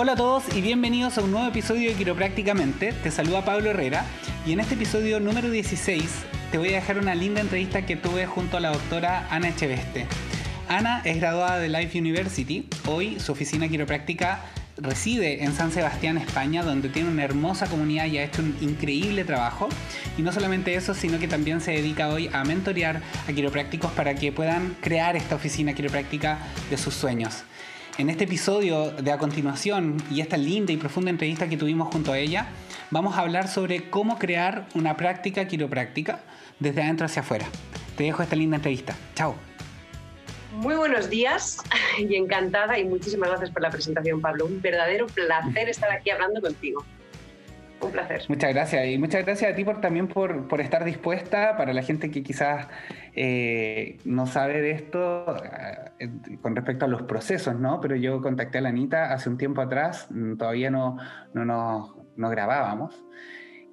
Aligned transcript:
Hola 0.00 0.12
a 0.12 0.16
todos 0.16 0.44
y 0.54 0.60
bienvenidos 0.60 1.18
a 1.18 1.22
un 1.22 1.32
nuevo 1.32 1.48
episodio 1.48 1.90
de 1.90 1.96
Quiroprácticamente. 1.96 2.92
Te 2.92 3.10
saluda 3.10 3.44
Pablo 3.44 3.70
Herrera 3.70 4.04
y 4.46 4.52
en 4.52 4.60
este 4.60 4.74
episodio 4.74 5.18
número 5.18 5.50
16 5.50 6.08
te 6.52 6.58
voy 6.58 6.68
a 6.68 6.74
dejar 6.74 6.98
una 6.98 7.16
linda 7.16 7.40
entrevista 7.40 7.84
que 7.84 7.96
tuve 7.96 8.24
junto 8.24 8.56
a 8.58 8.60
la 8.60 8.70
doctora 8.70 9.26
Ana 9.28 9.48
Echeveste. 9.48 10.06
Ana 10.68 11.02
es 11.04 11.16
graduada 11.16 11.58
de 11.58 11.68
Life 11.68 11.98
University. 11.98 12.68
Hoy 12.86 13.18
su 13.18 13.32
oficina 13.32 13.66
quiropráctica 13.66 14.44
reside 14.76 15.42
en 15.42 15.52
San 15.52 15.72
Sebastián, 15.72 16.16
España, 16.16 16.62
donde 16.62 16.90
tiene 16.90 17.10
una 17.10 17.24
hermosa 17.24 17.66
comunidad 17.66 18.06
y 18.06 18.18
ha 18.18 18.24
hecho 18.24 18.40
un 18.40 18.56
increíble 18.60 19.24
trabajo. 19.24 19.68
Y 20.16 20.22
no 20.22 20.30
solamente 20.30 20.76
eso, 20.76 20.94
sino 20.94 21.18
que 21.18 21.26
también 21.26 21.60
se 21.60 21.72
dedica 21.72 22.06
hoy 22.08 22.30
a 22.32 22.44
mentorear 22.44 23.02
a 23.26 23.32
quiroprácticos 23.32 23.90
para 23.90 24.14
que 24.14 24.30
puedan 24.30 24.76
crear 24.80 25.16
esta 25.16 25.34
oficina 25.34 25.74
quiropráctica 25.74 26.38
de 26.70 26.78
sus 26.78 26.94
sueños. 26.94 27.42
En 27.98 28.10
este 28.10 28.24
episodio 28.24 28.92
de 28.92 29.10
a 29.10 29.18
continuación 29.18 29.96
y 30.08 30.20
esta 30.20 30.36
linda 30.36 30.72
y 30.72 30.76
profunda 30.76 31.10
entrevista 31.10 31.48
que 31.48 31.56
tuvimos 31.56 31.92
junto 31.92 32.12
a 32.12 32.18
ella, 32.18 32.46
vamos 32.92 33.16
a 33.16 33.22
hablar 33.22 33.48
sobre 33.48 33.90
cómo 33.90 34.20
crear 34.20 34.66
una 34.76 34.96
práctica 34.96 35.48
quiropráctica 35.48 36.20
desde 36.60 36.80
adentro 36.80 37.06
hacia 37.06 37.22
afuera. 37.22 37.46
Te 37.96 38.04
dejo 38.04 38.22
esta 38.22 38.36
linda 38.36 38.54
entrevista. 38.54 38.94
Chao. 39.16 39.34
Muy 40.52 40.76
buenos 40.76 41.10
días 41.10 41.58
y 41.98 42.14
encantada 42.14 42.78
y 42.78 42.84
muchísimas 42.84 43.30
gracias 43.30 43.50
por 43.50 43.62
la 43.62 43.70
presentación, 43.70 44.20
Pablo. 44.20 44.46
Un 44.46 44.62
verdadero 44.62 45.08
placer 45.08 45.68
estar 45.68 45.90
aquí 45.90 46.10
hablando 46.10 46.40
contigo. 46.40 46.84
Un 47.80 47.90
placer. 47.90 48.22
Muchas 48.28 48.54
gracias. 48.54 48.86
Y 48.86 48.96
muchas 48.96 49.24
gracias 49.24 49.52
a 49.52 49.56
ti 49.56 49.64
por, 49.64 49.80
también 49.80 50.06
por, 50.06 50.46
por 50.46 50.60
estar 50.60 50.84
dispuesta 50.84 51.56
para 51.56 51.72
la 51.72 51.82
gente 51.82 52.12
que 52.12 52.22
quizás 52.22 52.68
eh, 53.14 53.98
no 54.04 54.26
sabe 54.26 54.60
de 54.60 54.70
esto 54.72 55.24
eh, 55.98 56.10
con 56.40 56.54
respecto 56.54 56.84
a 56.84 56.88
los 56.88 57.02
procesos, 57.02 57.58
¿no? 57.58 57.80
Pero 57.80 57.96
yo 57.96 58.20
contacté 58.20 58.58
a 58.58 58.60
la 58.60 58.68
Anita 58.68 59.12
hace 59.12 59.28
un 59.28 59.38
tiempo 59.38 59.60
atrás, 59.60 60.08
mm, 60.10 60.36
todavía 60.36 60.70
no, 60.70 60.98
no, 61.34 62.04
no 62.16 62.30
grabábamos. 62.30 63.04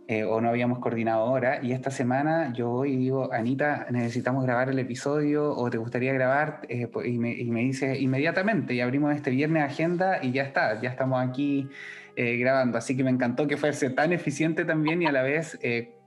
Eh, 0.07 0.23
o 0.23 0.39
no 0.39 0.49
habíamos 0.49 0.77
coordinado 0.77 1.21
ahora, 1.21 1.63
y 1.63 1.71
esta 1.71 1.89
semana 1.89 2.53
yo 2.53 2.69
voy 2.69 2.93
y 2.93 2.95
digo, 2.95 3.33
Anita, 3.33 3.87
necesitamos 3.89 4.43
grabar 4.43 4.69
el 4.69 4.77
episodio, 4.77 5.51
o 5.51 5.67
te 5.71 5.79
gustaría 5.79 6.13
grabar, 6.13 6.61
y, 6.69 7.17
me, 7.17 7.61
dice 7.61 7.97
inmediatamente, 7.97 8.75
y 8.75 8.81
abrimos 8.81 9.15
este 9.15 9.31
viernes 9.31 9.63
agenda, 9.63 10.19
y 10.21 10.31
ya 10.31 10.43
está, 10.43 10.79
ya 10.79 10.91
estamos 10.91 11.27
aquí 11.27 11.69
grabando. 12.15 12.77
Así 12.77 12.95
que 12.95 13.03
me 13.03 13.09
encantó 13.09 13.47
que 13.47 13.57
fuese 13.57 13.89
tan 13.89 14.13
eficiente 14.13 14.63
también 14.63 15.01
y 15.01 15.07
a 15.07 15.11
la 15.11 15.23
vez 15.23 15.57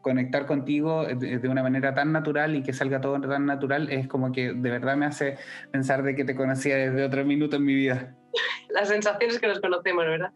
conectar 0.09 0.47
contigo 0.47 1.05
de, 1.05 1.49
una 1.49 1.63
manera 1.63 1.95
tan 1.95 2.13
natural 2.13 2.57
y 2.57 2.63
que 2.63 2.73
salga 2.73 3.01
todo 3.01 3.21
tan 3.21 3.45
natural 3.45 3.91
es 3.91 4.09
como 4.09 4.33
que 4.33 4.55
de 4.55 4.71
verdad 4.71 4.97
me 4.97 5.07
hace 5.07 5.37
pensar 5.71 6.03
de 6.03 6.15
que 6.15 6.25
te 6.25 6.35
conocía 6.35 6.77
desde 6.77 7.05
otro 7.05 7.25
minuto 7.25 7.57
en 7.57 7.65
mi 7.65 7.75
vida. 7.75 8.17
Las 8.71 8.89
sensaciones 8.89 9.39
que 9.39 9.47
nos 9.47 9.61
conocemos, 9.61 10.05
¿verdad? 10.05 10.33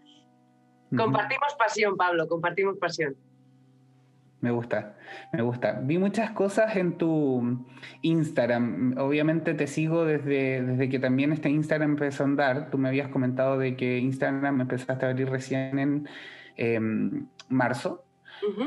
Compartimos 0.94 1.54
pasión, 1.58 1.96
Pablo, 1.96 2.28
compartimos 2.28 2.76
pasión. 2.76 3.16
Me 4.42 4.50
gusta, 4.50 4.96
me 5.32 5.40
gusta. 5.40 5.80
Vi 5.82 5.98
muchas 5.98 6.32
cosas 6.32 6.76
en 6.76 6.98
tu 6.98 7.64
Instagram. 8.02 8.96
Obviamente 8.98 9.54
te 9.54 9.68
sigo 9.68 10.04
desde, 10.04 10.62
desde 10.62 10.88
que 10.88 10.98
también 10.98 11.32
este 11.32 11.48
Instagram 11.48 11.92
empezó 11.92 12.24
a 12.24 12.26
andar. 12.26 12.70
Tú 12.70 12.76
me 12.76 12.88
habías 12.88 13.08
comentado 13.08 13.56
de 13.56 13.76
que 13.76 13.98
Instagram 13.98 14.60
empezaste 14.60 15.06
a 15.06 15.10
abrir 15.10 15.30
recién 15.30 15.78
en 15.78 16.08
em, 16.56 17.28
marzo. 17.48 18.04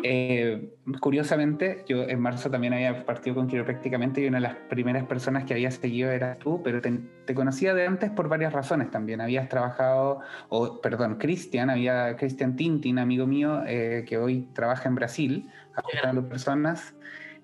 Eh, 0.03 0.73
curiosamente, 0.99 1.83
yo 1.87 2.03
en 2.03 2.19
marzo 2.19 2.49
también 2.49 2.73
había 2.73 3.05
partido 3.05 3.35
con 3.35 3.47
prácticamente 3.47 4.21
y 4.21 4.27
una 4.27 4.37
de 4.37 4.43
las 4.43 4.55
primeras 4.69 5.05
personas 5.05 5.45
que 5.45 5.53
había 5.53 5.71
seguido 5.71 6.11
eras 6.11 6.39
tú, 6.39 6.61
pero 6.63 6.81
te, 6.81 7.33
conocía 7.33 7.73
de 7.73 7.85
antes 7.85 8.11
por 8.11 8.29
varias 8.29 8.53
razones 8.53 8.91
también. 8.91 9.21
Habías 9.21 9.49
trabajado, 9.49 10.19
o 10.49 10.81
perdón, 10.81 11.15
Cristian, 11.15 11.69
había 11.69 12.15
Cristian 12.17 12.55
Tintin, 12.55 12.99
amigo 12.99 13.27
mío, 13.27 13.63
eh, 13.65 14.05
que 14.07 14.17
hoy 14.17 14.47
trabaja 14.53 14.89
en 14.89 14.95
Brasil, 14.95 15.49
ajustando 15.75 16.27
personas. 16.27 16.95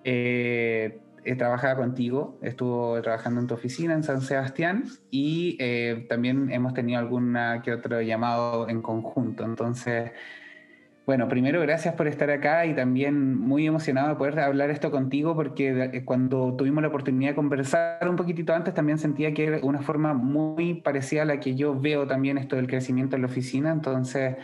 Eh, 0.04 1.02
trabajaba 1.38 1.76
contigo, 1.76 2.40
estuvo 2.42 3.00
trabajando 3.02 3.42
en 3.42 3.48
tu 3.48 3.54
oficina 3.54 3.94
en 3.94 4.04
San 4.04 4.22
Sebastián 4.22 4.86
y 5.12 5.56
eh, 5.60 6.08
también 6.10 6.52
hemos 6.52 6.74
tenido 6.74 7.00
alguna 7.00 7.62
que 7.62 7.72
otro 7.72 8.02
llamado 8.02 8.68
en 8.68 8.82
conjunto. 8.82 9.44
Entonces, 9.46 10.12
bueno, 11.06 11.28
primero 11.28 11.60
gracias 11.62 11.96
por 11.96 12.08
estar 12.08 12.30
acá 12.30 12.66
y 12.66 12.76
también 12.76 13.36
muy 13.38 13.66
emocionado 13.66 14.10
de 14.10 14.16
poder 14.16 14.40
hablar 14.40 14.70
esto 14.70 14.92
contigo 14.92 15.36
porque 15.36 15.70
eh, 15.70 16.06
cuando 16.06 16.56
tuvimos 16.56 16.84
la 16.84 16.90
oportunidad 16.90 17.32
de 17.32 17.36
conversar 17.36 18.08
un 18.08 18.16
poquitito 18.16 18.54
antes 18.54 18.74
también 18.74 19.00
sentía 19.00 19.34
que 19.34 19.46
era 19.46 19.60
una 19.64 19.82
forma 19.82 20.14
muy 20.14 20.76
parecida 20.76 21.24
a 21.24 21.26
la 21.26 21.40
que 21.40 21.56
yo 21.56 21.80
veo 21.80 22.06
también 22.06 22.38
esto 22.38 22.56
del 22.56 22.68
crecimiento 22.68 23.16
en 23.16 23.24
la 23.24 23.28
oficina, 23.28 23.72
entonces 23.72 24.36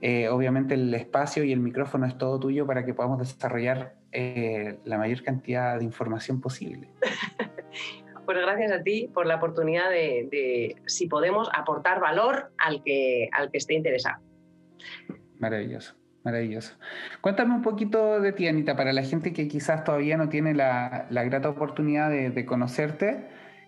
eh, 0.00 0.28
obviamente 0.28 0.74
el 0.74 0.92
espacio 0.94 1.44
y 1.44 1.52
el 1.52 1.60
micrófono 1.60 2.06
es 2.06 2.16
todo 2.16 2.40
tuyo 2.40 2.66
para 2.66 2.84
que 2.86 2.94
podamos 2.94 3.18
desarrollar 3.18 3.94
eh, 4.12 4.78
la 4.84 4.96
mayor 4.96 5.22
cantidad 5.22 5.78
de 5.78 5.84
información 5.84 6.40
posible. 6.40 6.88
pues 8.24 8.38
gracias 8.38 8.72
a 8.72 8.82
ti 8.82 9.10
por 9.12 9.26
la 9.26 9.36
oportunidad 9.36 9.90
de, 9.90 10.28
de, 10.30 10.76
si 10.86 11.08
podemos, 11.08 11.50
aportar 11.54 12.00
valor 12.00 12.52
al 12.56 12.82
que, 12.82 13.28
al 13.32 13.50
que 13.50 13.58
esté 13.58 13.74
interesado. 13.74 14.22
Maravilloso, 15.38 15.94
maravilloso. 16.22 16.74
Cuéntame 17.20 17.54
un 17.54 17.62
poquito 17.62 18.20
de 18.20 18.32
ti, 18.32 18.46
Anita, 18.46 18.76
para 18.76 18.92
la 18.92 19.02
gente 19.02 19.32
que 19.32 19.48
quizás 19.48 19.84
todavía 19.84 20.16
no 20.16 20.28
tiene 20.28 20.54
la, 20.54 21.06
grata 21.10 21.48
oportunidad 21.48 22.10
de, 22.10 22.44
conocerte. 22.46 23.26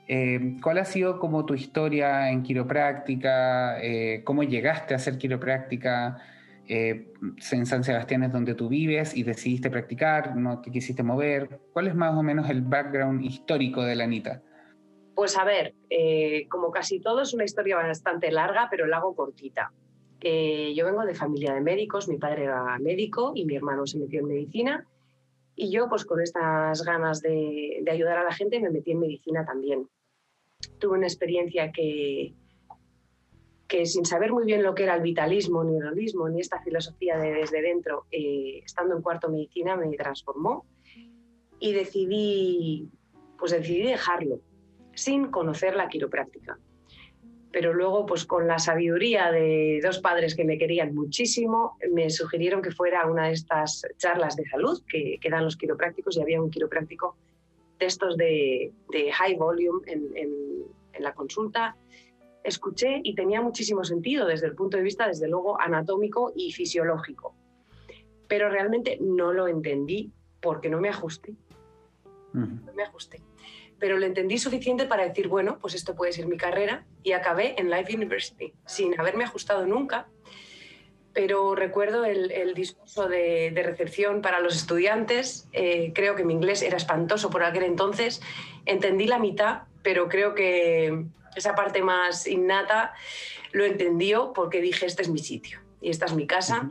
Eh, 0.08 0.56
¿Cuál 0.62 0.78
ha 0.78 0.84
sido 0.84 1.18
como 1.18 1.44
tu 1.44 1.54
historia 1.54 2.30
en 2.30 2.42
quiropráctica? 2.42 3.82
Eh, 3.82 4.22
¿Cómo 4.24 4.44
llegaste 4.44 4.94
a 4.94 4.98
hacer 4.98 5.18
quiropráctica? 5.18 6.18
Eh, 6.68 7.12
en 7.52 7.66
San 7.66 7.84
Sebastián 7.84 8.24
es 8.24 8.32
donde 8.32 8.54
tú 8.54 8.68
vives 8.68 9.16
y 9.16 9.22
decidiste 9.22 9.70
practicar, 9.70 10.36
no 10.36 10.60
te 10.60 10.70
quisiste 10.70 11.02
mover. 11.02 11.60
¿Cuál 11.72 11.88
es 11.88 11.94
más 11.94 12.14
o 12.14 12.22
menos 12.22 12.48
el 12.50 12.62
background 12.62 13.24
histórico 13.24 13.82
de 13.82 13.96
la 13.96 14.04
Anita? 14.04 14.42
Pues 15.14 15.36
a 15.38 15.44
ver, 15.44 15.74
como 16.48 16.70
casi 16.70 17.00
todo 17.00 17.22
es 17.22 17.32
una 17.32 17.44
historia 17.44 17.76
bastante 17.76 18.30
larga, 18.30 18.68
pero 18.70 18.86
la 18.86 18.98
hago 18.98 19.14
cortita. 19.16 19.72
Eh, 20.20 20.72
yo 20.74 20.86
vengo 20.86 21.04
de 21.04 21.14
familia 21.14 21.54
de 21.54 21.60
médicos, 21.60 22.08
mi 22.08 22.18
padre 22.18 22.44
era 22.44 22.78
médico 22.78 23.32
y 23.34 23.44
mi 23.44 23.56
hermano 23.56 23.86
se 23.86 23.98
metió 23.98 24.20
en 24.20 24.26
medicina. 24.26 24.86
Y 25.54 25.70
yo, 25.70 25.88
pues 25.88 26.04
con 26.04 26.20
estas 26.20 26.82
ganas 26.82 27.22
de, 27.22 27.82
ayudar 27.90 28.18
a 28.18 28.24
la 28.24 28.32
gente, 28.32 28.60
me 28.60 28.70
metí 28.70 28.92
en 28.92 29.00
medicina 29.00 29.44
también. 29.44 29.88
Tuve 30.78 30.98
una 30.98 31.06
experiencia 31.06 31.72
que, 31.72 32.34
que 33.66 33.86
sin 33.86 34.04
saber 34.04 34.32
muy 34.32 34.44
bien 34.44 34.62
lo 34.62 34.74
que 34.74 34.84
era 34.84 34.94
el 34.94 35.02
vitalismo, 35.02 35.64
ni 35.64 35.76
el 35.76 35.86
holismo, 35.86 36.28
ni 36.28 36.40
esta 36.40 36.60
filosofía 36.60 37.16
de 37.18 37.32
desde 37.32 37.62
dentro, 37.62 38.06
eh, 38.10 38.60
estando 38.64 38.94
en 38.96 39.02
cuarto 39.02 39.30
medicina, 39.30 39.76
me 39.76 39.94
transformó 39.96 40.66
y 41.58 41.72
decidí, 41.72 42.90
pues 43.38 43.52
decidí 43.52 43.82
dejarlo, 43.82 44.40
sin 44.94 45.30
conocer 45.30 45.74
la 45.74 45.88
quiropráctica 45.88 46.58
pero 47.52 47.72
luego 47.72 48.06
pues 48.06 48.24
con 48.24 48.46
la 48.46 48.58
sabiduría 48.58 49.30
de 49.30 49.80
dos 49.82 49.98
padres 50.00 50.34
que 50.34 50.44
me 50.44 50.58
querían 50.58 50.94
muchísimo, 50.94 51.76
me 51.92 52.10
sugirieron 52.10 52.62
que 52.62 52.70
fuera 52.70 53.06
una 53.06 53.28
de 53.28 53.32
estas 53.32 53.82
charlas 53.96 54.36
de 54.36 54.44
salud 54.46 54.82
que, 54.88 55.18
que 55.20 55.30
dan 55.30 55.44
los 55.44 55.56
quiroprácticos 55.56 56.16
y 56.16 56.22
había 56.22 56.42
un 56.42 56.50
quiropráctico 56.50 57.16
de 57.78 57.86
estos 57.86 58.16
de, 58.16 58.72
high 59.12 59.36
volume 59.36 59.80
en, 59.86 61.02
la 61.02 61.14
consulta. 61.14 61.76
Escuché 62.42 63.00
y 63.02 63.14
tenía 63.14 63.42
muchísimo 63.42 63.84
sentido 63.84 64.26
desde 64.26 64.46
el 64.46 64.54
punto 64.54 64.78
de 64.78 64.82
vista, 64.82 65.06
desde 65.06 65.28
luego, 65.28 65.60
anatómico 65.60 66.32
y 66.34 66.52
fisiológico. 66.52 67.34
Pero 68.28 68.48
realmente 68.48 68.98
no 69.00 69.32
lo 69.32 69.46
entendí 69.46 70.10
porque 70.40 70.70
no 70.70 70.80
me 70.80 70.88
ajusté. 70.88 71.34
No 72.32 72.72
me 72.74 72.82
ajusté 72.82 73.20
pero 73.78 73.98
lo 73.98 74.06
entendí 74.06 74.38
suficiente 74.38 74.86
para 74.86 75.06
decir, 75.06 75.28
bueno, 75.28 75.58
pues 75.60 75.74
esto 75.74 75.94
puede 75.94 76.12
ser 76.12 76.26
mi 76.26 76.36
carrera 76.36 76.84
y 77.02 77.12
acabé 77.12 77.54
en 77.58 77.70
Life 77.70 77.94
University 77.94 78.54
sin 78.66 78.98
haberme 78.98 79.24
ajustado 79.24 79.66
nunca. 79.66 80.08
Pero 81.12 81.54
recuerdo 81.54 82.04
el, 82.04 82.52
discurso 82.54 83.08
de, 83.08 83.50
recepción 83.54 84.20
para 84.20 84.40
los 84.40 84.54
estudiantes. 84.54 85.48
Eh, 85.52 85.92
creo 85.94 86.14
que 86.14 86.24
mi 86.24 86.34
inglés 86.34 86.62
era 86.62 86.76
espantoso 86.76 87.30
por 87.30 87.42
aquel 87.42 87.62
entonces. 87.62 88.20
Entendí 88.66 89.06
la 89.06 89.18
mitad, 89.18 89.62
pero 89.82 90.08
creo 90.08 90.34
que 90.34 91.06
esa 91.34 91.54
parte 91.54 91.82
más 91.82 92.26
innata 92.26 92.92
lo 93.52 93.64
entendió 93.64 94.32
porque 94.34 94.60
dije, 94.60 94.84
este 94.84 95.02
es 95.02 95.08
mi 95.08 95.18
sitio 95.18 95.60
y 95.80 95.88
esta 95.88 96.04
es 96.04 96.12
mi 96.12 96.26
casa. 96.26 96.70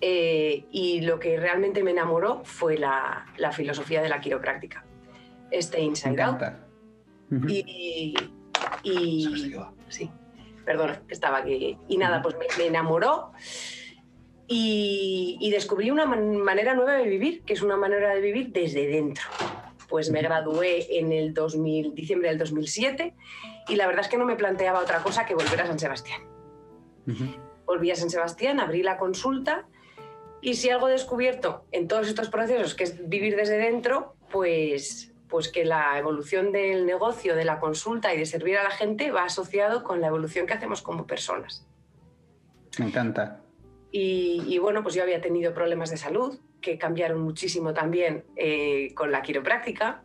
Eh, 0.00 0.64
y 0.72 1.02
lo 1.02 1.20
que 1.20 1.38
realmente 1.38 1.84
me 1.84 1.92
enamoró 1.92 2.42
fue 2.44 2.76
la, 2.76 3.26
la 3.36 3.52
filosofía 3.52 4.02
de 4.02 4.08
la 4.08 4.20
quiropráctica 4.20 4.85
este 5.50 5.80
Inside 5.80 6.22
Out. 6.22 6.42
Y, 7.48 8.14
y 8.82 9.64
sí, 9.88 10.10
perdón, 10.66 10.98
estaba 11.08 11.38
aquí. 11.38 11.78
Y 11.88 11.96
nada, 11.96 12.20
pues 12.20 12.36
me, 12.58 12.66
enamoró 12.66 13.32
y, 14.48 15.48
descubrí 15.50 15.90
una 15.90 16.06
manera 16.06 16.74
nueva 16.74 16.94
de 16.94 17.04
vivir, 17.04 17.42
que 17.42 17.54
es 17.54 17.62
una 17.62 17.76
manera 17.76 18.14
de 18.14 18.20
vivir 18.20 18.52
desde 18.52 18.86
dentro. 18.86 19.24
Pues 19.88 20.10
me 20.10 20.20
gradué 20.20 20.98
en 20.98 21.12
el 21.12 21.32
2000, 21.32 21.94
diciembre 21.94 22.28
del 22.28 22.38
2007 22.38 23.14
y 23.68 23.76
la 23.76 23.86
verdad 23.86 24.02
es 24.02 24.08
que 24.08 24.18
no 24.18 24.24
me 24.24 24.36
planteaba 24.36 24.80
otra 24.80 25.02
cosa 25.02 25.24
que 25.24 25.34
volver 25.34 25.62
a 25.62 25.66
San 25.66 25.78
Sebastián. 25.78 26.20
Volví 27.64 27.90
a 27.92 27.96
San 27.96 28.10
Sebastián, 28.10 28.58
abrí 28.58 28.82
la 28.82 28.98
consulta 28.98 29.68
y 30.42 30.54
si 30.54 30.70
algo 30.70 30.88
he 30.88 30.92
descubierto 30.92 31.64
en 31.70 31.88
todos 31.88 32.08
estos 32.08 32.28
procesos, 32.28 32.74
que 32.74 32.84
es 32.84 33.08
vivir 33.08 33.36
desde 33.36 33.58
dentro, 33.58 34.16
pues, 34.30 35.14
pues 35.28 35.48
que 35.48 35.64
la 35.64 35.98
evolución 35.98 36.52
del 36.52 36.86
negocio, 36.86 37.34
de 37.34 37.44
la 37.44 37.58
consulta 37.58 38.14
y 38.14 38.18
de 38.18 38.26
servir 38.26 38.58
a 38.58 38.62
la 38.62 38.70
gente 38.70 39.10
va 39.10 39.24
asociado 39.24 39.82
con 39.82 40.00
la 40.00 40.08
evolución 40.08 40.46
que 40.46 40.54
hacemos 40.54 40.82
como 40.82 41.06
personas. 41.06 41.66
Me 42.78 42.86
encanta. 42.86 43.40
Y, 43.90 44.58
bueno, 44.58 44.82
pues 44.82 44.94
yo 44.94 45.02
había 45.02 45.22
tenido 45.22 45.54
problemas 45.54 45.90
de 45.90 45.96
salud 45.96 46.38
que 46.60 46.76
cambiaron 46.76 47.20
muchísimo 47.22 47.72
también 47.72 48.24
eh, 48.36 48.92
con 48.94 49.10
la 49.10 49.22
quiropráctica. 49.22 50.02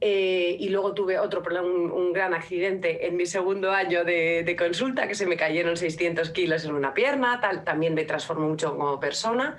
Eh, 0.00 0.56
y 0.58 0.68
luego 0.68 0.94
tuve 0.94 1.18
otro 1.18 1.42
un, 1.62 1.90
un, 1.90 2.12
gran 2.12 2.34
accidente 2.34 3.06
en 3.06 3.16
mi 3.16 3.24
segundo 3.24 3.72
año 3.72 4.04
de, 4.04 4.54
consulta, 4.58 5.08
que 5.08 5.14
se 5.14 5.26
me 5.26 5.36
cayeron 5.36 5.76
600 5.76 6.30
kilos 6.30 6.64
en 6.66 6.74
una 6.74 6.92
pierna, 6.92 7.40
tal, 7.40 7.64
también 7.64 7.94
me 7.94 8.04
transformó 8.04 8.48
mucho 8.48 8.76
como 8.76 9.00
persona. 9.00 9.58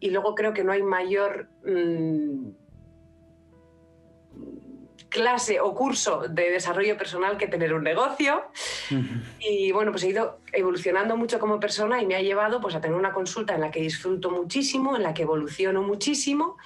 Y 0.00 0.10
luego 0.10 0.34
creo 0.34 0.52
que 0.52 0.64
no 0.64 0.72
hay 0.72 0.82
mayor 0.82 1.48
mm, 1.64 2.48
clase 5.14 5.60
o 5.60 5.74
curso 5.74 6.24
de 6.28 6.50
desarrollo 6.50 6.98
personal 6.98 7.38
que 7.38 7.46
tener 7.46 7.72
un 7.72 7.84
negocio. 7.84 8.42
Y 9.38 9.70
bueno, 9.70 9.92
pues 9.92 10.02
he 10.02 10.08
ido 10.08 10.40
evolucionando 10.52 11.16
mucho 11.16 11.38
como 11.38 11.60
persona 11.60 12.02
y 12.02 12.06
me 12.06 12.16
ha 12.16 12.20
llevado 12.20 12.60
pues, 12.60 12.74
a 12.74 12.80
tener 12.80 12.96
una 12.96 13.12
consulta 13.12 13.54
en 13.54 13.60
la 13.60 13.70
que 13.70 13.80
disfruto 13.80 14.30
muchísimo, 14.30 14.96
en 14.96 15.04
la 15.04 15.14
que 15.14 15.22
evoluciono 15.22 15.82
muchísimo 15.82 16.56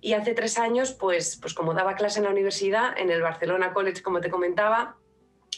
y 0.00 0.12
hace 0.12 0.34
tres 0.34 0.58
años, 0.58 0.92
pues, 0.92 1.38
pues 1.40 1.54
como 1.54 1.74
daba 1.74 1.94
clase 1.96 2.20
en 2.20 2.26
la 2.26 2.30
universidad, 2.30 2.96
en 2.96 3.10
el 3.10 3.20
Barcelona 3.22 3.72
College, 3.72 4.02
como 4.02 4.20
te 4.20 4.30
comentaba, 4.30 4.96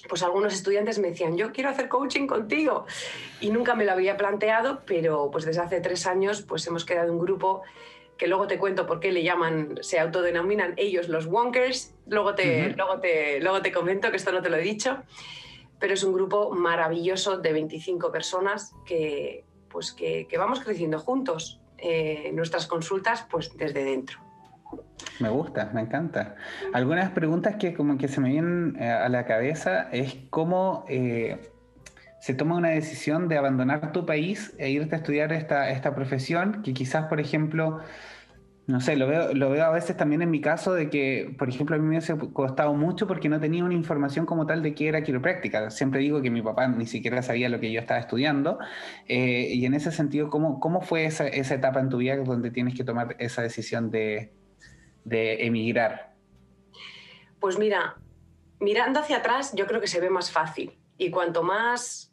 pues 0.08 0.22
algunos 0.22 0.54
estudiantes 0.54 0.98
me 0.98 1.08
decían, 1.08 1.36
yo 1.36 1.52
quiero 1.52 1.68
hacer 1.68 1.88
coaching 1.88 2.26
contigo. 2.26 2.86
Y 3.40 3.50
nunca 3.50 3.74
me 3.74 3.84
lo 3.84 3.92
había 3.92 4.16
planteado, 4.16 4.82
pero 4.86 5.30
pues 5.30 5.44
desde 5.44 5.60
hace 5.60 5.80
tres 5.80 6.06
años 6.06 6.42
pues 6.42 6.66
hemos 6.66 6.84
creado 6.84 7.12
un 7.12 7.18
grupo 7.18 7.62
que 8.20 8.26
luego 8.26 8.46
te 8.46 8.58
cuento 8.58 8.86
por 8.86 9.00
qué 9.00 9.12
le 9.12 9.22
llaman, 9.22 9.78
se 9.80 9.98
autodenominan 9.98 10.74
ellos 10.76 11.08
los 11.08 11.24
Wonkers, 11.24 11.94
luego 12.06 12.34
te, 12.34 12.74
luego 12.76 13.00
te, 13.00 13.40
luego 13.40 13.62
te 13.62 13.72
comento 13.72 14.10
que 14.10 14.18
esto 14.18 14.30
no 14.30 14.42
te 14.42 14.50
lo 14.50 14.58
he 14.58 14.60
dicho, 14.60 14.98
pero 15.78 15.94
es 15.94 16.04
un 16.04 16.12
grupo 16.12 16.50
maravilloso 16.50 17.38
de 17.38 17.54
25 17.54 18.12
personas 18.12 18.74
que, 18.84 19.46
pues 19.70 19.92
que, 19.92 20.26
que 20.28 20.36
vamos 20.36 20.60
creciendo 20.60 20.98
juntos. 20.98 21.62
Eh, 21.78 22.30
nuestras 22.34 22.66
consultas 22.66 23.26
pues 23.30 23.56
desde 23.56 23.84
dentro. 23.84 24.18
Me 25.18 25.30
gusta, 25.30 25.70
me 25.72 25.80
encanta. 25.80 26.36
Algunas 26.74 27.12
preguntas 27.12 27.56
que 27.56 27.72
como 27.72 27.96
que 27.96 28.06
se 28.06 28.20
me 28.20 28.28
vienen 28.28 28.76
eh, 28.78 28.86
a 28.86 29.08
la 29.08 29.24
cabeza 29.24 29.88
es 29.92 30.18
cómo 30.28 30.84
eh, 30.90 31.38
se 32.20 32.34
toma 32.34 32.56
una 32.56 32.68
decisión 32.68 33.28
de 33.28 33.38
abandonar 33.38 33.92
tu 33.92 34.04
país 34.04 34.54
e 34.58 34.70
irte 34.70 34.94
a 34.94 34.98
estudiar 34.98 35.32
esta, 35.32 35.70
esta 35.70 35.94
profesión, 35.94 36.62
que 36.62 36.74
quizás, 36.74 37.06
por 37.06 37.18
ejemplo, 37.18 37.80
no 38.66 38.80
sé, 38.80 38.96
lo 38.96 39.06
veo, 39.06 39.34
lo 39.34 39.50
veo 39.50 39.64
a 39.64 39.70
veces 39.70 39.96
también 39.96 40.22
en 40.22 40.30
mi 40.30 40.40
caso 40.40 40.74
de 40.74 40.90
que, 40.90 41.34
por 41.38 41.48
ejemplo, 41.48 41.76
a 41.76 41.78
mí 41.78 41.86
me 41.86 41.98
ha 41.98 42.32
costado 42.32 42.74
mucho 42.74 43.06
porque 43.06 43.28
no 43.28 43.40
tenía 43.40 43.64
una 43.64 43.74
información 43.74 44.26
como 44.26 44.46
tal 44.46 44.62
de 44.62 44.74
qué 44.74 44.88
era 44.88 45.02
quiropráctica. 45.02 45.70
Siempre 45.70 46.00
digo 46.00 46.22
que 46.22 46.30
mi 46.30 46.42
papá 46.42 46.68
ni 46.68 46.86
siquiera 46.86 47.22
sabía 47.22 47.48
lo 47.48 47.58
que 47.58 47.72
yo 47.72 47.80
estaba 47.80 48.00
estudiando. 48.00 48.58
Eh, 49.08 49.48
y 49.54 49.64
en 49.66 49.74
ese 49.74 49.90
sentido, 49.90 50.30
¿cómo, 50.30 50.60
cómo 50.60 50.82
fue 50.82 51.06
esa, 51.06 51.26
esa, 51.26 51.54
etapa 51.54 51.80
en 51.80 51.88
tu 51.88 51.96
vida 51.98 52.16
donde 52.16 52.50
tienes 52.50 52.74
que 52.74 52.84
tomar 52.84 53.16
esa 53.18 53.42
decisión 53.42 53.90
de, 53.90 54.32
de 55.04 55.46
emigrar? 55.46 56.14
Pues 57.40 57.58
mira, 57.58 57.96
mirando 58.60 59.00
hacia 59.00 59.16
atrás, 59.16 59.52
yo 59.56 59.66
creo 59.66 59.80
que 59.80 59.88
se 59.88 60.00
ve 60.00 60.10
más 60.10 60.30
fácil. 60.30 60.78
Y 60.96 61.10
cuanto 61.10 61.42
más 61.42 62.09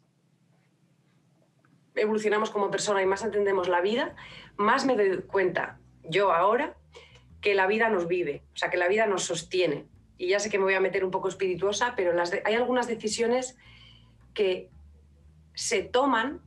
evolucionamos 1.98 2.50
como 2.50 2.70
persona 2.70 3.02
y 3.02 3.06
más 3.06 3.22
entendemos 3.22 3.68
la 3.68 3.80
vida, 3.80 4.14
más 4.56 4.86
me 4.86 4.96
doy 4.96 5.22
cuenta 5.22 5.78
yo 6.04 6.32
ahora 6.32 6.74
que 7.40 7.54
la 7.54 7.66
vida 7.66 7.88
nos 7.88 8.08
vive, 8.08 8.42
o 8.54 8.56
sea, 8.56 8.70
que 8.70 8.76
la 8.76 8.88
vida 8.88 9.06
nos 9.06 9.24
sostiene. 9.24 9.86
Y 10.16 10.28
ya 10.28 10.40
sé 10.40 10.50
que 10.50 10.58
me 10.58 10.64
voy 10.64 10.74
a 10.74 10.80
meter 10.80 11.04
un 11.04 11.10
poco 11.10 11.28
espirituosa, 11.28 11.94
pero 11.96 12.12
las 12.12 12.32
hay 12.44 12.54
algunas 12.54 12.88
decisiones 12.88 13.56
que 14.34 14.70
se 15.54 15.82
toman 15.82 16.40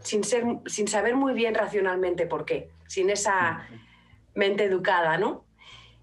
sin, 0.00 0.22
ser, 0.24 0.44
sin 0.66 0.86
saber 0.86 1.16
muy 1.16 1.34
bien 1.34 1.54
racionalmente 1.54 2.26
por 2.26 2.44
qué, 2.44 2.70
sin 2.86 3.10
esa 3.10 3.66
mente 4.34 4.64
educada, 4.64 5.18
¿no? 5.18 5.44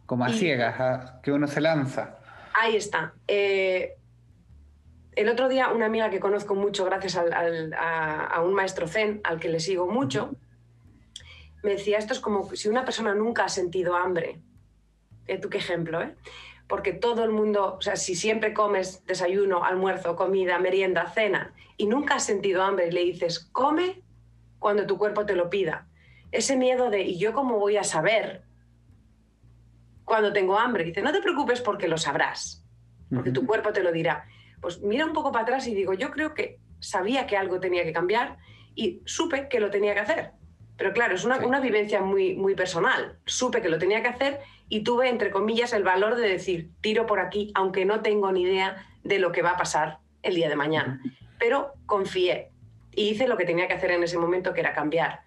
Como 0.05 0.25
a 0.25 0.29
ciegas, 0.29 1.13
que 1.21 1.31
uno 1.31 1.47
se 1.47 1.61
lanza. 1.61 2.17
Ahí 2.53 2.75
está. 2.75 3.13
Eh, 3.27 3.96
el 5.17 5.29
otro 5.29 5.49
día 5.49 5.69
una 5.69 5.87
amiga 5.87 6.11
que 6.11 6.19
conozco 6.19 6.53
mucho 6.53 6.85
gracias 6.85 7.17
a, 7.17 8.41
un 8.41 8.53
maestro 8.53 8.87
zen 8.87 9.19
al 9.23 9.39
que 9.39 9.49
le 9.49 9.59
sigo 9.59 9.87
mucho, 9.87 10.35
me 11.63 11.71
decía, 11.71 11.97
esto 11.97 12.13
es 12.13 12.19
como 12.19 12.55
si 12.55 12.69
una 12.69 12.85
persona 12.85 13.15
nunca 13.15 13.45
ha 13.45 13.49
sentido 13.49 13.95
hambre. 13.95 14.39
Eh, 15.25 15.39
¿Tú 15.39 15.49
qué 15.49 15.57
ejemplo? 15.57 16.03
Eh? 16.03 16.13
Porque 16.67 16.93
todo 16.93 17.23
el 17.23 17.31
mundo, 17.31 17.77
o 17.79 17.81
sea, 17.81 17.95
si 17.95 18.15
siempre 18.15 18.53
comes 18.53 19.05
desayuno, 19.07 19.63
almuerzo, 19.63 20.15
comida, 20.15 20.59
merienda, 20.59 21.09
cena, 21.09 21.51
y 21.77 21.87
nunca 21.87 22.15
has 22.15 22.23
sentido 22.23 22.61
hambre 22.61 22.87
y 22.87 22.91
le 22.91 23.03
dices, 23.03 23.39
come 23.51 24.03
cuando 24.59 24.85
tu 24.85 24.99
cuerpo 24.99 25.25
te 25.25 25.35
lo 25.35 25.49
pida. 25.49 25.87
Ese 26.31 26.55
miedo 26.55 26.91
de, 26.91 27.01
¿y 27.01 27.17
yo 27.17 27.33
cómo 27.33 27.57
voy 27.57 27.77
a 27.77 27.83
saber 27.83 28.43
cuando 30.05 30.31
tengo 30.31 30.59
hambre? 30.59 30.83
Dice, 30.83 31.01
no 31.01 31.11
te 31.11 31.21
preocupes 31.21 31.59
porque 31.59 31.87
lo 31.87 31.97
sabrás, 31.97 32.63
porque 33.11 33.31
tu 33.31 33.47
cuerpo 33.47 33.73
te 33.73 33.81
lo 33.81 33.91
dirá. 33.91 34.27
Pues 34.61 34.81
mira 34.81 35.05
un 35.05 35.13
poco 35.13 35.31
para 35.31 35.43
atrás 35.43 35.67
y 35.67 35.75
digo, 35.75 35.93
yo 35.93 36.11
creo 36.11 36.33
que 36.33 36.59
sabía 36.79 37.27
que 37.27 37.37
algo 37.37 37.59
tenía 37.59 37.83
que 37.83 37.93
cambiar 37.93 38.37
y 38.75 39.01
supe 39.05 39.47
que 39.49 39.59
lo 39.59 39.69
tenía 39.69 39.93
que 39.93 40.01
hacer. 40.01 40.31
Pero 40.77 40.93
claro, 40.93 41.15
es 41.15 41.25
una, 41.25 41.37
una, 41.37 41.59
vivencia 41.59 42.01
muy, 42.01 42.35
muy 42.35 42.53
personal. 42.53 43.17
Supe 43.25 43.61
que 43.61 43.69
lo 43.69 43.79
tenía 43.79 44.01
que 44.01 44.09
hacer 44.09 44.39
y 44.69 44.83
tuve, 44.83 45.09
entre 45.09 45.31
comillas, 45.31 45.73
el 45.73 45.83
valor 45.83 46.15
de 46.15 46.27
decir, 46.27 46.69
tiro 46.81 47.07
por 47.07 47.19
aquí, 47.19 47.51
aunque 47.55 47.85
no 47.85 48.01
tengo 48.01 48.31
ni 48.31 48.43
idea 48.43 48.85
de 49.03 49.17
lo 49.17 49.31
que 49.31 49.41
va 49.41 49.51
a 49.51 49.57
pasar 49.57 49.99
el 50.21 50.35
día 50.35 50.49
de 50.49 50.55
mañana. 50.55 51.01
Pero 51.39 51.73
confié 51.85 52.51
y 52.93 53.09
hice 53.09 53.27
lo 53.27 53.37
que 53.37 53.45
tenía 53.45 53.67
que 53.67 53.73
hacer 53.73 53.91
en 53.91 54.03
ese 54.03 54.17
momento, 54.17 54.53
que 54.53 54.59
era 54.59 54.73
cambiar. 54.73 55.21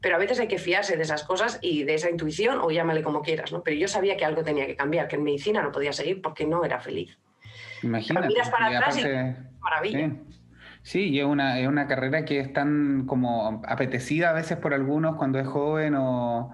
Pero 0.00 0.16
a 0.16 0.18
veces 0.18 0.38
hay 0.40 0.48
que 0.48 0.58
fiarse 0.58 0.96
de 0.96 1.02
esas 1.02 1.24
cosas 1.24 1.58
y 1.60 1.84
de 1.84 1.94
esa 1.94 2.10
intuición, 2.10 2.58
o 2.60 2.70
llámale 2.70 3.02
como 3.02 3.22
quieras, 3.22 3.52
¿no? 3.52 3.62
Pero 3.62 3.76
yo 3.76 3.88
sabía 3.88 4.16
que 4.16 4.24
algo 4.24 4.42
tenía 4.42 4.66
que 4.66 4.76
cambiar, 4.76 5.08
que 5.08 5.16
en 5.16 5.24
medicina 5.24 5.62
no 5.62 5.72
podía 5.72 5.92
seguir 5.92 6.22
porque 6.22 6.46
no 6.46 6.64
era 6.64 6.80
feliz. 6.80 7.18
Imagínate. 7.82 8.28
miras 8.28 8.50
para 8.50 8.66
atrás 8.66 8.98
y 8.98 9.60
maravilla. 9.60 10.12
Sí, 10.82 11.10
y 11.10 11.20
es 11.20 11.26
una, 11.26 11.58
es 11.58 11.68
una 11.68 11.86
carrera 11.86 12.24
que 12.24 12.40
es 12.40 12.52
tan 12.52 13.04
como 13.06 13.62
apetecida 13.66 14.30
a 14.30 14.32
veces 14.32 14.56
por 14.56 14.72
algunos 14.72 15.16
cuando 15.16 15.38
es 15.38 15.46
joven 15.46 15.94
o, 15.96 16.52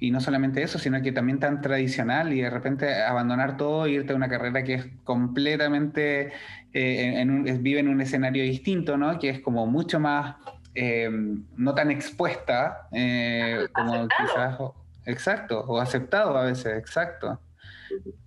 y 0.00 0.10
no 0.10 0.20
solamente 0.20 0.62
eso, 0.62 0.78
sino 0.78 1.00
que 1.02 1.12
también 1.12 1.38
tan 1.38 1.60
tradicional 1.60 2.32
y 2.32 2.40
de 2.40 2.50
repente 2.50 3.02
abandonar 3.02 3.56
todo 3.56 3.84
e 3.86 3.92
irte 3.92 4.12
a 4.14 4.16
una 4.16 4.28
carrera 4.28 4.64
que 4.64 4.74
es 4.74 4.86
completamente, 5.04 6.32
eh, 6.72 7.20
en 7.20 7.62
vive 7.62 7.80
en 7.80 7.88
un 7.88 8.00
escenario 8.00 8.42
distinto, 8.42 8.96
¿no? 8.96 9.18
Que 9.18 9.28
es 9.28 9.40
como 9.40 9.66
mucho 9.66 10.00
más, 10.00 10.36
eh, 10.74 11.10
no 11.56 11.74
tan 11.74 11.90
expuesta 11.90 12.88
eh, 12.92 13.68
como 13.72 14.08
quizás, 14.08 14.58
exacto, 15.04 15.60
o 15.60 15.80
aceptado 15.80 16.36
a 16.36 16.44
veces, 16.44 16.78
exacto. 16.78 17.40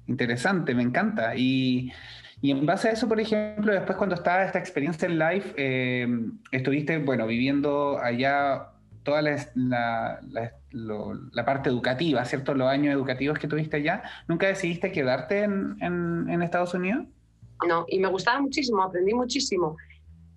Interesante, 0.05 0.75
me 0.75 0.83
encanta. 0.83 1.35
Y 1.35 1.91
y 2.43 2.51
en 2.51 2.65
base 2.65 2.89
a 2.89 2.91
eso, 2.91 3.07
por 3.07 3.21
ejemplo, 3.21 3.71
después 3.71 3.97
cuando 3.97 4.15
estaba 4.15 4.43
esta 4.43 4.59
experiencia 4.59 5.05
en 5.05 5.17
live, 5.17 5.53
eh, 5.55 6.05
estuviste, 6.51 6.97
bueno, 6.97 7.25
viviendo 7.25 7.97
allá 7.97 8.67
toda 9.03 9.21
la, 9.21 10.19
la, 10.25 11.45
parte 11.45 11.69
educativa, 11.69 12.25
¿cierto? 12.25 12.53
Los 12.53 12.67
años 12.67 12.93
educativos 12.93 13.39
que 13.39 13.47
tuviste 13.47 13.77
allá. 13.77 14.03
¿Nunca 14.27 14.47
decidiste 14.47 14.91
quedarte 14.91 15.43
en, 15.43 15.77
en, 15.79 16.41
Estados 16.41 16.73
Unidos? 16.73 17.05
No, 17.65 17.85
y 17.87 17.99
me 17.99 18.09
gustaba 18.09 18.41
muchísimo, 18.41 18.83
aprendí 18.83 19.13
muchísimo, 19.13 19.77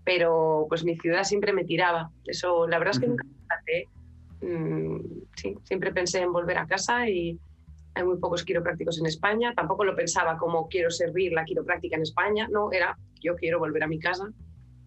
pero 0.04 0.66
pues 0.68 0.84
mi 0.84 0.96
ciudad 0.98 1.24
siempre 1.24 1.52
me 1.52 1.64
tiraba. 1.64 2.12
Eso, 2.24 2.68
la 2.68 2.78
verdad 2.78 2.94
es 2.94 3.00
que 3.00 3.08
nunca 3.08 3.24
me 4.40 4.48
mm, 4.48 5.00
sí, 5.34 5.58
siempre 5.64 5.92
pensé 5.92 6.20
en 6.20 6.32
volver 6.32 6.58
a 6.58 6.68
casa 6.68 7.08
y, 7.08 7.36
hay 7.96 8.04
muy 8.04 8.18
pocos 8.18 8.44
quiroprácticos 8.44 8.98
en 8.98 9.06
España, 9.06 9.54
tampoco 9.56 9.84
lo 9.84 9.96
pensaba 9.96 10.36
como 10.36 10.68
quiero 10.68 10.90
servir 10.90 11.32
la 11.32 11.44
quiropráctica 11.44 11.96
en 11.96 12.02
España, 12.02 12.46
no, 12.50 12.70
era 12.70 12.96
yo 13.20 13.34
quiero 13.36 13.58
volver 13.58 13.82
a 13.82 13.88
mi 13.88 13.98
casa, 13.98 14.30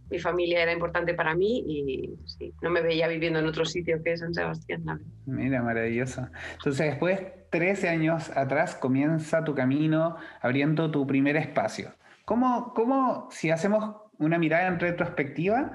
mi 0.10 0.20
familia 0.20 0.62
era 0.62 0.72
importante 0.72 1.14
para 1.14 1.36
mí 1.36 1.64
y 1.68 2.18
no 2.62 2.70
me 2.70 2.82
veía 2.82 3.08
viviendo 3.08 3.40
en 3.40 3.46
otro 3.46 3.66
sitio 3.66 4.02
que 4.04 4.18
San 4.18 4.34
Sebastián. 4.34 4.84
Mira, 5.26 5.62
maravilloso. 5.62 6.28
Entonces, 6.54 6.88
después, 6.88 7.20
13 7.52 7.90
años 7.90 8.36
atrás, 8.36 8.76
comienza 8.76 9.44
tu 9.44 9.54
camino 9.54 10.16
abriendo 10.42 10.90
tu 10.90 11.06
primer 11.06 11.36
espacio. 11.38 11.94
¿Cómo, 12.26 12.74
cómo 12.74 13.28
si 13.32 13.52
hacemos 13.52 13.96
una 14.18 14.38
mirada 14.38 14.68
en 14.68 14.80
retrospectiva, 14.80 15.74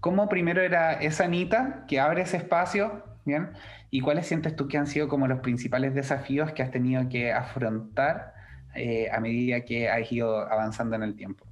cómo 0.00 0.28
primero 0.28 0.62
era 0.62 0.92
esa 0.94 1.24
Anita 1.24 1.84
que 1.86 2.00
abre 2.00 2.22
ese 2.22 2.38
espacio, 2.38 3.04
¿bien? 3.24 3.50
¿Y 3.90 4.00
cuáles 4.00 4.26
sientes 4.26 4.54
tú 4.54 4.68
que 4.68 4.78
han 4.78 4.86
sido 4.86 5.08
como 5.08 5.26
los 5.26 5.40
principales 5.40 5.94
desafíos 5.94 6.52
que 6.52 6.62
has 6.62 6.70
tenido 6.70 7.08
que 7.08 7.32
afrontar 7.32 8.34
eh, 8.74 9.08
a 9.10 9.18
medida 9.18 9.64
que 9.64 9.88
has 9.88 10.10
ido 10.12 10.38
avanzando 10.38 10.94
en 10.96 11.02
el 11.02 11.16
tiempo? 11.16 11.44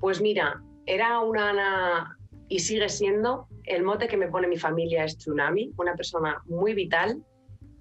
Pues 0.00 0.22
mira, 0.22 0.62
era 0.86 1.20
una, 1.20 2.18
y 2.48 2.60
sigue 2.60 2.88
siendo, 2.88 3.46
el 3.64 3.82
mote 3.82 4.08
que 4.08 4.16
me 4.16 4.28
pone 4.28 4.48
mi 4.48 4.56
familia 4.56 5.04
es 5.04 5.18
Tsunami, 5.18 5.72
una 5.76 5.94
persona 5.94 6.42
muy 6.46 6.72
vital, 6.72 7.22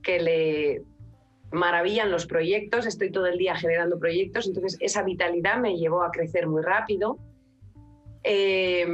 que 0.03 0.19
le 0.19 0.83
maravillan 1.51 2.11
los 2.11 2.25
proyectos, 2.25 2.85
estoy 2.85 3.11
todo 3.11 3.27
el 3.27 3.37
día 3.37 3.55
generando 3.55 3.97
proyectos, 3.97 4.47
entonces 4.47 4.77
esa 4.81 5.03
vitalidad 5.03 5.57
me 5.57 5.77
llevó 5.77 6.03
a 6.03 6.11
crecer 6.11 6.47
muy 6.47 6.61
rápido, 6.61 7.17
eh, 8.23 8.85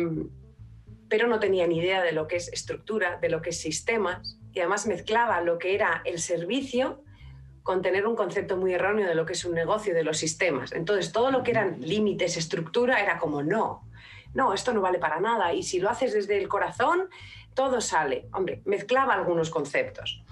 pero 1.09 1.27
no 1.27 1.39
tenía 1.39 1.67
ni 1.67 1.79
idea 1.79 2.01
de 2.01 2.11
lo 2.11 2.27
que 2.27 2.37
es 2.37 2.51
estructura, 2.51 3.17
de 3.21 3.29
lo 3.29 3.41
que 3.41 3.51
es 3.51 3.59
sistemas, 3.59 4.37
y 4.53 4.59
además 4.59 4.87
mezclaba 4.87 5.41
lo 5.41 5.57
que 5.57 5.75
era 5.75 6.01
el 6.05 6.19
servicio 6.19 7.03
con 7.63 7.81
tener 7.81 8.07
un 8.07 8.15
concepto 8.15 8.55
muy 8.55 8.73
erróneo 8.73 9.07
de 9.07 9.15
lo 9.15 9.25
que 9.25 9.33
es 9.33 9.43
un 9.43 9.53
negocio, 9.53 9.93
de 9.93 10.03
los 10.03 10.17
sistemas. 10.17 10.71
Entonces 10.71 11.11
todo 11.11 11.31
lo 11.31 11.43
que 11.43 11.51
eran 11.51 11.81
límites, 11.81 12.37
estructura, 12.37 13.01
era 13.01 13.19
como 13.19 13.43
no, 13.43 13.87
no, 14.33 14.53
esto 14.53 14.73
no 14.73 14.81
vale 14.81 14.99
para 14.99 15.19
nada, 15.19 15.53
y 15.53 15.63
si 15.63 15.79
lo 15.79 15.89
haces 15.89 16.13
desde 16.13 16.37
el 16.37 16.47
corazón, 16.47 17.09
todo 17.53 17.81
sale. 17.81 18.27
Hombre, 18.33 18.61
mezclaba 18.65 19.13
algunos 19.13 19.49
conceptos. 19.49 20.23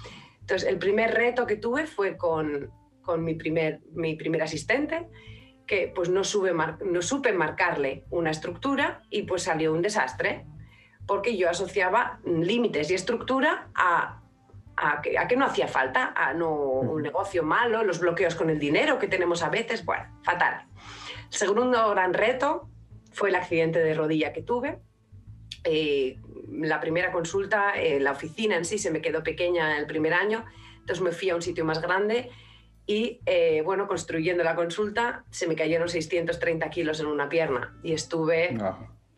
Entonces, 0.42 0.70
el 0.70 0.78
primer 0.78 1.14
reto 1.14 1.48
que 1.48 1.56
tuve 1.56 1.88
fue 1.88 2.18
con, 2.18 2.72
mi, 3.18 3.34
primer, 3.34 3.82
mi 3.94 4.16
primer 4.16 4.44
asistente, 4.44 5.08
que 5.66 5.92
pues 5.94 6.10
no, 6.10 6.22
no 6.22 7.02
supe 7.02 7.34
marcarle 7.34 8.04
una 8.12 8.30
estructura 8.30 9.02
y 9.10 9.24
pues 9.24 9.44
salió 9.44 9.74
un 9.74 9.82
desastre, 9.82 10.46
porque 11.08 11.38
yo 11.38 11.50
asociaba 11.50 12.20
límites 12.26 12.90
y 12.92 12.96
estructura 12.96 13.70
a, 13.76 14.22
a, 14.76 15.02
que, 15.02 15.18
a 15.18 15.28
que, 15.28 15.36
no 15.36 15.46
hacía 15.46 15.68
falta, 15.68 16.14
a 16.16 16.34
no 16.34 16.52
un 16.52 17.02
negocio 17.02 17.44
malo, 17.44 17.84
los 17.84 18.00
bloqueos 18.00 18.36
con 18.36 18.50
el 18.50 18.60
dinero 18.60 19.00
que 19.00 19.08
tenemos 19.08 19.44
a 19.44 19.50
veces, 19.50 19.86
bueno, 19.86 20.06
fatal. 20.24 20.66
El 21.32 21.38
segundo 21.38 21.90
gran 21.92 22.14
reto 22.14 22.70
fue 23.12 23.30
el 23.30 23.36
accidente 23.36 23.80
de 23.80 23.94
rodilla 23.94 24.34
que 24.34 24.42
tuve. 24.42 24.80
Eh, 25.64 26.20
la 26.52 26.80
primera 26.80 27.12
consulta, 27.12 27.74
eh, 27.76 28.00
la 28.00 28.12
oficina 28.12 28.56
en 28.56 28.66
sí 28.66 28.78
se 28.78 28.92
me 28.92 29.02
quedó 29.02 29.24
pequeña 29.24 29.78
el 29.78 29.88
primer 29.88 30.14
año, 30.14 30.46
entonces 30.80 31.04
me 31.04 31.12
fui 31.12 31.30
a 31.30 31.36
un 31.36 31.42
sitio 31.42 31.66
más 31.66 31.82
grande 31.82 32.30
y, 32.86 33.22
eh, 33.26 33.62
bueno, 33.64 33.88
construyendo 33.88 34.44
la 34.44 34.56
consulta 34.56 35.26
se 35.32 35.48
me 35.48 35.56
cayeron 35.56 35.90
630 35.90 36.70
kilos 36.70 37.00
en 37.00 37.08
una 37.08 37.30
pierna 37.30 37.76
y 37.82 37.94
estuve 37.94 38.56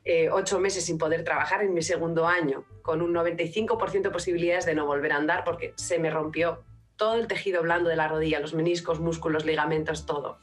eh, 0.09 0.29
ocho 0.31 0.57
meses 0.59 0.85
sin 0.85 0.97
poder 0.97 1.25
trabajar 1.25 1.61
en 1.63 1.73
mi 1.73 1.81
segundo 1.81 2.27
año, 2.27 2.63
con 2.81 3.01
un 3.01 3.13
95% 3.13 4.03
de 4.03 4.09
posibilidades 4.09 4.65
de 4.65 4.73
no 4.73 4.85
volver 4.85 5.11
a 5.11 5.17
andar 5.17 5.43
porque 5.43 5.73
se 5.75 5.99
me 5.99 6.09
rompió 6.09 6.63
todo 6.95 7.15
el 7.15 7.27
tejido 7.27 7.61
blando 7.61 7.89
de 7.89 7.97
la 7.97 8.07
rodilla, 8.07 8.39
los 8.39 8.53
meniscos, 8.53 9.01
músculos, 9.01 9.45
ligamentos, 9.45 10.05
todo. 10.05 10.39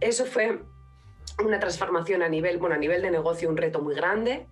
Eso 0.00 0.26
fue 0.26 0.60
una 1.44 1.60
transformación 1.60 2.22
a 2.22 2.28
nivel, 2.28 2.58
bueno, 2.58 2.74
a 2.74 2.78
nivel 2.78 3.00
de 3.00 3.12
negocio, 3.12 3.48
un 3.48 3.56
reto 3.56 3.80
muy 3.80 3.94
grande 3.94 4.48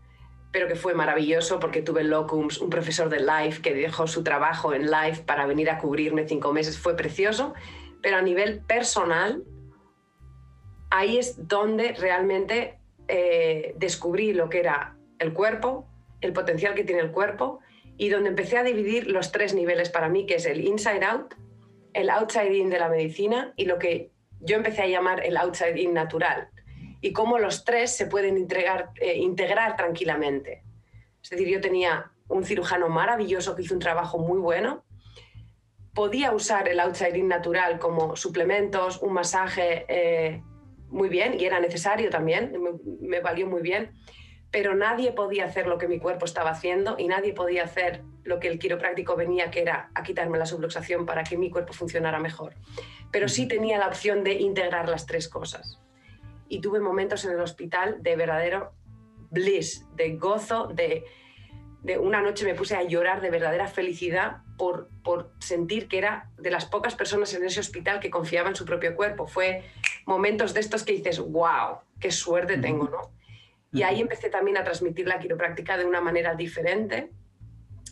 pero 0.54 0.68
que 0.68 0.76
fue 0.76 0.94
maravilloso 0.94 1.58
porque 1.58 1.82
tuve 1.82 2.04
Locums 2.04 2.60
un 2.60 2.70
profesor 2.70 3.08
de 3.08 3.18
Life 3.18 3.60
que 3.60 3.74
dejó 3.74 4.06
su 4.06 4.22
trabajo 4.22 4.72
en 4.72 4.88
Life 4.88 5.24
para 5.24 5.46
venir 5.46 5.68
a 5.68 5.78
cubrirme 5.78 6.28
cinco 6.28 6.52
meses. 6.52 6.78
Fue 6.78 6.94
precioso, 6.94 7.54
pero 8.00 8.18
a 8.18 8.22
nivel 8.22 8.60
personal, 8.60 9.42
ahí 10.90 11.18
es 11.18 11.48
donde 11.48 11.94
realmente 11.94 12.78
eh, 13.08 13.74
descubrí 13.76 14.32
lo 14.32 14.48
que 14.48 14.60
era 14.60 14.96
el 15.18 15.32
cuerpo, 15.32 15.86
el 16.20 16.32
potencial 16.32 16.74
que 16.74 16.84
tiene 16.84 17.02
el 17.02 17.10
cuerpo 17.10 17.60
y 17.96 18.08
donde 18.08 18.30
empecé 18.30 18.58
a 18.58 18.64
dividir 18.64 19.08
los 19.08 19.32
tres 19.32 19.54
niveles 19.54 19.90
para 19.90 20.08
mí, 20.08 20.26
que 20.26 20.36
es 20.36 20.46
el 20.46 20.66
inside 20.66 21.04
out, 21.04 21.34
el 21.92 22.10
outside 22.10 22.54
in 22.54 22.70
de 22.70 22.78
la 22.78 22.88
medicina 22.88 23.52
y 23.56 23.66
lo 23.66 23.78
que 23.78 24.10
yo 24.40 24.56
empecé 24.56 24.82
a 24.82 24.86
llamar 24.86 25.24
el 25.24 25.36
outside 25.36 25.76
in 25.76 25.94
natural, 25.94 26.48
y 27.00 27.12
cómo 27.12 27.38
los 27.38 27.64
tres 27.64 27.94
se 27.94 28.06
pueden 28.06 28.38
integrar, 28.38 28.90
eh, 29.00 29.16
integrar 29.16 29.76
tranquilamente. 29.76 30.62
Es 31.22 31.30
decir, 31.30 31.48
yo 31.48 31.60
tenía 31.60 32.10
un 32.28 32.44
cirujano 32.44 32.88
maravilloso 32.88 33.54
que 33.54 33.62
hizo 33.62 33.74
un 33.74 33.80
trabajo 33.80 34.18
muy 34.18 34.38
bueno, 34.38 34.84
podía 35.94 36.32
usar 36.32 36.68
el 36.68 36.80
outsiding 36.80 37.28
natural 37.28 37.78
como 37.78 38.16
suplementos, 38.16 39.00
un 39.00 39.12
masaje 39.12 39.84
eh, 39.88 40.42
muy 40.94 41.08
bien, 41.08 41.38
y 41.38 41.44
era 41.44 41.58
necesario 41.58 42.08
también, 42.08 42.52
me, 42.62 42.70
me, 43.00 43.20
valió 43.20 43.48
muy 43.48 43.62
bien, 43.62 43.90
pero 44.52 44.76
nadie 44.76 45.10
podía 45.10 45.44
hacer 45.44 45.66
lo 45.66 45.76
que 45.76 45.88
mi 45.88 45.98
cuerpo 45.98 46.24
estaba 46.24 46.50
haciendo 46.50 46.94
y 46.96 47.08
nadie 47.08 47.32
podía 47.32 47.64
hacer 47.64 48.02
lo 48.22 48.38
que 48.38 48.46
el 48.46 48.60
quiropráctico 48.60 49.16
venía, 49.16 49.50
que 49.50 49.60
era 49.60 49.90
a 49.92 50.04
quitarme 50.04 50.38
la 50.38 50.46
subluxación 50.46 51.04
para 51.04 51.24
que 51.24 51.36
mi 51.36 51.50
cuerpo 51.50 51.72
funcionara 51.72 52.20
mejor. 52.20 52.54
Pero 53.10 53.28
sí 53.28 53.48
tenía 53.48 53.76
la 53.78 53.88
opción 53.88 54.22
de 54.22 54.34
integrar 54.34 54.88
las 54.88 55.04
tres 55.04 55.28
cosas 55.28 55.80
y 56.48 56.60
tuve 56.60 56.78
momentos 56.78 57.24
en 57.24 57.32
el 57.32 57.40
hospital 57.40 58.00
de 58.00 58.14
verdadero 58.14 58.72
bliss, 59.30 59.84
de 59.96 60.14
gozo, 60.14 60.68
de, 60.68 61.04
de 61.82 61.98
una 61.98 62.22
noche 62.22 62.44
me 62.44 62.54
puse 62.54 62.76
a 62.76 62.84
llorar 62.84 63.20
de 63.20 63.30
verdadera 63.30 63.66
felicidad 63.66 64.43
por, 64.56 64.88
por 65.02 65.32
sentir 65.38 65.88
que 65.88 65.98
era 65.98 66.30
de 66.38 66.50
las 66.50 66.66
pocas 66.66 66.94
personas 66.94 67.34
en 67.34 67.44
ese 67.44 67.60
hospital 67.60 68.00
que 68.00 68.10
confiaba 68.10 68.48
en 68.48 68.56
su 68.56 68.64
propio 68.64 68.94
cuerpo. 68.94 69.26
Fue 69.26 69.64
momentos 70.06 70.54
de 70.54 70.60
estos 70.60 70.84
que 70.84 70.92
dices, 70.92 71.18
wow, 71.18 71.78
qué 72.00 72.10
suerte 72.10 72.58
tengo, 72.58 72.88
¿no? 72.88 73.10
Y 73.72 73.82
ahí 73.82 74.00
empecé 74.00 74.30
también 74.30 74.56
a 74.56 74.62
transmitir 74.62 75.08
la 75.08 75.18
quiropráctica 75.18 75.76
de 75.76 75.84
una 75.84 76.00
manera 76.00 76.36
diferente, 76.36 77.10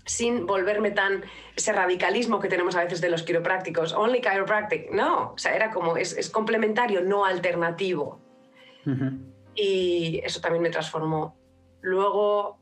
sin 0.05 0.47
volverme 0.47 0.93
tan 0.93 1.25
ese 1.57 1.73
radicalismo 1.73 2.39
que 2.39 2.49
tenemos 2.49 2.77
a 2.77 2.85
veces 2.85 3.01
de 3.01 3.11
los 3.11 3.25
quiroprácticos, 3.25 3.93
only 3.93 4.21
chiropractic, 4.21 4.93
no, 4.93 5.33
o 5.33 5.39
sea, 5.39 5.55
era 5.55 5.71
como, 5.71 5.97
es, 5.97 6.17
es 6.17 6.31
complementario, 6.31 7.03
no 7.03 7.25
alternativo. 7.25 8.21
Y 9.55 10.21
eso 10.25 10.41
también 10.41 10.63
me 10.63 10.71
transformó. 10.71 11.37
Luego, 11.81 12.59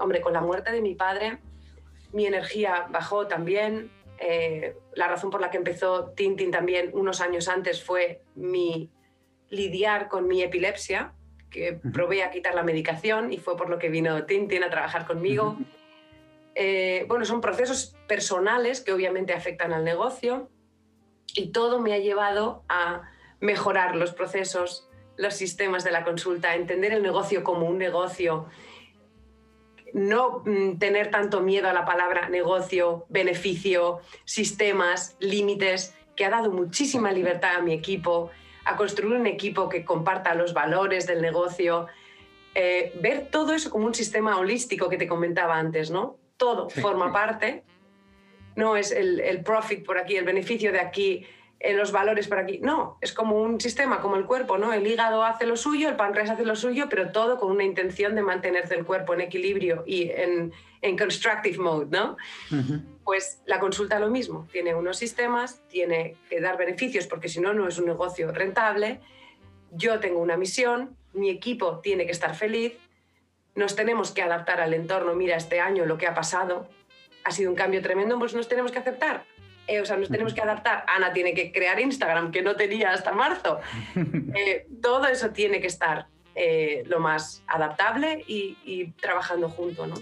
hombre, 0.00 0.20
con 0.22 0.32
la 0.32 0.40
muerte 0.40 0.72
de 0.72 0.80
mi 0.80 0.94
padre, 0.94 1.38
mi 2.12 2.26
energía 2.26 2.86
bajó 2.90 3.26
también. 3.26 3.90
Eh, 4.18 4.76
la 4.94 5.08
razón 5.08 5.30
por 5.30 5.40
la 5.40 5.50
que 5.50 5.58
empezó 5.58 6.10
Tintin 6.10 6.50
también 6.50 6.90
unos 6.94 7.20
años 7.20 7.48
antes 7.48 7.82
fue 7.82 8.22
mi 8.34 8.90
lidiar 9.50 10.08
con 10.08 10.26
mi 10.26 10.42
epilepsia, 10.42 11.12
que 11.50 11.78
probé 11.92 12.22
a 12.22 12.30
quitar 12.30 12.54
la 12.54 12.62
medicación 12.62 13.32
y 13.32 13.38
fue 13.38 13.56
por 13.56 13.68
lo 13.68 13.78
que 13.78 13.88
vino 13.88 14.24
Tintin 14.24 14.64
a 14.64 14.70
trabajar 14.70 15.06
conmigo. 15.06 15.56
Eh, 16.54 17.04
bueno, 17.08 17.24
son 17.24 17.40
procesos 17.40 17.94
personales 18.08 18.80
que 18.80 18.92
obviamente 18.92 19.34
afectan 19.34 19.72
al 19.72 19.84
negocio 19.84 20.48
y 21.34 21.52
todo 21.52 21.80
me 21.80 21.92
ha 21.92 21.98
llevado 21.98 22.64
a 22.68 23.02
mejorar 23.40 23.94
los 23.94 24.12
procesos, 24.12 24.88
los 25.16 25.34
sistemas 25.34 25.84
de 25.84 25.92
la 25.92 26.04
consulta, 26.04 26.54
entender 26.54 26.92
el 26.92 27.02
negocio 27.02 27.44
como 27.44 27.66
un 27.66 27.76
negocio, 27.78 28.46
no 29.96 30.42
mm, 30.44 30.78
tener 30.78 31.10
tanto 31.10 31.40
miedo 31.40 31.70
a 31.70 31.72
la 31.72 31.86
palabra 31.86 32.28
negocio, 32.28 33.06
beneficio, 33.08 34.00
sistemas, 34.26 35.16
límites, 35.20 35.94
que 36.14 36.26
ha 36.26 36.30
dado 36.30 36.52
muchísima 36.52 37.12
libertad 37.12 37.56
a 37.56 37.62
mi 37.62 37.72
equipo, 37.72 38.30
a 38.66 38.76
construir 38.76 39.18
un 39.18 39.26
equipo 39.26 39.70
que 39.70 39.86
comparta 39.86 40.34
los 40.34 40.52
valores 40.52 41.06
del 41.06 41.22
negocio, 41.22 41.86
eh, 42.54 42.92
ver 43.00 43.28
todo 43.30 43.54
eso 43.54 43.70
como 43.70 43.86
un 43.86 43.94
sistema 43.94 44.36
holístico 44.36 44.90
que 44.90 44.98
te 44.98 45.08
comentaba 45.08 45.56
antes, 45.56 45.90
¿no? 45.90 46.18
Todo 46.36 46.68
forma 46.68 47.10
parte, 47.10 47.64
no 48.54 48.76
es 48.76 48.92
el, 48.92 49.20
el 49.20 49.42
profit 49.42 49.82
por 49.82 49.96
aquí, 49.96 50.16
el 50.16 50.26
beneficio 50.26 50.72
de 50.72 50.80
aquí, 50.80 51.26
los 51.60 51.92
valores 51.92 52.28
por 52.28 52.38
aquí. 52.38 52.58
No, 52.58 52.98
es 53.00 53.12
como 53.12 53.40
un 53.40 53.60
sistema, 53.60 54.00
como 54.00 54.16
el 54.16 54.26
cuerpo, 54.26 54.58
¿no? 54.58 54.72
El 54.72 54.86
hígado 54.86 55.24
hace 55.24 55.46
lo 55.46 55.56
suyo, 55.56 55.88
el 55.88 55.96
páncreas 55.96 56.30
hace 56.30 56.44
lo 56.44 56.54
suyo, 56.54 56.86
pero 56.88 57.10
todo 57.10 57.38
con 57.38 57.50
una 57.50 57.64
intención 57.64 58.14
de 58.14 58.22
mantenerse 58.22 58.74
el 58.74 58.84
cuerpo 58.84 59.14
en 59.14 59.22
equilibrio 59.22 59.82
y 59.86 60.10
en, 60.10 60.52
en 60.82 60.98
constructive 60.98 61.58
mode, 61.58 61.86
¿no? 61.90 62.16
Pues 63.04 63.42
la 63.46 63.58
consulta 63.58 63.98
lo 63.98 64.10
mismo, 64.10 64.46
tiene 64.52 64.74
unos 64.74 64.98
sistemas, 64.98 65.62
tiene 65.68 66.16
que 66.28 66.40
dar 66.40 66.58
beneficios 66.58 67.06
porque 67.06 67.28
si 67.28 67.40
no, 67.40 67.54
no 67.54 67.68
es 67.68 67.78
un 67.78 67.86
negocio 67.86 68.30
rentable. 68.32 69.00
Yo 69.72 69.98
tengo 70.00 70.20
una 70.20 70.36
misión, 70.36 70.96
mi 71.12 71.30
equipo 71.30 71.78
tiene 71.80 72.04
que 72.04 72.12
estar 72.12 72.34
feliz, 72.34 72.74
nos 73.54 73.74
tenemos 73.74 74.10
que 74.12 74.22
adaptar 74.22 74.60
al 74.60 74.74
entorno. 74.74 75.14
Mira, 75.14 75.36
este 75.36 75.60
año 75.60 75.86
lo 75.86 75.96
que 75.96 76.06
ha 76.06 76.14
pasado 76.14 76.68
ha 77.24 77.30
sido 77.30 77.50
un 77.50 77.56
cambio 77.56 77.80
tremendo, 77.80 78.18
pues 78.18 78.34
nos 78.34 78.48
tenemos 78.48 78.70
que 78.70 78.78
aceptar 78.78 79.24
eh, 79.66 79.80
o 79.80 79.84
sea, 79.84 79.96
nos 79.96 80.08
tenemos 80.08 80.34
que 80.34 80.40
adaptar. 80.40 80.84
Ana 80.86 81.12
tiene 81.12 81.34
que 81.34 81.50
crear 81.50 81.78
Instagram, 81.80 82.30
que 82.30 82.42
no 82.42 82.54
tenía 82.56 82.92
hasta 82.92 83.12
marzo. 83.12 83.60
Eh, 84.36 84.66
todo 84.82 85.06
eso 85.06 85.30
tiene 85.30 85.60
que 85.62 85.66
estar 85.66 86.08
eh, 86.34 86.84
lo 86.88 87.00
más 87.00 87.42
adaptable 87.46 88.22
y, 88.26 88.92
trabajando 89.00 89.48
junto, 89.48 89.86
¿no? 89.86 89.94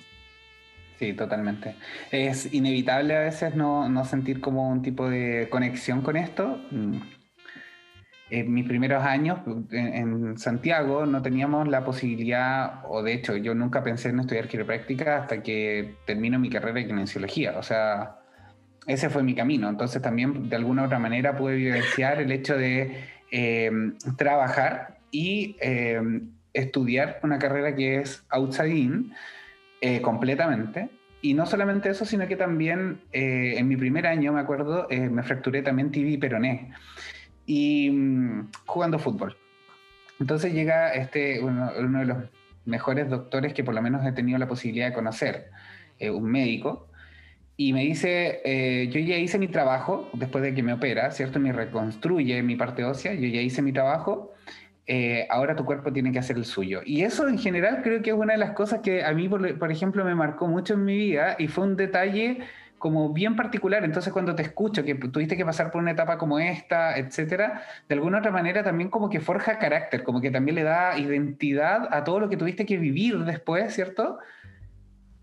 Sí, 0.98 1.12
totalmente. 1.12 1.76
Es 2.10 2.52
inevitable 2.52 3.16
a 3.16 3.20
veces 3.20 3.54
no, 3.54 3.88
no, 3.88 4.04
sentir 4.04 4.40
como 4.40 4.68
un 4.68 4.82
tipo 4.82 5.08
de 5.08 5.46
conexión 5.50 6.02
con 6.02 6.16
esto. 6.16 6.58
Mm. 6.72 6.96
En 8.30 8.52
mis 8.52 8.66
primeros 8.66 9.04
años 9.04 9.38
en, 9.70 10.36
Santiago 10.36 11.06
no 11.06 11.22
teníamos 11.22 11.68
la 11.68 11.84
posibilidad, 11.84 12.82
o 12.88 13.04
de 13.04 13.12
hecho 13.12 13.36
yo 13.36 13.54
nunca 13.54 13.84
pensé 13.84 14.08
en 14.08 14.18
estudiar 14.18 14.48
quiropráctica 14.48 15.18
hasta 15.18 15.40
que 15.42 15.94
termino 16.04 16.40
mi 16.40 16.50
carrera 16.50 16.80
de 16.80 16.86
kinesiología. 16.86 17.56
O 17.58 17.62
sea, 17.62 18.23
ese 18.86 19.10
fue 19.10 19.22
mi 19.22 19.34
camino. 19.34 19.68
Entonces 19.68 20.00
también 20.02 20.48
de 20.48 20.56
alguna 20.56 20.82
u 20.82 20.86
otra 20.86 20.98
manera 20.98 21.36
pude 21.36 21.56
vivenciar 21.56 22.20
el 22.20 22.32
hecho 22.32 22.56
de 22.56 23.04
em, 23.30 23.96
trabajar 24.16 24.98
y 25.10 25.56
em, 25.60 26.30
estudiar 26.52 27.20
una 27.22 27.38
carrera 27.38 27.74
que 27.74 27.98
es 27.98 28.24
outside 28.30 28.74
in 28.74 29.12
eh, 29.80 30.00
completamente. 30.00 30.88
Y 31.20 31.34
no 31.34 31.46
solamente 31.46 31.88
eso, 31.88 32.04
sino 32.04 32.26
que 32.28 32.36
también 32.36 33.00
eh, 33.12 33.54
en 33.56 33.66
mi 33.68 33.76
primer 33.76 34.06
año, 34.06 34.32
me 34.32 34.40
acuerdo, 34.40 34.86
eh, 34.90 35.08
me 35.08 35.22
fracturé 35.22 35.62
también 35.62 35.90
TV 35.90 36.18
peroné 36.18 36.72
y 37.46 37.90
mm, 37.90 38.50
jugando 38.66 38.98
fútbol. 38.98 39.36
Entonces 40.20 40.52
llega 40.52 40.92
este, 40.92 41.40
uno, 41.40 41.70
uno, 41.78 41.98
de 41.98 42.04
los 42.04 42.18
mejores 42.66 43.08
doctores 43.08 43.52
que 43.52 43.64
por 43.64 43.74
lo 43.74 43.82
menos 43.82 44.06
he 44.06 44.12
tenido 44.12 44.38
la 44.38 44.46
posibilidad 44.48 44.88
de 44.88 44.94
conocer, 44.94 45.50
un 46.00 46.24
médico, 46.24 46.88
y 47.56 47.72
me 47.72 47.82
dice, 47.82 48.40
eh, 48.44 48.88
yo 48.88 48.98
ya 49.00 49.16
hice 49.16 49.38
mi 49.38 49.48
trabajo 49.48 50.10
después 50.12 50.42
de 50.42 50.54
que 50.54 50.62
me 50.62 50.72
opera, 50.72 51.10
¿cierto? 51.12 51.38
Me 51.38 51.52
reconstruye 51.52 52.42
mi 52.42 52.56
parte 52.56 52.84
ósea, 52.84 53.14
yo 53.14 53.28
ya 53.28 53.40
hice 53.40 53.62
mi 53.62 53.72
trabajo, 53.72 54.32
eh, 54.86 55.26
ahora 55.30 55.54
tu 55.54 55.64
cuerpo 55.64 55.92
tiene 55.92 56.10
que 56.10 56.18
hacer 56.18 56.36
el 56.36 56.44
suyo. 56.44 56.80
Y 56.84 57.02
eso 57.02 57.28
en 57.28 57.38
general 57.38 57.80
creo 57.82 58.02
que 58.02 58.10
es 58.10 58.16
una 58.16 58.32
de 58.32 58.38
las 58.38 58.52
cosas 58.52 58.80
que 58.80 59.04
a 59.04 59.12
mí, 59.12 59.28
por, 59.28 59.58
por, 59.58 59.70
ejemplo, 59.70 60.04
me 60.04 60.14
marcó 60.14 60.48
mucho 60.48 60.74
en 60.74 60.84
mi 60.84 60.96
vida 60.96 61.36
y 61.38 61.46
fue 61.46 61.64
un 61.64 61.76
detalle 61.76 62.40
como 62.84 63.14
bien 63.14 63.34
particular. 63.34 63.82
Entonces 63.84 64.12
cuando 64.12 64.34
te 64.34 64.42
escucho 64.42 64.84
que 64.84 64.94
tuviste 64.96 65.36
que 65.38 65.44
pasar 65.46 65.70
por 65.70 65.80
una 65.80 65.92
etapa 65.92 66.18
como 66.18 66.38
esta, 66.38 66.98
etcétera, 66.98 67.62
de 67.88 67.94
alguna 67.94 68.18
otra 68.18 68.30
manera 68.30 68.62
también 68.62 68.90
como 68.90 69.08
que 69.08 69.20
forja 69.20 69.58
carácter, 69.58 70.02
como 70.02 70.20
que 70.20 70.30
también 70.30 70.56
le 70.56 70.64
da 70.64 70.98
identidad 70.98 71.88
a 71.90 72.04
todo 72.04 72.20
lo 72.20 72.28
que 72.28 72.36
tuviste 72.36 72.66
que 72.66 72.76
vivir 72.76 73.16
después, 73.20 73.72
¿cierto? 73.72 74.18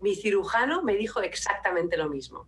Mi 0.02 0.14
cirujano 0.14 0.82
me 0.82 0.94
dijo 0.96 1.20
exactamente 1.22 1.96
lo 1.96 2.08
mismo. 2.08 2.46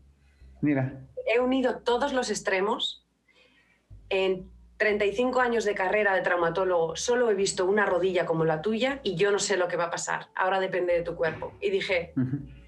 Mira. 0.60 1.06
He 1.26 1.40
unido 1.40 1.78
todos 1.78 2.12
los 2.12 2.30
extremos. 2.30 3.06
En 4.10 4.50
35 4.76 5.40
años 5.40 5.64
de 5.64 5.74
carrera 5.74 6.14
de 6.14 6.22
traumatólogo 6.22 6.96
solo 6.96 7.30
he 7.30 7.34
visto 7.34 7.64
una 7.64 7.86
rodilla 7.86 8.26
como 8.26 8.44
la 8.44 8.60
tuya 8.60 9.00
y 9.02 9.14
yo 9.14 9.30
no 9.30 9.38
sé 9.38 9.56
lo 9.56 9.68
que 9.68 9.76
va 9.76 9.84
a 9.84 9.90
pasar. 9.90 10.28
Ahora 10.34 10.60
depende 10.60 10.92
de 10.92 11.02
tu 11.02 11.14
cuerpo. 11.14 11.54
Y 11.60 11.70
dije, 11.70 12.12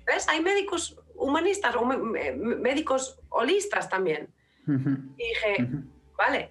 ¿ves? 0.07 0.29
Hay 0.29 0.41
médicos 0.41 0.99
humanistas 1.15 1.75
o 1.77 1.85
médicos 1.85 3.19
holistas 3.29 3.89
también. 3.89 4.29
Y 4.67 5.29
dije, 5.29 5.69
vale, 6.17 6.51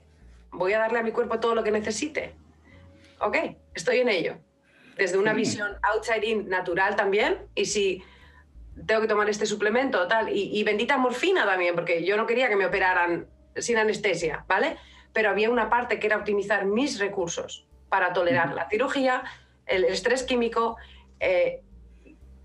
voy 0.52 0.74
a 0.74 0.80
darle 0.80 1.00
a 1.00 1.04
mi 1.04 1.12
cuerpo 1.12 1.40
todo 1.40 1.56
lo 1.56 1.64
que 1.64 1.72
necesite. 1.72 2.36
Ok, 3.20 3.38
estoy 3.74 4.00
en 4.00 4.10
ello. 4.10 4.38
Desde 4.98 5.18
una 5.18 5.34
visión 5.34 5.72
outside 5.94 6.26
in 6.26 6.48
natural 6.50 6.96
también. 6.96 7.48
Y 7.56 7.66
si 7.66 8.04
tengo 8.86 9.02
que 9.02 9.08
tomar 9.08 9.30
este 9.30 9.46
suplemento, 9.46 10.08
tal, 10.08 10.30
y, 10.30 10.64
bendita 10.64 10.98
morfina 10.98 11.46
también, 11.46 11.76
porque 11.76 12.04
yo 12.04 12.18
no 12.18 12.26
quería 12.26 12.50
que 12.50 12.56
me 12.56 12.66
operaran 12.66 13.28
sin 13.56 13.78
anestesia, 13.78 14.44
¿vale? 14.48 14.78
Pero 15.14 15.30
había 15.30 15.50
una 15.50 15.70
parte 15.70 16.00
que 16.00 16.08
era 16.08 16.18
optimizar 16.18 16.66
mis 16.66 17.00
recursos 17.00 17.66
para 17.88 18.12
tolerar 18.12 18.54
la 18.54 18.68
cirugía, 18.70 19.24
el, 19.66 19.86
estrés 19.86 20.24
químico, 20.24 20.76
eh, 21.20 21.62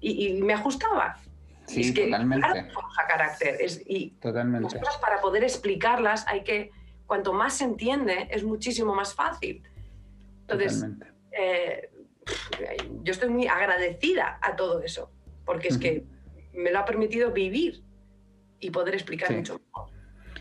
y, 0.00 0.34
me 0.34 0.52
ajustaba. 0.52 1.18
Sí, 1.66 1.82
es 1.82 1.92
que, 1.92 2.04
totalmente. 2.04 2.70
forja 2.70 3.06
carácter. 3.06 3.56
Es, 3.60 3.82
y 3.86 4.10
totalmente. 4.20 4.76
Las 4.76 4.84
cosas 4.84 5.00
para 5.00 5.20
poder 5.20 5.42
explicarlas 5.42 6.26
hay 6.26 6.42
que, 6.42 6.70
cuanto 7.06 7.32
más 7.32 7.54
se 7.54 7.64
entiende, 7.64 8.28
es 8.30 8.44
muchísimo 8.44 8.94
más 8.94 9.14
fácil. 9.14 9.62
Entonces, 10.42 10.84
eh, 11.32 11.90
yo 13.02 13.12
estoy 13.12 13.28
muy 13.28 13.46
agradecida 13.46 14.38
a 14.40 14.56
todo 14.56 14.82
eso, 14.82 15.10
porque 15.44 15.68
es 15.68 15.78
que 15.78 16.04
me 16.54 16.70
lo 16.70 16.78
ha 16.78 16.84
permitido 16.84 17.32
vivir 17.32 17.82
y 18.60 18.70
poder 18.70 18.94
explicar 18.94 19.32
mucho 19.34 19.54
mejor. 19.54 19.90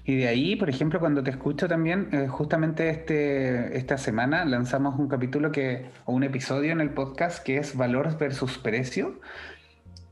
Y 0.10 0.16
de 0.16 0.28
ahí, 0.28 0.56
por 0.56 0.69
ejemplo, 0.69 1.00
cuando 1.00 1.24
te 1.24 1.30
escucho 1.30 1.67
también, 1.67 2.10
eh, 2.12 2.28
justamente 2.28 2.89
este, 2.89 3.78
esta 3.78 3.98
semana 3.98 4.43
lanzamos 4.43 4.98
un 4.98 5.08
capítulo 5.08 5.52
que, 5.52 5.86
o 6.06 6.13
un 6.13 6.24
episodio 6.24 6.72
en 6.72 6.82
el 6.82 6.89
podcast 6.91 7.43
que 7.43 7.58
es 7.58 7.76
valor 7.78 8.17
versus 8.17 8.58
precio. 8.58 9.19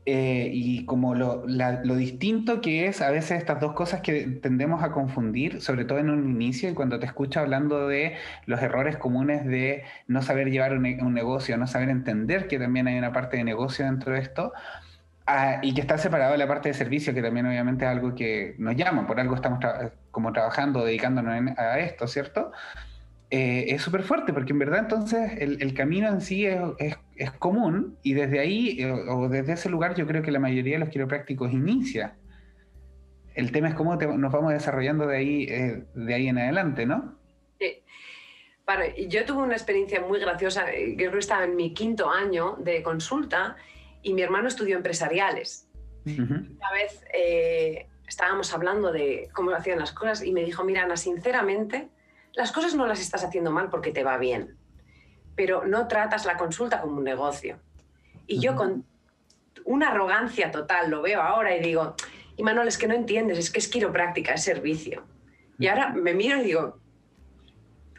Eh, 0.06 0.50
y 0.54 0.86
como 0.86 1.14
lo, 1.14 1.44
lo, 1.46 1.96
distinto 1.96 2.62
que 2.62 2.86
es 2.86 3.02
a 3.02 3.10
veces 3.10 3.32
estas 3.32 3.60
dos 3.60 3.74
cosas 3.74 4.00
que 4.00 4.26
tendemos 4.40 4.82
a 4.82 4.90
confundir, 4.90 5.60
sobre 5.60 5.84
todo 5.84 5.98
en 5.98 6.08
un 6.08 6.30
inicio, 6.30 6.70
y 6.70 6.74
cuando 6.74 6.98
te 6.98 7.04
escucho 7.04 7.40
hablando 7.40 7.88
de 7.88 8.14
los 8.46 8.62
errores 8.62 8.96
comunes 8.96 9.44
de 9.44 9.82
no 10.06 10.22
saber 10.22 10.50
llevar 10.50 10.72
un, 10.72 10.86
un 10.86 11.12
negocio, 11.12 11.58
no 11.58 11.66
saber 11.66 11.90
entender 11.90 12.46
que 12.46 12.58
también 12.58 12.86
hay 12.86 12.96
una 12.96 13.12
parte 13.12 13.36
de 13.36 13.44
negocio 13.44 13.84
dentro 13.84 14.14
de 14.14 14.20
esto, 14.20 14.52
Ah, 15.30 15.60
y 15.60 15.74
que 15.74 15.82
está 15.82 15.98
separado 15.98 16.32
de 16.32 16.38
la 16.38 16.48
parte 16.48 16.70
de 16.70 16.74
servicio, 16.74 17.12
que 17.12 17.20
también 17.20 17.44
obviamente 17.44 17.84
es 17.84 17.90
algo 17.90 18.14
que 18.14 18.54
nos 18.56 18.74
llama, 18.76 19.06
por 19.06 19.20
algo 19.20 19.34
estamos 19.34 19.60
como 20.10 20.32
trabajando, 20.32 20.86
dedicándonos 20.86 21.54
a 21.58 21.78
esto, 21.80 22.06
¿cierto? 22.06 22.50
Eh, 23.28 23.66
es 23.68 23.82
súper 23.82 24.04
fuerte, 24.04 24.32
porque 24.32 24.52
en 24.52 24.58
verdad 24.58 24.78
entonces 24.78 25.32
el, 25.38 25.60
el 25.60 25.74
camino 25.74 26.08
en 26.08 26.22
sí 26.22 26.46
es, 26.46 26.58
es, 26.78 26.96
es, 27.16 27.30
común 27.32 27.98
y 28.02 28.14
desde 28.14 28.38
ahí 28.38 28.80
eh, 28.80 28.90
o 28.90 29.28
desde 29.28 29.52
ese 29.52 29.68
lugar 29.68 29.94
yo 29.96 30.06
creo 30.06 30.22
que 30.22 30.30
la 30.30 30.38
mayoría 30.38 30.76
de 30.76 30.78
los 30.78 30.88
quiroprácticos 30.88 31.52
inicia. 31.52 32.16
El 33.34 33.52
tema 33.52 33.68
es 33.68 33.74
cómo 33.74 33.98
te, 33.98 34.06
nos 34.06 34.32
vamos 34.32 34.54
desarrollando 34.54 35.06
de 35.06 35.16
ahí, 35.18 35.42
eh, 35.42 35.84
de 35.92 36.14
ahí 36.14 36.28
en 36.28 36.38
adelante, 36.38 36.86
¿no? 36.86 37.18
Sí. 37.60 37.82
Bueno, 38.64 38.84
yo 38.96 39.26
tuve 39.26 39.42
una 39.42 39.56
experiencia 39.56 40.00
muy 40.00 40.20
graciosa, 40.20 40.64
yo 40.74 40.96
creo 40.96 41.12
que 41.12 41.18
estaba 41.18 41.44
en 41.44 41.54
mi 41.54 41.74
quinto 41.74 42.08
año 42.08 42.56
de 42.60 42.82
consulta 42.82 43.56
y 44.02 44.14
mi 44.14 44.22
hermano 44.22 44.48
estudió 44.48 44.76
empresariales. 44.76 45.68
Una 46.06 46.72
vez 46.72 47.04
eh, 47.12 47.86
estábamos 48.06 48.54
hablando 48.54 48.92
de 48.92 49.28
cómo 49.34 49.50
hacían 49.50 49.78
las 49.78 49.92
cosas 49.92 50.24
y 50.24 50.32
me 50.32 50.42
dijo, 50.42 50.64
mira, 50.64 50.84
Ana, 50.84 50.96
sinceramente, 50.96 51.88
las 52.32 52.52
cosas 52.52 52.74
no 52.74 52.86
las 52.86 53.00
estás 53.00 53.24
haciendo 53.24 53.50
mal 53.50 53.68
porque 53.68 53.92
te 53.92 54.04
va 54.04 54.16
bien, 54.16 54.56
pero 55.36 55.66
no 55.66 55.86
tratas 55.86 56.24
la 56.24 56.36
consulta 56.36 56.80
como 56.80 56.96
un 56.96 57.04
negocio. 57.04 57.58
Y 58.26 58.40
yo 58.40 58.56
con 58.56 58.86
una 59.64 59.90
arrogancia 59.90 60.50
total 60.50 60.90
lo 60.90 61.02
veo 61.02 61.20
ahora 61.20 61.54
y 61.54 61.60
digo, 61.60 61.94
y 62.36 62.42
Manuel, 62.42 62.68
es 62.68 62.78
que 62.78 62.86
no 62.86 62.94
entiendes, 62.94 63.38
es 63.38 63.50
que 63.50 63.58
es 63.58 63.68
quiropráctica, 63.68 64.32
es 64.32 64.44
servicio. 64.44 65.04
Y 65.58 65.66
ahora 65.66 65.90
me 65.90 66.14
miro 66.14 66.38
y 66.38 66.44
digo, 66.44 66.78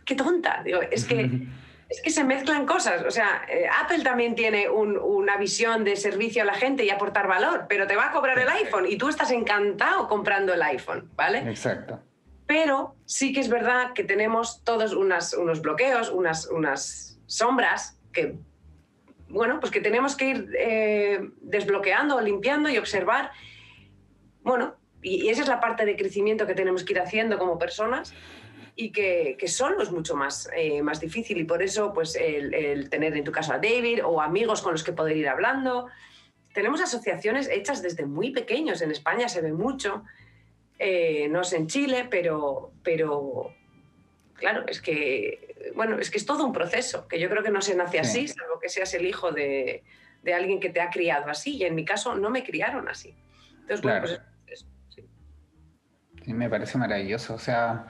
qué 0.06 0.16
tonta, 0.16 0.64
digo, 0.64 0.82
es 0.82 1.06
que 1.06 1.30
es 1.90 2.02
que 2.02 2.12
se 2.12 2.24
mezclan 2.24 2.68
cosas. 2.68 3.04
O 3.04 3.12
sea, 3.12 3.42
eh, 3.50 3.68
Apple 3.82 4.04
también 4.04 4.36
tiene 4.36 4.70
una 4.70 5.38
visión 5.38 5.84
de 5.84 5.96
servicio 5.96 6.44
a 6.44 6.46
la 6.46 6.54
gente 6.54 6.86
y 6.86 6.92
aportar 6.92 7.28
valor, 7.28 7.66
pero 7.68 7.88
te 7.88 7.96
va 7.96 8.10
a 8.10 8.12
cobrar 8.12 8.38
el 8.38 8.48
iPhone 8.48 8.86
y 8.88 8.98
tú 8.98 9.10
estás 9.10 9.32
encantado 9.32 10.08
comprando 10.08 10.54
el 10.54 10.62
iPhone, 10.62 11.10
¿vale? 11.16 11.40
Exacto. 11.50 12.00
Pero 12.46 12.96
sí 13.06 13.34
que 13.34 13.40
es 13.40 13.50
verdad 13.50 13.94
que 13.94 14.04
tenemos 14.04 14.64
todos 14.64 14.94
unas, 14.94 15.34
unos 15.34 15.62
bloqueos, 15.62 16.10
unas, 16.10 16.46
unas 16.48 17.20
sombras 17.26 18.00
que, 18.14 18.36
bueno, 19.28 19.60
pues 19.60 19.72
que 19.72 19.82
tenemos 19.82 20.16
que 20.16 20.30
ir 20.30 20.50
eh, 20.58 21.30
desbloqueando, 21.42 22.22
limpiando 22.22 22.70
y 22.70 22.78
observar. 22.78 23.32
Bueno, 24.44 24.76
y 25.02 25.30
esa 25.30 25.42
es 25.42 25.48
la 25.48 25.60
parte 25.60 25.86
de 25.86 25.96
crecimiento 25.96 26.46
que 26.46 26.54
tenemos 26.54 26.84
que 26.84 26.94
ir 26.94 27.00
haciendo 27.00 27.40
como 27.40 27.58
personas 27.58 28.14
y 28.80 28.94
que, 28.94 29.36
que, 29.38 29.50
solo 29.50 29.84
es 29.84 29.92
mucho 29.92 30.16
más, 30.16 30.50
eh, 30.56 30.82
más 30.82 31.02
difícil 31.02 31.38
y 31.38 31.44
por 31.44 31.62
eso 31.62 31.92
pues 31.92 32.16
el, 32.16 32.90
tener 32.90 33.16
en 33.18 33.26
tu 33.26 33.32
caso 33.34 33.52
a 33.52 33.58
David 33.58 34.06
o 34.06 34.22
amigos 34.22 34.62
con 34.62 34.72
los 34.72 34.86
que 34.86 34.94
poder 34.94 35.18
ir 35.18 35.28
hablando. 35.28 35.88
Tenemos 36.54 36.80
asociaciones 36.80 37.50
hechas 37.50 37.82
desde 37.82 38.06
muy 38.06 38.32
pequeños, 38.32 38.82
en 38.82 38.92
España 38.92 39.28
se 39.28 39.42
ve 39.42 39.52
mucho, 39.52 40.06
eh, 40.78 41.28
no 41.28 41.44
sé 41.44 41.58
en 41.58 41.68
Chile, 41.68 42.08
pero, 42.10 42.72
pero 42.82 43.54
claro, 44.36 44.64
es 44.66 44.80
que, 44.80 45.74
bueno, 45.76 46.00
es 46.00 46.10
que 46.10 46.18
es 46.18 46.26
todo 46.26 46.46
un 46.46 46.54
proceso, 46.54 47.06
que 47.06 47.20
yo 47.20 47.30
creo 47.30 47.44
que 47.44 47.52
no 47.52 47.62
se 47.62 47.76
nace 47.76 48.00
así, 48.00 48.30
salvo 48.30 48.62
que 48.62 48.70
seas 48.70 48.94
el 48.94 49.06
hijo 49.06 49.34
de, 49.34 49.84
de, 50.24 50.34
alguien 50.34 50.62
que 50.62 50.70
te 50.70 50.80
ha 50.80 50.90
criado 50.90 51.30
así 51.30 51.58
y 51.58 51.66
en 51.66 51.76
mi 51.76 51.84
caso 51.84 52.16
no 52.16 52.30
me 52.30 52.46
criaron 52.46 52.88
así. 52.88 53.14
Entonces, 53.60 53.82
bueno, 53.82 54.00
pues 54.00 54.22
eso, 54.48 54.68
sí. 54.88 55.04
sí. 56.24 56.34
Me 56.34 56.50
parece 56.50 56.78
maravilloso, 56.78 57.34
o 57.34 57.40
sea 57.40 57.86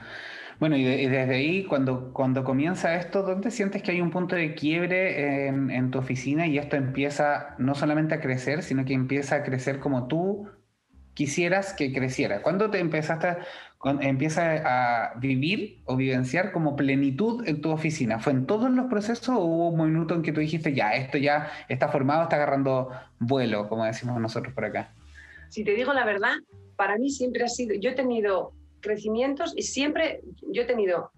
bueno, 0.60 0.76
y, 0.76 0.84
desde 0.84 1.34
ahí, 1.34 1.64
cuando, 1.64 2.12
cuando 2.12 2.44
comienza 2.44 2.94
esto, 2.94 3.22
¿dónde 3.22 3.50
sientes 3.50 3.82
que 3.82 3.92
hay 3.92 4.02
un 4.02 4.10
punto 4.10 4.36
de 4.36 4.54
quiebre 4.54 5.46
en, 5.46 5.90
tu 5.90 5.98
oficina 5.98 6.46
y 6.46 6.58
esto 6.58 6.76
empieza 6.76 7.54
no 7.56 7.74
solamente 7.74 8.14
a 8.14 8.20
crecer, 8.20 8.62
sino 8.62 8.84
que 8.84 8.92
empieza 8.92 9.36
a 9.36 9.42
crecer 9.42 9.78
como 9.78 10.06
tú 10.06 10.50
quisieras 11.14 11.72
que 11.72 11.94
creciera? 11.94 12.42
¿Cuándo 12.42 12.68
te 12.68 12.78
empezaste, 12.78 13.38
empieza 14.02 14.62
a 14.66 15.18
vivir 15.18 15.80
o 15.86 15.96
vivenciar 15.96 16.52
como 16.52 16.76
plenitud 16.76 17.42
en 17.48 17.62
tu 17.62 17.70
oficina? 17.70 18.18
¿Fue 18.18 18.34
en 18.34 18.44
todos 18.44 18.70
los 18.70 18.84
procesos 18.90 19.30
o 19.30 19.38
hubo 19.38 19.70
un 19.70 19.90
minuto 19.90 20.14
en 20.14 20.20
que 20.20 20.32
tú 20.32 20.40
dijiste, 20.40 20.74
ya, 20.74 20.90
esto 20.90 21.16
ya 21.16 21.50
está 21.70 21.88
formado, 21.88 22.24
está 22.24 22.36
agarrando 22.36 22.90
vuelo, 23.18 23.66
como 23.66 23.86
decimos 23.86 24.20
nosotros 24.20 24.52
por 24.52 24.66
acá? 24.66 24.92
Si 25.48 25.64
te 25.64 25.72
digo 25.72 25.94
la 25.94 26.04
verdad, 26.04 26.34
para 26.76 26.98
mí 26.98 27.08
siempre 27.08 27.44
ha 27.44 27.48
sido, 27.48 27.74
yo 27.80 27.88
he 27.88 27.94
tenido 27.94 28.52
crecimientos 28.80 29.52
y 29.56 29.62
siempre 29.62 30.22
yo 30.42 30.62
he 30.62 30.64
tenido, 30.64 31.12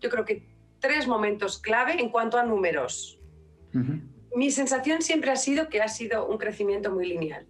yo 0.00 0.10
creo 0.10 0.24
que 0.24 0.46
tres 0.80 1.06
momentos 1.06 1.58
clave 1.58 2.00
en 2.00 2.10
cuanto 2.10 2.38
a 2.38 2.44
números. 2.44 3.18
Mi 4.34 4.50
sensación 4.50 5.02
siempre 5.02 5.30
ha 5.30 5.36
sido 5.36 5.68
que 5.68 5.82
ha 5.82 5.88
sido 5.88 6.26
un 6.26 6.38
crecimiento 6.38 6.90
muy 6.90 7.06
lineal. 7.06 7.46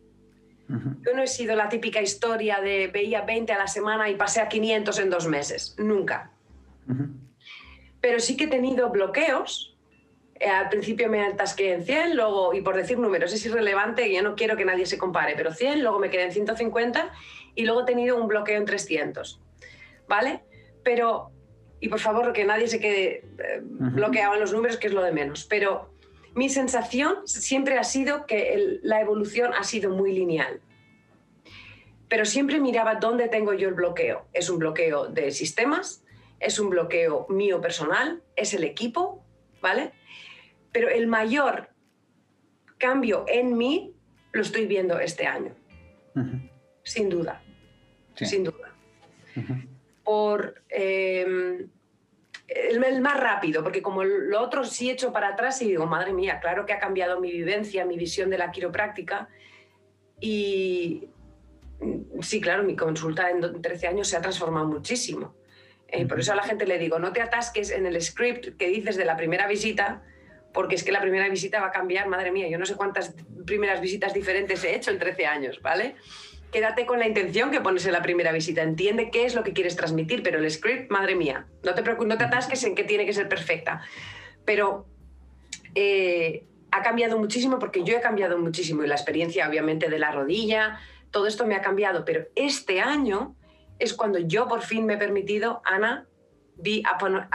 Yo 0.68 1.14
no 1.14 1.22
he 1.22 1.26
sido 1.26 1.56
la 1.56 1.68
típica 1.68 2.02
historia 2.02 2.60
de 2.60 2.88
veía 2.88 3.22
20 3.22 3.52
a 3.52 3.58
la 3.58 3.68
semana 3.68 4.10
y 4.10 4.16
pasé 4.16 4.40
a 4.40 4.48
500 4.48 4.98
en 4.98 5.10
dos 5.10 5.26
meses, 5.26 5.74
nunca. 5.78 6.30
Pero 8.00 8.20
sí 8.20 8.36
que 8.36 8.44
he 8.44 8.48
tenido 8.48 8.90
bloqueos 8.90 9.78
eh, 10.40 10.48
al 10.48 10.68
principio 10.68 11.08
me 11.08 11.22
atasqué 11.22 11.72
en 11.72 11.84
100, 11.84 12.16
luego, 12.16 12.54
y 12.54 12.60
por 12.60 12.76
decir 12.76 12.98
números, 12.98 13.32
es 13.32 13.44
irrelevante, 13.44 14.12
yo 14.12 14.22
no 14.22 14.36
quiero 14.36 14.56
que 14.56 14.64
nadie 14.64 14.86
se 14.86 14.98
compare, 14.98 15.34
pero 15.36 15.52
100, 15.52 15.82
luego 15.82 15.98
me 15.98 16.10
quedé 16.10 16.24
en 16.24 16.32
150 16.32 17.10
y 17.58 17.64
luego 17.64 17.80
he 17.80 17.84
tenido 17.86 18.16
un 18.16 18.28
bloqueo 18.28 18.56
en 18.56 18.64
300, 18.66 19.40
¿vale? 20.06 20.42
Pero, 20.84 21.32
y 21.80 21.88
por 21.88 21.98
favor, 21.98 22.32
que 22.32 22.44
nadie 22.44 22.68
se 22.68 22.78
quede 22.78 23.24
eh, 23.36 23.60
bloqueado 23.60 24.34
en 24.34 24.40
los 24.40 24.52
números, 24.52 24.76
que 24.76 24.86
es 24.86 24.92
lo 24.92 25.02
de 25.02 25.10
menos, 25.10 25.44
pero 25.44 25.92
mi 26.36 26.48
sensación 26.48 27.26
siempre 27.26 27.76
ha 27.76 27.82
sido 27.82 28.26
que 28.26 28.78
la 28.82 29.00
evolución 29.00 29.54
ha 29.54 29.64
sido 29.64 29.90
muy 29.90 30.12
lineal. 30.12 30.60
Pero 32.08 32.24
siempre 32.26 32.60
miraba 32.60 32.94
dónde 32.94 33.26
tengo 33.26 33.52
yo 33.54 33.68
el 33.68 33.74
bloqueo. 33.74 34.28
¿Es 34.32 34.48
un 34.48 34.60
bloqueo 34.60 35.08
de 35.08 35.32
sistemas? 35.32 36.04
¿Es 36.38 36.60
un 36.60 36.70
bloqueo 36.70 37.26
mío 37.28 37.60
personal? 37.60 38.22
¿Es 38.36 38.54
el 38.54 38.62
equipo? 38.62 39.24
¿Vale? 39.60 39.90
Pero 40.70 40.88
el 40.90 41.08
mayor 41.08 41.70
cambio 42.78 43.24
en 43.26 43.58
mí 43.58 43.96
lo 44.30 44.42
estoy 44.42 44.66
viendo 44.66 45.00
este 45.00 45.26
año. 45.26 45.56
Sin 46.84 47.08
duda. 47.08 47.42
Sin 48.26 48.44
duda. 48.44 48.72
Por 50.04 50.62
em, 50.68 51.68
el, 52.48 53.00
más 53.00 53.20
rápido, 53.20 53.62
porque 53.62 53.82
como 53.82 54.04
lo 54.04 54.40
otro 54.40 54.64
sí 54.64 54.88
he 54.88 54.92
hecho 54.92 55.12
para 55.12 55.28
atrás 55.28 55.60
y 55.62 55.66
digo, 55.66 55.86
madre 55.86 56.12
mía, 56.12 56.40
claro 56.40 56.64
que 56.64 56.72
ha 56.72 56.78
cambiado 56.78 57.20
mi 57.20 57.30
vivencia, 57.30 57.84
mi 57.84 57.96
visión 57.96 58.30
de 58.30 58.38
la 58.38 58.50
quiropráctica. 58.50 59.28
Y 60.20 61.08
mm, 61.80 62.20
sí, 62.22 62.40
claro, 62.40 62.62
mi 62.64 62.74
consulta 62.74 63.30
en 63.30 63.60
13 63.60 63.88
años 63.88 64.08
se 64.08 64.16
ha 64.16 64.20
transformado 64.20 64.66
muchísimo. 64.66 65.34
Eh, 65.88 66.06
por 66.06 66.20
eso 66.20 66.32
a 66.32 66.36
la 66.36 66.42
gente 66.42 66.66
le 66.66 66.78
digo, 66.78 66.98
no 66.98 67.12
te 67.12 67.22
atasques 67.22 67.70
en 67.70 67.86
el 67.86 68.00
script 68.02 68.56
que 68.58 68.68
dices 68.68 68.96
de 68.96 69.04
la 69.04 69.16
primera 69.16 69.46
visita, 69.46 70.02
porque 70.52 70.74
es 70.74 70.84
que 70.84 70.92
la 70.92 71.00
primera 71.00 71.28
visita 71.28 71.60
va 71.60 71.68
a 71.68 71.70
cambiar, 71.70 72.08
madre 72.08 72.30
mía, 72.30 72.48
yo 72.48 72.58
no 72.58 72.66
sé 72.66 72.76
cuántas 72.76 73.14
primeras 73.46 73.80
visitas 73.80 74.12
diferentes 74.12 74.64
he 74.64 74.74
hecho 74.74 74.90
en 74.90 74.98
13 74.98 75.26
años, 75.26 75.60
¿vale? 75.62 75.96
Quédate 76.52 76.86
con 76.86 76.98
la 76.98 77.06
intención 77.06 77.50
que 77.50 77.60
pones 77.60 77.84
en 77.84 77.92
la 77.92 78.02
primera 78.02 78.32
visita, 78.32 78.62
entiende 78.62 79.10
qué 79.10 79.26
es 79.26 79.34
lo 79.34 79.44
que 79.44 79.52
quieres 79.52 79.76
transmitir, 79.76 80.22
pero 80.22 80.38
el 80.38 80.50
script, 80.50 80.90
madre 80.90 81.14
mía, 81.14 81.46
no 81.62 81.74
te 81.74 81.82
preocupes, 81.82 82.08
no 82.08 82.16
te 82.16 82.24
atasques 82.24 82.64
en 82.64 82.74
que 82.74 82.84
tiene 82.84 83.04
que 83.04 83.12
ser 83.12 83.28
perfecta. 83.28 83.82
Pero 84.46 84.86
eh, 85.74 86.44
ha 86.70 86.82
cambiado 86.82 87.18
muchísimo 87.18 87.58
porque 87.58 87.84
yo 87.84 87.96
he 87.96 88.00
cambiado 88.00 88.38
muchísimo 88.38 88.82
y 88.82 88.86
la 88.86 88.94
experiencia 88.94 89.48
obviamente 89.48 89.90
de 89.90 89.98
la 89.98 90.10
rodilla, 90.10 90.80
todo 91.10 91.26
esto 91.26 91.46
me 91.46 91.54
ha 91.54 91.60
cambiado, 91.60 92.04
pero 92.04 92.26
este 92.34 92.80
año 92.80 93.34
es 93.78 93.94
cuando 93.94 94.18
yo 94.18 94.48
por 94.48 94.62
fin 94.62 94.86
me 94.86 94.94
he 94.94 94.98
permitido, 94.98 95.62
Ana, 95.64 96.06
be 96.56 96.82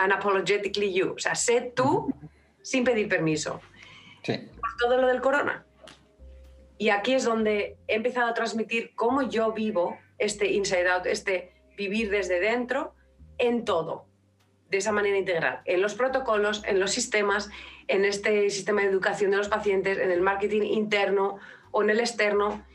unapologetically 0.03 0.93
you, 0.93 1.13
o 1.13 1.19
sea, 1.19 1.35
sé 1.35 1.71
tú 1.75 2.13
sin 2.61 2.83
pedir 2.83 3.07
permiso. 3.07 3.61
Sí. 4.23 4.37
Por 4.59 4.69
todo 4.79 4.97
lo 4.97 5.07
del 5.07 5.21
corona. 5.21 5.65
Y 6.77 6.89
aquí 6.89 7.13
es 7.13 7.23
donde 7.23 7.77
he 7.87 7.95
empezado 7.95 8.27
a 8.27 8.33
transmitir 8.33 8.93
cómo 8.95 9.21
yo 9.21 9.53
vivo 9.53 9.97
este 10.17 10.51
inside 10.51 10.89
out, 10.89 11.05
este 11.05 11.53
vivir 11.77 12.09
desde 12.09 12.39
dentro 12.39 12.93
en 13.37 13.65
todo, 13.65 14.05
de 14.69 14.77
esa 14.77 14.91
manera 14.91 15.17
integral, 15.17 15.61
en 15.65 15.81
los 15.81 15.93
protocolos, 15.95 16.63
en 16.65 16.79
los 16.79 16.91
sistemas, 16.91 17.49
en 17.87 18.05
este 18.05 18.49
sistema 18.49 18.81
de 18.81 18.87
educación 18.87 19.31
de 19.31 19.37
los 19.37 19.49
pacientes, 19.49 19.97
en 19.97 20.11
el 20.11 20.21
marketing 20.21 20.61
interno 20.63 21.37
o 21.71 21.83
en 21.83 21.89
el 21.89 21.99
externo. 21.99 22.65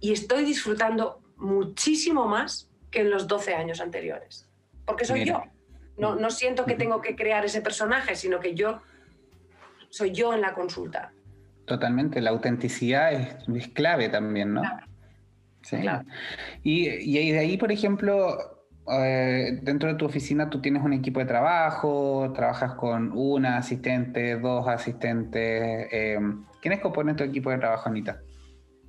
Y 0.00 0.12
estoy 0.12 0.44
disfrutando 0.44 1.20
muchísimo 1.36 2.26
más 2.26 2.70
que 2.90 3.00
en 3.00 3.10
los 3.10 3.26
12 3.26 3.54
años 3.54 3.80
anteriores, 3.80 4.48
porque 4.86 5.04
soy 5.04 5.24
yo. 5.24 5.42
No, 5.96 6.14
no 6.14 6.30
siento 6.30 6.64
que 6.64 6.74
tengo 6.74 7.00
que 7.00 7.16
crear 7.16 7.44
ese 7.44 7.60
personaje, 7.60 8.14
sino 8.14 8.38
que 8.38 8.54
yo 8.54 8.80
soy 9.88 10.12
yo 10.12 10.32
en 10.32 10.40
la 10.40 10.54
consulta. 10.54 11.12
Totalmente, 11.68 12.20
la 12.20 12.30
autenticidad 12.30 13.12
es, 13.12 13.68
clave 13.68 14.08
también, 14.08 14.54
¿no? 14.54 14.62
Sí. 15.62 15.76
Y, 16.62 16.88
y, 16.88 17.32
de 17.32 17.38
ahí, 17.38 17.58
por 17.58 17.70
ejemplo, 17.70 18.38
eh, 18.90 19.58
dentro 19.62 19.90
de 19.90 19.96
tu 19.96 20.06
oficina 20.06 20.48
tú 20.48 20.62
tienes 20.62 20.82
un 20.82 20.94
equipo 20.94 21.20
de 21.20 21.26
trabajo, 21.26 22.32
trabajas 22.34 22.74
con 22.74 23.12
una 23.12 23.58
asistente, 23.58 24.38
dos 24.38 24.66
asistentes. 24.66 25.88
Eh, 25.92 26.18
¿Quiénes 26.62 26.80
componen 26.80 27.16
tu 27.16 27.24
equipo 27.24 27.50
de 27.50 27.58
trabajo, 27.58 27.88
Anita? 27.88 28.22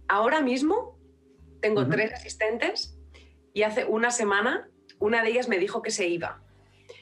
Ahora 0.08 0.42
mismo 0.42 0.98
tengo 1.62 1.86
tres 1.88 2.14
asistentes 2.14 2.98
y 3.54 3.64
hace 3.64 3.84
una 3.84 4.12
semana 4.12 4.70
una 5.00 5.22
de 5.22 5.32
ellas 5.32 5.50
me 5.50 5.58
dijo 5.58 5.82
que 5.82 5.92
se 5.92 6.08
iba. 6.08 6.42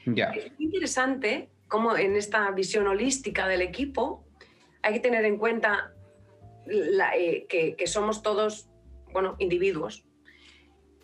Ya. 0.06 0.30
Es 0.30 0.52
muy 0.52 0.66
interesante 0.66 1.50
cómo 1.68 1.96
en 1.96 2.16
esta 2.16 2.50
visión 2.50 2.86
holística 2.86 3.46
del 3.46 3.62
equipo 3.62 4.27
hay 4.82 4.94
que 4.94 5.00
tener 5.00 5.24
en 5.24 5.38
cuenta 5.38 5.92
eh, 6.66 7.46
que, 7.48 7.86
somos 7.86 8.22
todos, 8.22 8.68
bueno, 9.12 9.36
individuos. 9.38 10.04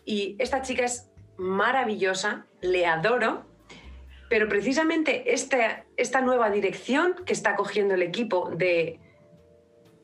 Y 0.05 0.35
esta 0.39 0.61
chica 0.61 0.85
es 0.85 1.09
maravillosa, 1.37 2.45
le 2.61 2.85
adoro, 2.85 3.45
pero 4.29 4.47
precisamente 4.47 5.33
esta, 5.33 5.85
esta 5.97 6.21
nueva 6.21 6.49
dirección 6.49 7.15
que 7.25 7.33
está 7.33 7.55
cogiendo 7.55 7.95
el 7.95 8.01
equipo 8.01 8.51
de, 8.55 8.99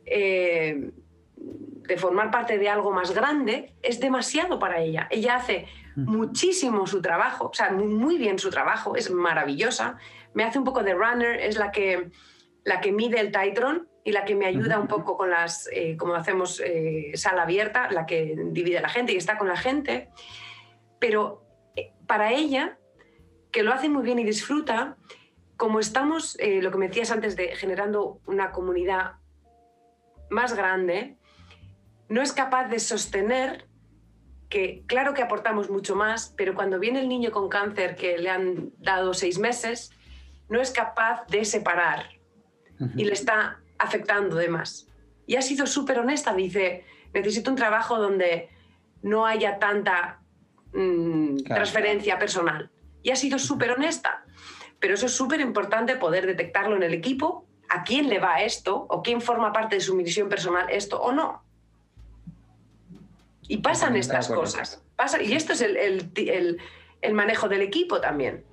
eh, 0.06 0.92
de 1.38 1.98
formar 1.98 2.32
parte 2.32 2.58
de 2.58 2.70
algo 2.70 2.92
más 2.92 3.14
grande 3.14 3.74
es 3.82 4.00
demasiado 4.00 4.60
para 4.60 4.80
ella. 4.82 5.08
Ella 5.12 5.36
hace 5.36 5.68
muchísimo 5.96 6.88
su 6.88 7.02
trabajo, 7.02 7.50
o 7.50 7.54
sea, 7.54 7.72
muy 7.72 8.18
bien 8.18 8.40
su 8.40 8.50
trabajo, 8.50 8.96
es 8.96 9.12
maravillosa. 9.12 9.98
Me 10.34 10.44
hace 10.44 10.58
un 10.58 10.64
poco 10.66 10.84
de 10.84 10.94
runner, 10.94 11.40
es 11.40 11.58
la 11.58 11.72
que 11.72 12.12
la 12.64 12.82
que 12.82 12.92
mide 12.92 13.20
el 13.20 13.32
Titron 13.32 13.88
y 14.04 14.12
la 14.12 14.26
que 14.26 14.36
me 14.36 14.46
ayuda 14.46 14.80
un 14.80 14.88
poco 14.88 15.18
con 15.18 15.30
las, 15.30 15.70
eh, 15.72 15.96
como 15.98 16.16
hacemos 16.16 16.60
eh, 16.60 17.12
sala 17.16 17.44
abierta, 17.44 17.90
la 17.92 18.06
que 18.06 18.36
divide 18.48 18.80
a 18.80 18.82
la 18.82 18.90
gente 18.90 19.14
y 19.14 19.18
está 19.18 19.38
con 19.38 19.48
la 19.48 19.58
gente. 19.58 20.10
Pero 21.00 21.44
eh, 21.76 21.94
para 22.08 22.32
ella, 22.32 22.78
que 23.52 23.64
lo 23.64 23.74
hace 23.74 23.90
muy 23.90 24.04
bien 24.04 24.20
y 24.20 24.24
disfruta, 24.24 24.98
como 25.58 25.80
estamos, 25.80 26.38
lo 26.40 26.72
que 26.72 26.78
me 26.80 26.88
decías 26.88 27.12
antes 27.12 27.36
de 27.36 27.56
generando 27.56 28.20
una 28.26 28.52
comunidad 28.52 29.18
más 30.32 30.56
grande, 30.56 31.18
no 32.10 32.24
es 32.24 32.34
capaz 32.34 32.68
de 32.68 32.80
sostener 32.80 33.68
que 34.50 34.84
claro 34.88 35.14
que 35.14 35.22
aportamos 35.22 35.70
mucho 35.70 35.96
más, 35.96 36.34
pero 36.36 36.56
cuando 36.56 36.80
viene 36.80 37.00
el 37.00 37.08
niño 37.08 37.32
con 37.32 37.48
cáncer 37.48 37.96
que 37.96 38.18
le 38.18 38.30
han 38.32 38.72
dado 38.80 39.14
seis 39.14 39.38
meses, 39.38 39.92
no 40.50 40.60
es 40.60 40.72
capaz 40.72 41.28
de 41.28 41.46
separar 41.46 42.21
y 42.96 43.06
le 43.06 43.14
está 43.14 43.60
afectando 43.78 44.36
de 44.36 44.50
más. 44.50 44.88
Y 45.26 45.36
ha 45.36 45.42
sido 45.42 45.66
súper 45.66 46.00
honesta, 46.00 46.34
dice, 46.34 46.86
necesito 47.14 47.50
un 47.52 47.58
trabajo 47.58 47.98
donde 47.98 48.50
no 49.02 49.26
haya 49.26 49.60
tanta 49.60 50.20
mm, 50.74 51.44
transferencia 51.44 52.20
personal. 52.20 52.70
Y 53.04 53.12
ha 53.12 53.16
sido 53.16 53.40
súper 53.40 53.72
honesta. 53.72 54.24
Pero 54.80 54.96
eso 54.96 55.06
es 55.06 55.14
súper 55.14 55.40
importante 55.42 55.96
poder 55.96 56.26
detectarlo 56.26 56.76
en 56.76 56.84
el 56.84 56.94
equipo, 56.94 57.46
a 57.70 57.84
quién 57.84 58.10
le 58.10 58.20
va 58.20 58.42
esto 58.42 58.86
o 58.90 59.02
quién 59.02 59.22
forma 59.22 59.54
parte 59.54 59.76
de 59.76 59.82
su 59.82 59.96
misión 59.96 60.28
personal 60.28 60.66
esto 60.70 61.02
o 61.02 61.12
no. 61.12 61.44
Y 63.48 63.58
pasan 63.58 63.96
estas 63.96 64.28
cosas. 64.28 64.84
Pasa, 64.96 65.22
y 65.22 65.34
esto 65.34 65.54
es 65.54 65.62
el, 65.62 65.78
el, 65.78 66.60
el, 67.02 67.14
manejo 67.14 67.48
del 67.48 67.62
equipo 67.62 68.02
también. 68.02 68.44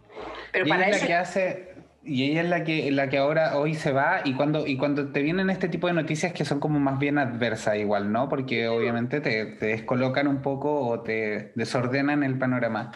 Pero 0.53 0.67
para 0.67 0.89
eso... 0.89 1.07
que 1.07 1.15
hace 1.15 1.75
y 2.09 2.31
ella 2.31 2.43
es 2.43 2.49
la 2.49 2.65
que, 2.65 2.91
la 2.91 3.09
que 3.09 3.19
ahora 3.19 3.59
hoy 3.59 3.75
se 3.75 3.93
va 3.93 4.23
y 4.25 4.35
cuando, 4.35 4.67
y 4.67 4.79
cuando 4.79 5.13
te 5.13 5.21
vienen 5.23 5.51
este 5.51 5.69
tipo 5.69 5.87
de 5.87 5.93
noticias 5.93 6.33
que 6.33 6.45
son 6.45 6.59
como 6.59 6.81
más 6.81 6.99
bien 6.99 7.19
adversas 7.19 7.77
igual, 7.77 8.11
¿no? 8.11 8.29
Porque 8.29 8.67
obviamente 8.67 9.21
te, 9.21 9.45
descolocan 9.45 10.27
un 10.27 10.41
poco 10.41 10.87
o 10.87 11.01
te 11.01 11.53
desordenan 11.55 12.23
el 12.23 12.39
panorama. 12.39 12.93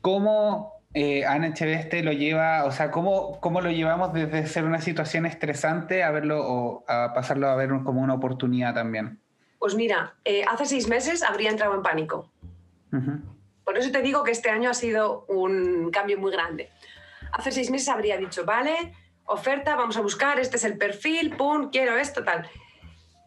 ¿Cómo 0.00 0.82
eh, 0.94 1.24
Ana 1.24 1.48
Echeveste 1.48 2.02
lo 2.02 2.12
lleva, 2.12 2.64
o 2.64 2.72
sea, 2.72 2.90
¿cómo, 2.90 3.40
cómo 3.40 3.60
lo 3.60 3.70
llevamos 3.70 4.12
desde 4.12 4.46
ser 4.46 4.64
una 4.64 4.80
situación 4.80 5.24
estresante 5.24 6.02
a 6.02 6.10
verlo 6.10 6.44
o 6.44 6.84
a 6.88 7.12
pasarlo 7.14 7.48
a 7.48 7.54
ver 7.54 7.70
como 7.84 8.00
una 8.00 8.14
oportunidad 8.14 8.74
también? 8.74 9.20
Pues 9.60 9.76
mira, 9.76 10.14
eh, 10.24 10.44
hace 10.50 10.66
seis 10.66 10.88
meses 10.88 11.22
habría 11.22 11.50
entrado 11.50 11.74
en 11.74 11.82
pánico. 11.82 12.30
Por 13.64 13.78
eso 13.78 13.90
te 13.92 14.02
digo 14.02 14.24
que 14.24 14.30
este 14.32 14.50
año 14.50 14.70
ha 14.70 14.74
sido 14.74 15.24
un 15.28 15.90
cambio 15.90 16.18
muy 16.18 16.32
grande 16.32 16.70
hace 17.36 17.52
seis 17.52 17.70
meses 17.70 17.88
habría 17.88 18.16
dicho, 18.16 18.44
vale, 18.44 18.94
oferta, 19.26 19.76
vamos 19.76 19.96
a 19.96 20.00
buscar, 20.00 20.40
este 20.40 20.56
es 20.56 20.64
el 20.64 20.78
perfil, 20.78 21.36
pum, 21.36 21.70
quiero 21.70 21.96
esto, 21.96 22.24
tal. 22.24 22.48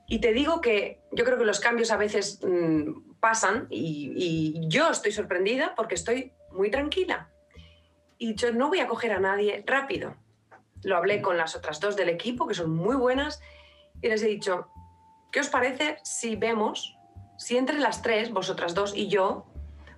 Y 0.08 0.20
te 0.20 0.34
digo 0.34 0.62
que 0.62 1.02
yo 1.12 1.24
creo 1.24 1.38
que 1.38 1.46
los 1.46 1.60
cambios 1.60 1.92
a 1.92 1.98
veces 1.98 2.40
mm, 2.44 3.18
pasan 3.20 3.68
y, 3.70 4.68
yo 4.68 4.90
estoy 4.90 5.12
sorprendida 5.12 5.76
porque 5.76 5.96
estoy 5.96 6.34
muy 6.52 6.72
tranquila. 6.72 7.30
Y 8.18 8.36
yo 8.36 8.52
no 8.52 8.70
voy 8.70 8.80
a 8.80 8.88
coger 8.88 9.12
a 9.12 9.20
nadie 9.20 9.64
rápido. 9.66 10.16
Lo 10.84 10.98
hablé 10.98 11.22
con 11.22 11.38
las 11.38 11.56
otras 11.56 11.80
dos 11.80 11.96
del 11.96 12.10
equipo, 12.10 12.48
que 12.48 12.54
son 12.54 12.72
muy 12.72 12.96
buenas, 12.96 13.42
y 14.02 14.08
les 14.08 14.24
he 14.24 14.28
dicho, 14.28 14.68
¿qué 15.32 15.42
os 15.42 15.50
parece 15.50 16.00
si 16.04 16.36
vemos 16.36 16.96
si 17.38 17.58
entre 17.58 17.80
las 17.80 18.02
tres, 18.02 18.32
vosotras 18.32 18.76
dos 18.76 18.94
y 18.96 19.08
yo, 19.08 19.46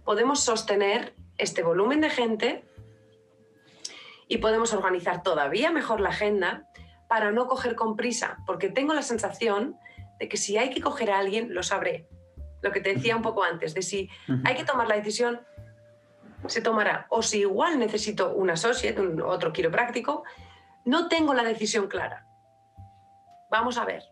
podemos 0.04 0.44
sostener 0.44 1.16
este 1.40 1.64
volumen 1.64 2.00
de 2.00 2.10
gente 2.12 2.64
y 4.32 4.38
podemos 4.38 4.72
organizar 4.72 5.24
todavía 5.24 5.72
mejor 5.72 6.00
la 6.00 6.08
agenda 6.08 6.66
para 7.10 7.34
no 7.34 7.50
coger 7.50 7.76
con 7.76 7.98
prisa, 7.98 8.38
porque 8.46 8.70
tengo 8.70 8.94
la 8.94 9.02
sensación 9.02 9.76
de 10.20 10.30
que 10.30 10.38
si 10.38 10.58
hay 10.58 10.70
que 10.70 10.80
coger 10.80 11.12
a 11.12 11.20
alguien, 11.20 11.54
lo 11.54 11.64
sabré. 11.64 12.08
Lo 12.62 12.72
que 12.72 12.80
te 12.80 12.94
decía 12.94 13.18
un 13.18 13.24
poco 13.24 13.44
antes, 13.44 13.74
de 13.74 13.82
si 13.82 14.10
hay 14.46 14.56
que 14.56 14.64
tomar 14.64 14.88
la 14.88 14.96
decisión, 14.96 15.42
se 16.48 16.62
tomará. 16.62 17.08
O 17.10 17.22
si 17.22 17.42
igual 17.42 17.78
necesito 17.78 18.34
un 18.34 18.50
associate, 18.50 19.02
un, 19.02 19.22
otro 19.22 19.52
quiropráctico, 19.52 20.24
no 20.86 21.10
tengo 21.10 21.34
la 21.34 21.44
decisión 21.44 21.90
clara. 21.90 22.26
Vamos 23.50 23.78
a 23.78 23.84
ver. 23.84 24.04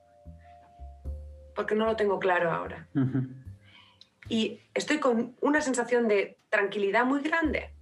Porque 1.56 1.76
no 1.76 1.86
lo 1.86 1.96
tengo 1.96 2.20
claro 2.20 2.52
ahora. 2.52 2.90
Y 4.28 4.60
estoy 4.74 4.98
con 4.98 5.38
una 5.40 5.62
sensación 5.62 6.10
de 6.10 6.38
tranquilidad 6.50 7.06
muy 7.06 7.22
grande. 7.22 7.74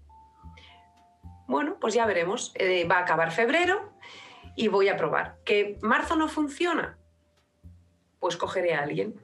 Bueno, 1.48 1.78
pues 1.80 1.94
ya 1.94 2.06
veremos. 2.06 2.52
Eh, 2.56 2.86
va 2.86 2.98
a 2.98 3.02
acabar 3.02 3.32
febrero 3.32 3.94
y 4.56 4.68
voy 4.68 4.90
a 4.90 4.98
probar. 4.98 5.38
¿Que 5.46 5.78
marzo 5.82 6.16
no 6.16 6.28
funciona? 6.28 6.98
Pues 8.20 8.38
cogeré 8.38 8.74
a 8.74 8.84
alguien. 8.84 9.16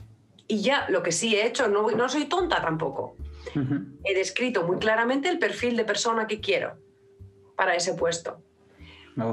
Y 0.48 0.62
ya 0.62 0.88
lo 0.90 1.04
que 1.04 1.12
sí 1.12 1.36
he 1.36 1.46
hecho, 1.46 1.68
no, 1.68 1.90
no 1.92 2.10
soy 2.10 2.26
tonta 2.26 2.62
tampoco. 2.62 3.16
He 4.04 4.16
descrito 4.16 4.64
muy 4.64 4.78
claramente 4.78 5.30
el 5.30 5.38
perfil 5.38 5.76
de 5.76 5.86
persona 5.86 6.28
que 6.28 6.40
quiero 6.40 6.78
para 7.56 7.76
ese 7.76 7.94
puesto. 7.94 8.42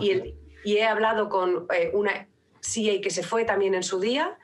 Y, 0.00 0.34
he 0.64 0.84
hablado 0.84 1.30
con 1.30 1.66
eh, 1.74 1.90
una 1.94 2.28
CA 2.60 3.00
que 3.02 3.10
se 3.10 3.22
fue 3.22 3.44
también 3.44 3.74
en 3.74 3.82
su 3.82 3.98
día 3.98 4.36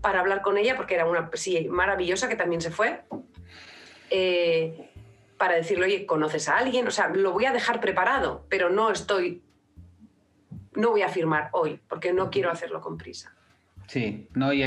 para 0.00 0.18
hablar 0.18 0.42
con 0.42 0.58
ella, 0.58 0.76
porque 0.76 0.94
era 0.94 1.06
una 1.06 1.30
CA 1.30 1.70
maravillosa 1.70 2.28
que 2.28 2.34
también 2.34 2.60
se 2.60 2.72
fue, 2.72 3.02
eh, 4.10 4.89
para 5.40 5.54
decirle, 5.54 5.86
oye, 5.86 6.04
¿conoces 6.04 6.50
a 6.50 6.58
alguien? 6.58 6.86
O 6.86 6.90
sea, 6.90 7.08
lo 7.08 7.32
voy 7.32 7.46
a 7.46 7.52
dejar 7.52 7.80
preparado, 7.80 8.44
pero 8.50 8.68
no 8.68 8.90
estoy, 8.90 9.42
no 10.74 10.90
voy 10.90 11.00
a 11.00 11.08
firmar 11.08 11.48
hoy, 11.52 11.80
porque 11.88 12.12
no 12.12 12.30
quiero 12.30 12.50
hacerlo 12.50 12.82
con 12.82 12.98
prisa. 12.98 13.32
Sí, 13.86 14.28
no, 14.34 14.52
y, 14.52 14.62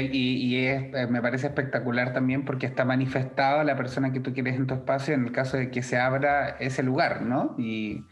eh, 0.66 1.08
me 1.12 1.22
parece 1.22 1.46
espectacular 1.46 2.12
también 2.12 2.44
porque 2.44 2.66
está 2.66 2.86
manifestado 2.86 3.64
la 3.64 3.78
persona 3.78 4.12
que 4.12 4.20
tú 4.20 4.34
quieres 4.34 4.56
en 4.56 4.66
tu 4.66 4.74
espacio 4.74 5.14
en 5.14 5.26
el 5.28 5.32
caso 5.32 5.58
de 5.58 5.70
que 5.70 5.84
se 5.84 6.00
abra 6.00 6.58
ese 6.60 6.82
lugar, 6.82 7.22
¿no? 7.22 7.54
Y 7.60 8.04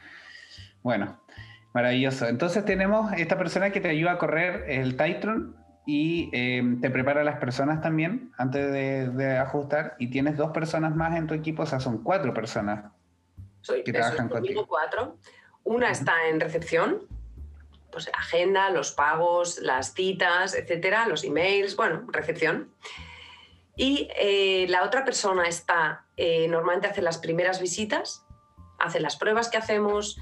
bueno, 0.84 1.20
maravilloso. 1.74 2.28
Entonces 2.28 2.64
tenemos 2.64 3.12
esta 3.14 3.40
persona 3.40 3.72
que 3.72 3.82
te 3.82 3.90
ayuda 3.90 4.12
a 4.12 4.18
correr 4.20 4.66
el 4.68 4.98
Titron 4.98 5.56
y 5.86 6.30
em, 6.34 6.80
te 6.80 6.90
prepara 6.90 7.24
las 7.24 7.40
personas 7.40 7.82
también 7.82 8.32
antes 8.38 8.72
de, 8.72 9.38
ajustar 9.38 9.96
y 10.00 10.10
tienes 10.10 10.38
dos 10.38 10.52
personas 10.52 10.96
más 10.96 11.18
en 11.18 11.28
tu 11.28 11.34
equipo, 11.34 11.64
o 11.64 11.66
sea, 11.66 11.80
son 11.80 12.04
cuatro 12.04 12.34
personas 12.34 12.92
Soy, 13.62 13.84
que 13.84 13.92
trabajan 13.92 14.30
contigo. 14.30 14.68
cuatro. 14.68 15.18
Una 15.64 15.92
está 15.92 16.28
en 16.30 16.40
recepción, 16.40 17.08
pues 17.92 18.10
agenda, 18.14 18.70
los 18.70 18.92
pagos, 18.92 19.60
las 19.60 19.94
citas, 19.94 20.56
etcétera, 20.56 21.08
los 21.08 21.24
emails, 21.24 21.76
bueno, 21.76 22.04
recepción. 22.12 22.72
Y 23.76 24.10
eh, 24.16 24.66
la 24.70 24.84
otra 24.84 25.04
persona 25.04 25.48
está, 25.48 26.06
eh, 26.18 26.48
normalmente 26.48 26.88
hace 26.88 27.02
las 27.02 27.18
primeras 27.18 27.60
visitas, 27.62 28.26
hace 28.80 29.00
las 29.00 29.16
pruebas 29.16 29.50
que 29.50 29.58
hacemos, 29.58 30.20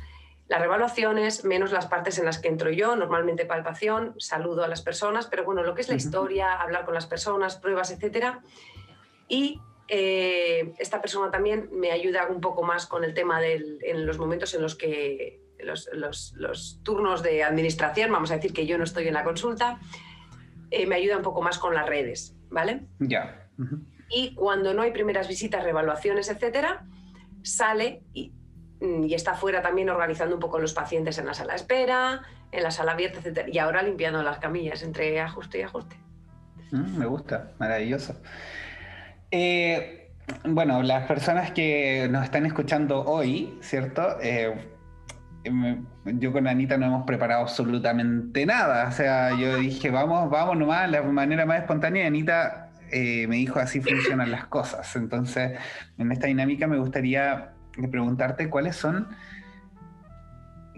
las 0.49 0.59
revaluaciones, 0.59 1.45
menos 1.45 1.71
las 1.71 1.85
partes 1.85 2.17
en 2.17 2.25
las 2.25 2.39
que 2.39 2.47
entro 2.47 2.71
yo, 2.71 2.95
normalmente 2.95 3.45
palpación, 3.45 4.15
saludo 4.17 4.63
a 4.63 4.67
las 4.67 4.81
personas, 4.81 5.27
pero 5.27 5.45
bueno, 5.45 5.61
lo 5.61 5.75
que 5.75 5.81
es 5.81 5.89
la 5.89 5.95
historia, 5.95 6.53
hablar 6.53 6.85
con 6.85 6.95
las 6.95 7.05
personas, 7.05 7.55
pruebas, 7.57 7.91
etcétera. 7.91 8.41
Y 9.27 9.61
eh, 9.87 10.73
esta 10.79 11.01
persona 11.01 11.29
también 11.29 11.69
me 11.71 11.91
ayuda 11.91 12.27
un 12.27 12.41
poco 12.41 12.63
más 12.63 12.87
con 12.87 13.03
el 13.03 13.13
tema 13.13 13.39
de 13.39 13.77
en 13.83 14.07
los 14.07 14.17
momentos 14.17 14.55
en 14.55 14.63
los 14.63 14.75
que 14.75 15.39
los, 15.59 16.79
turnos 16.81 17.21
de 17.21 17.43
administración, 17.43 18.11
vamos 18.11 18.31
a 18.31 18.35
decir 18.35 18.51
que 18.51 18.65
yo 18.65 18.79
no 18.79 18.85
estoy 18.85 19.07
en 19.07 19.13
la 19.13 19.23
consulta, 19.23 19.79
eh, 20.71 20.87
me 20.87 20.95
ayuda 20.95 21.17
un 21.17 21.23
poco 21.23 21.43
más 21.43 21.59
con 21.59 21.75
las 21.75 21.87
redes, 21.87 22.35
¿vale? 22.49 22.87
Ya. 22.97 23.51
Y 24.09 24.33
cuando 24.33 24.73
no 24.73 24.81
hay 24.81 24.91
primeras 24.91 25.27
visitas, 25.27 25.63
revaluaciones, 25.63 26.27
etcétera, 26.29 26.87
sale 27.43 28.01
y, 28.13 28.33
y, 28.81 29.13
está 29.13 29.35
fuera 29.35 29.61
también 29.61 29.89
organizando 29.89 30.35
un 30.35 30.41
poco 30.41 30.59
los 30.59 30.73
pacientes 30.73 31.17
en 31.17 31.25
la 31.25 31.33
sala 31.33 31.53
de 31.53 31.57
espera, 31.57 32.21
en 32.51 32.63
la 32.63 32.71
sala 32.71 32.93
abierta, 32.93 33.19
etcétera. 33.19 33.49
Y 33.51 33.57
ahora 33.59 33.81
limpiando 33.81 34.23
las 34.23 34.39
camillas 34.39 34.83
entre 34.83 35.19
ajuste 35.19 35.59
y 35.59 35.61
ajuste. 35.63 35.97
Mm, 36.71 36.97
me 36.97 37.05
gusta, 37.05 37.51
maravilloso. 37.59 38.15
Eh, 39.31 40.11
bueno, 40.45 40.81
las 40.83 41.07
personas 41.07 41.51
que 41.51 42.07
nos 42.09 42.23
están 42.23 42.45
escuchando 42.45 43.03
hoy, 43.03 43.57
¿cierto? 43.61 44.17
Eh, 44.21 44.55
yo 46.05 46.31
con 46.31 46.47
Anita 46.47 46.77
no 46.77 46.85
hemos 46.85 47.05
preparado 47.05 47.41
absolutamente 47.41 48.45
nada. 48.45 48.87
O 48.87 48.91
sea, 48.91 49.37
yo 49.37 49.57
dije, 49.57 49.89
vamos, 49.89 50.29
vamos 50.29 50.57
nomás, 50.57 50.89
la 50.89 51.01
manera 51.01 51.45
más 51.45 51.59
espontánea. 51.59 52.07
Anita 52.07 52.69
eh, 52.91 53.27
me 53.27 53.37
dijo, 53.37 53.59
así 53.59 53.81
funcionan 53.81 54.31
las 54.31 54.45
cosas. 54.47 54.95
Entonces, 54.95 55.57
en 55.97 56.11
esta 56.11 56.27
dinámica 56.27 56.67
me 56.67 56.77
gustaría 56.77 57.53
preguntarte 57.91 58.49
cuáles 58.49 58.75
son, 58.75 59.07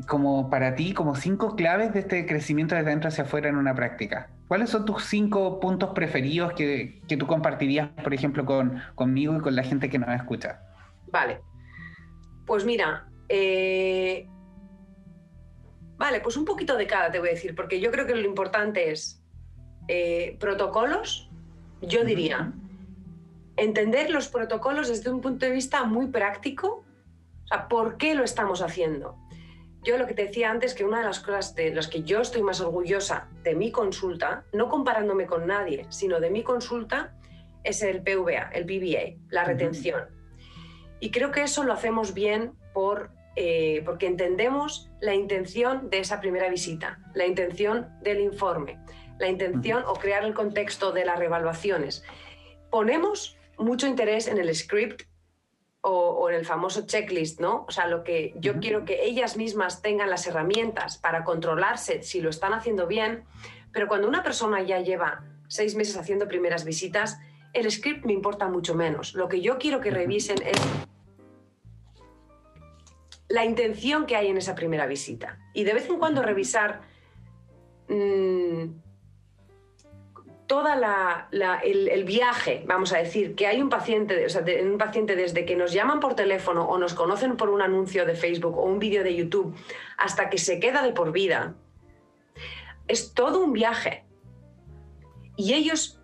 como 0.07 0.49
para 0.49 0.75
ti, 0.75 0.93
como 0.93 1.15
cinco 1.15 1.55
claves 1.55 1.93
de 1.93 1.99
este 1.99 2.25
crecimiento 2.25 2.75
desde 2.75 2.89
dentro 2.89 3.09
hacia 3.09 3.23
afuera 3.23 3.49
en 3.49 3.55
una 3.55 3.75
práctica. 3.75 4.29
¿Cuáles 4.47 4.69
son 4.69 4.85
tus 4.85 5.05
cinco 5.05 5.59
puntos 5.59 5.91
preferidos 5.91 6.53
que, 6.53 7.01
que 7.07 7.17
tú 7.17 7.25
compartirías, 7.25 7.89
por 8.03 8.13
ejemplo, 8.13 8.45
con, 8.45 8.81
conmigo 8.95 9.35
y 9.37 9.39
con 9.39 9.55
la 9.55 9.63
gente 9.63 9.89
que 9.89 9.99
nos 9.99 10.09
escucha? 10.09 10.61
Vale. 11.11 11.39
Pues 12.45 12.65
mira, 12.65 13.07
eh, 13.29 14.27
Vale, 16.01 16.19
pues 16.19 16.35
un 16.35 16.45
poquito 16.45 16.77
de 16.77 16.87
cada 16.87 17.11
te 17.11 17.19
voy 17.19 17.29
a 17.29 17.33
decir, 17.33 17.53
porque 17.53 17.79
yo 17.79 17.91
creo 17.91 18.07
que 18.07 18.15
lo 18.15 18.27
importante 18.27 18.89
es 18.89 19.21
eh, 19.87 20.35
protocolos, 20.39 21.29
yo 21.79 22.03
diría, 22.03 22.53
entender 23.57 24.09
los 24.09 24.27
protocolos 24.27 24.87
desde 24.87 25.09
un 25.09 25.21
punto 25.21 25.45
de 25.45 25.51
vista 25.51 25.83
muy 25.83 26.07
práctico, 26.07 26.85
o 27.43 27.47
sea, 27.47 27.67
¿por 27.67 27.97
qué 27.97 28.15
lo 28.15 28.23
estamos 28.23 28.61
haciendo? 28.61 29.17
Yo 29.83 29.97
lo 29.97 30.05
que 30.05 30.13
te 30.13 30.25
decía 30.25 30.51
antes, 30.51 30.75
que 30.75 30.85
una 30.85 30.99
de 30.99 31.05
las 31.05 31.19
cosas 31.19 31.55
de 31.55 31.73
las 31.73 31.87
que 31.87 32.03
yo 32.03 32.21
estoy 32.21 32.43
más 32.43 32.61
orgullosa 32.61 33.29
de 33.43 33.55
mi 33.55 33.71
consulta, 33.71 34.45
no 34.53 34.69
comparándome 34.69 35.25
con 35.25 35.47
nadie, 35.47 35.87
sino 35.89 36.19
de 36.19 36.29
mi 36.29 36.43
consulta, 36.43 37.15
es 37.63 37.81
el 37.81 38.03
PVA, 38.03 38.49
el 38.53 38.65
PBA, 38.65 39.19
la 39.29 39.43
retención. 39.43 40.05
Y 40.99 41.09
creo 41.09 41.31
que 41.31 41.41
eso 41.41 41.63
lo 41.63 41.73
hacemos 41.73 42.13
bien 42.13 42.53
por 42.73 43.11
eh, 43.35 43.81
porque 43.85 44.07
entendemos 44.07 44.91
la 44.99 45.15
intención 45.15 45.89
de 45.89 45.99
esa 45.99 46.19
primera 46.19 46.49
visita, 46.49 46.99
la 47.13 47.25
intención 47.25 47.87
del 48.01 48.19
informe, 48.19 48.77
la 49.19 49.29
intención 49.29 49.83
o 49.87 49.93
crear 49.93 50.25
el 50.25 50.33
contexto 50.33 50.91
de 50.91 51.05
las 51.05 51.17
revaluaciones. 51.17 52.03
Ponemos 52.69 53.37
mucho 53.61 53.87
interés 53.87 54.27
en 54.27 54.37
el 54.37 54.53
script 54.55 55.03
o, 55.81 56.29
en 56.29 56.35
el 56.35 56.45
famoso 56.45 56.85
checklist, 56.85 57.39
¿no? 57.39 57.65
O 57.67 57.71
sea, 57.71 57.87
lo 57.87 58.03
que 58.03 58.33
yo 58.37 58.59
quiero 58.59 58.85
que 58.85 59.03
ellas 59.03 59.35
mismas 59.35 59.81
tengan 59.81 60.09
las 60.09 60.27
herramientas 60.27 60.97
para 60.97 61.23
controlarse 61.23 62.03
si 62.03 62.21
lo 62.21 62.29
están 62.29 62.53
haciendo 62.53 62.85
bien, 62.85 63.23
pero 63.71 63.87
cuando 63.87 64.07
una 64.07 64.21
persona 64.21 64.61
ya 64.61 64.79
lleva 64.79 65.23
seis 65.47 65.75
meses 65.75 65.97
haciendo 65.97 66.27
primeras 66.27 66.65
visitas, 66.65 67.17
el 67.53 67.69
script 67.71 68.05
me 68.05 68.13
importa 68.13 68.47
mucho 68.47 68.75
menos. 68.75 69.13
Lo 69.15 69.27
que 69.27 69.41
yo 69.41 69.57
quiero 69.57 69.81
que 69.81 69.91
revisen 69.91 70.41
es 70.43 70.57
la 73.27 73.45
intención 73.45 74.05
que 74.05 74.15
hay 74.15 74.27
en 74.27 74.37
esa 74.37 74.55
primera 74.55 74.85
visita. 74.85 75.39
Y 75.53 75.63
de 75.63 75.73
vez 75.73 75.89
en 75.89 75.97
cuando 75.97 76.21
revisar 76.21 76.81
mm, 77.87 78.65
toda 80.51 80.75
la, 80.75 81.29
el, 81.63 82.03
viaje, 82.03 82.65
vamos 82.67 82.91
a 82.91 82.97
decir, 82.97 83.35
que 83.35 83.47
hay 83.47 83.61
un 83.61 83.69
paciente, 83.69 84.27
un 84.69 84.77
paciente 84.77 85.15
desde 85.15 85.45
que 85.45 85.55
nos 85.55 85.71
llaman 85.71 86.01
por 86.01 86.13
teléfono 86.13 86.65
o 86.65 86.77
nos 86.77 86.93
conocen 86.93 87.37
por 87.37 87.49
un 87.49 87.61
anuncio 87.61 88.05
de 88.05 88.15
Facebook 88.15 88.57
o 88.57 88.63
un 88.63 88.77
vídeo 88.77 89.01
de 89.01 89.15
YouTube 89.15 89.55
hasta 89.97 90.29
que 90.29 90.37
se 90.37 90.59
queda 90.59 90.83
de 90.83 90.91
por 90.91 91.13
vida, 91.13 91.55
es 92.89 93.13
todo 93.13 93.41
un 93.41 93.53
viaje. 93.53 94.03
Y 95.37 95.53
ellos, 95.53 96.01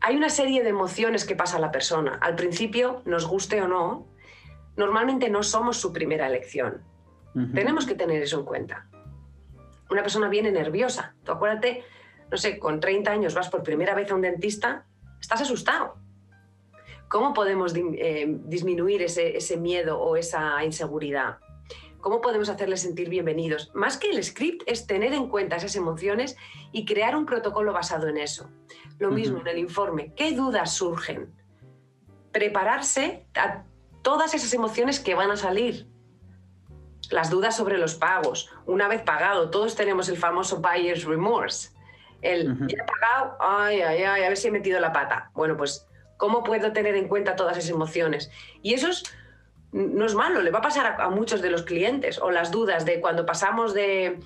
hay 0.00 0.16
una 0.16 0.30
serie 0.30 0.64
de 0.64 0.70
emociones 0.70 1.24
que 1.24 1.36
pasa 1.36 1.58
a 1.58 1.60
la 1.60 1.70
persona. 1.70 2.18
Al 2.20 2.34
principio, 2.34 3.02
nos 3.04 3.24
guste 3.24 3.62
o 3.62 3.68
no, 3.68 4.08
normalmente 4.76 5.30
no 5.30 5.44
somos 5.44 5.76
su 5.76 5.92
primera 5.92 6.26
elección. 6.26 6.82
Tenemos 7.54 7.86
que 7.86 7.94
tener 7.94 8.20
eso 8.20 8.40
en 8.40 8.44
cuenta. 8.44 8.88
Una 9.92 10.02
persona 10.02 10.28
viene 10.28 10.50
nerviosa. 10.50 11.14
Tú 11.22 11.30
acuérdate, 11.30 11.84
no 12.30 12.36
sé, 12.36 12.58
con 12.58 12.80
30 12.80 13.10
años 13.10 13.34
vas 13.34 13.48
por 13.48 13.62
primera 13.62 13.94
vez 13.94 14.10
a 14.10 14.14
un 14.14 14.22
dentista, 14.22 14.86
estás 15.20 15.40
asustado. 15.42 15.96
¿Cómo 17.08 17.32
podemos 17.32 17.74
eh, 17.74 18.26
disminuir 18.28 19.02
ese, 19.02 19.36
ese 19.36 19.56
miedo 19.56 19.98
o 19.98 20.16
esa 20.16 20.62
inseguridad? 20.64 21.38
¿Cómo 22.00 22.20
podemos 22.20 22.48
hacerles 22.48 22.82
sentir 22.82 23.08
bienvenidos? 23.08 23.72
Más 23.74 23.96
que 23.96 24.10
el 24.10 24.22
script 24.22 24.62
es 24.66 24.86
tener 24.86 25.12
en 25.14 25.28
cuenta 25.28 25.56
esas 25.56 25.74
emociones 25.74 26.36
y 26.70 26.84
crear 26.84 27.16
un 27.16 27.26
protocolo 27.26 27.72
basado 27.72 28.08
en 28.08 28.18
eso. 28.18 28.48
Lo 28.98 29.10
mismo 29.10 29.40
en 29.40 29.48
el 29.48 29.58
informe. 29.58 30.12
¿Qué 30.14 30.32
dudas 30.32 30.74
surgen? 30.74 31.34
Prepararse 32.30 33.26
a 33.34 33.64
todas 34.02 34.34
esas 34.34 34.52
emociones 34.52 35.00
que 35.00 35.14
van 35.14 35.30
a 35.30 35.36
salir. 35.36 35.86
las 37.10 37.30
dudas 37.30 37.56
sobre 37.56 37.78
los 37.78 37.94
pagos. 37.94 38.50
Una 38.66 38.86
vez 38.86 39.00
pagado, 39.02 39.48
todos 39.48 39.74
tenemos 39.74 40.10
el 40.10 40.18
famoso 40.18 40.60
buyer's 40.60 41.04
remorse. 41.04 41.70
El 42.22 42.58
ya 42.66 42.82
he 42.82 42.84
pagado, 42.84 43.36
ay, 43.40 43.80
ay, 43.80 44.02
ay, 44.02 44.22
a 44.24 44.28
ver 44.28 44.36
si 44.36 44.48
he 44.48 44.50
metido 44.50 44.80
la 44.80 44.92
pata. 44.92 45.30
Bueno, 45.34 45.56
pues, 45.56 45.86
¿cómo 46.16 46.42
puedo 46.42 46.72
tener 46.72 46.96
en 46.96 47.08
cuenta 47.08 47.36
todas 47.36 47.56
esas 47.56 47.70
emociones? 47.70 48.30
Y 48.62 48.74
eso 48.74 48.88
no 49.72 50.06
es 50.06 50.14
malo, 50.14 50.42
le 50.42 50.50
va 50.50 50.58
a 50.58 50.62
pasar 50.62 51.00
a, 51.00 51.08
muchos 51.10 51.42
de 51.42 51.50
los 51.50 51.62
clientes. 51.62 52.18
O 52.18 52.30
las 52.30 52.50
dudas 52.50 52.84
de 52.84 53.00
cuando 53.00 53.24
pasamos 53.26 53.74
de, 53.74 54.18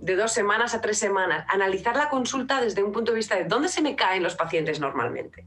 de 0.00 0.16
dos 0.16 0.32
semanas 0.32 0.74
a 0.74 0.80
tres 0.80 0.98
semanas. 0.98 1.44
Analizar 1.48 1.96
la 1.96 2.08
consulta 2.08 2.60
desde 2.60 2.82
un 2.82 2.92
punto 2.92 3.12
de 3.12 3.16
vista 3.16 3.36
de 3.36 3.44
dónde 3.44 3.68
se 3.68 3.82
me 3.82 3.96
caen 3.96 4.22
los 4.22 4.34
pacientes 4.34 4.80
normalmente. 4.80 5.44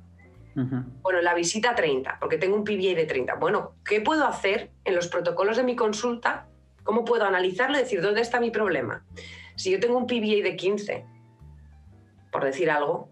Bueno, 0.53 1.21
la 1.21 1.33
visita 1.33 1.75
30, 1.75 2.17
porque 2.19 2.37
tengo 2.37 2.55
un 2.55 2.65
PBA 2.65 2.93
de 2.95 3.05
30. 3.05 3.35
Bueno, 3.35 3.75
¿qué 3.85 4.01
puedo 4.01 4.25
hacer 4.27 4.71
en 4.83 4.95
los 4.95 5.07
protocolos 5.07 5.57
de 5.57 5.63
mi 5.63 5.75
consulta? 5.75 6.47
¿Cómo 6.83 7.05
puedo 7.05 7.23
analizarlo 7.23 7.77
y 7.77 7.81
decir 7.81 8.01
dónde 8.01 8.21
está 8.21 8.39
mi 8.39 8.51
problema? 8.51 9.05
Si 9.55 9.71
yo 9.71 9.79
tengo 9.79 9.97
un 9.97 10.07
PBA 10.07 10.43
de 10.43 10.55
15, 10.57 11.05
por 12.31 12.43
decir 12.43 12.69
algo, 12.69 13.09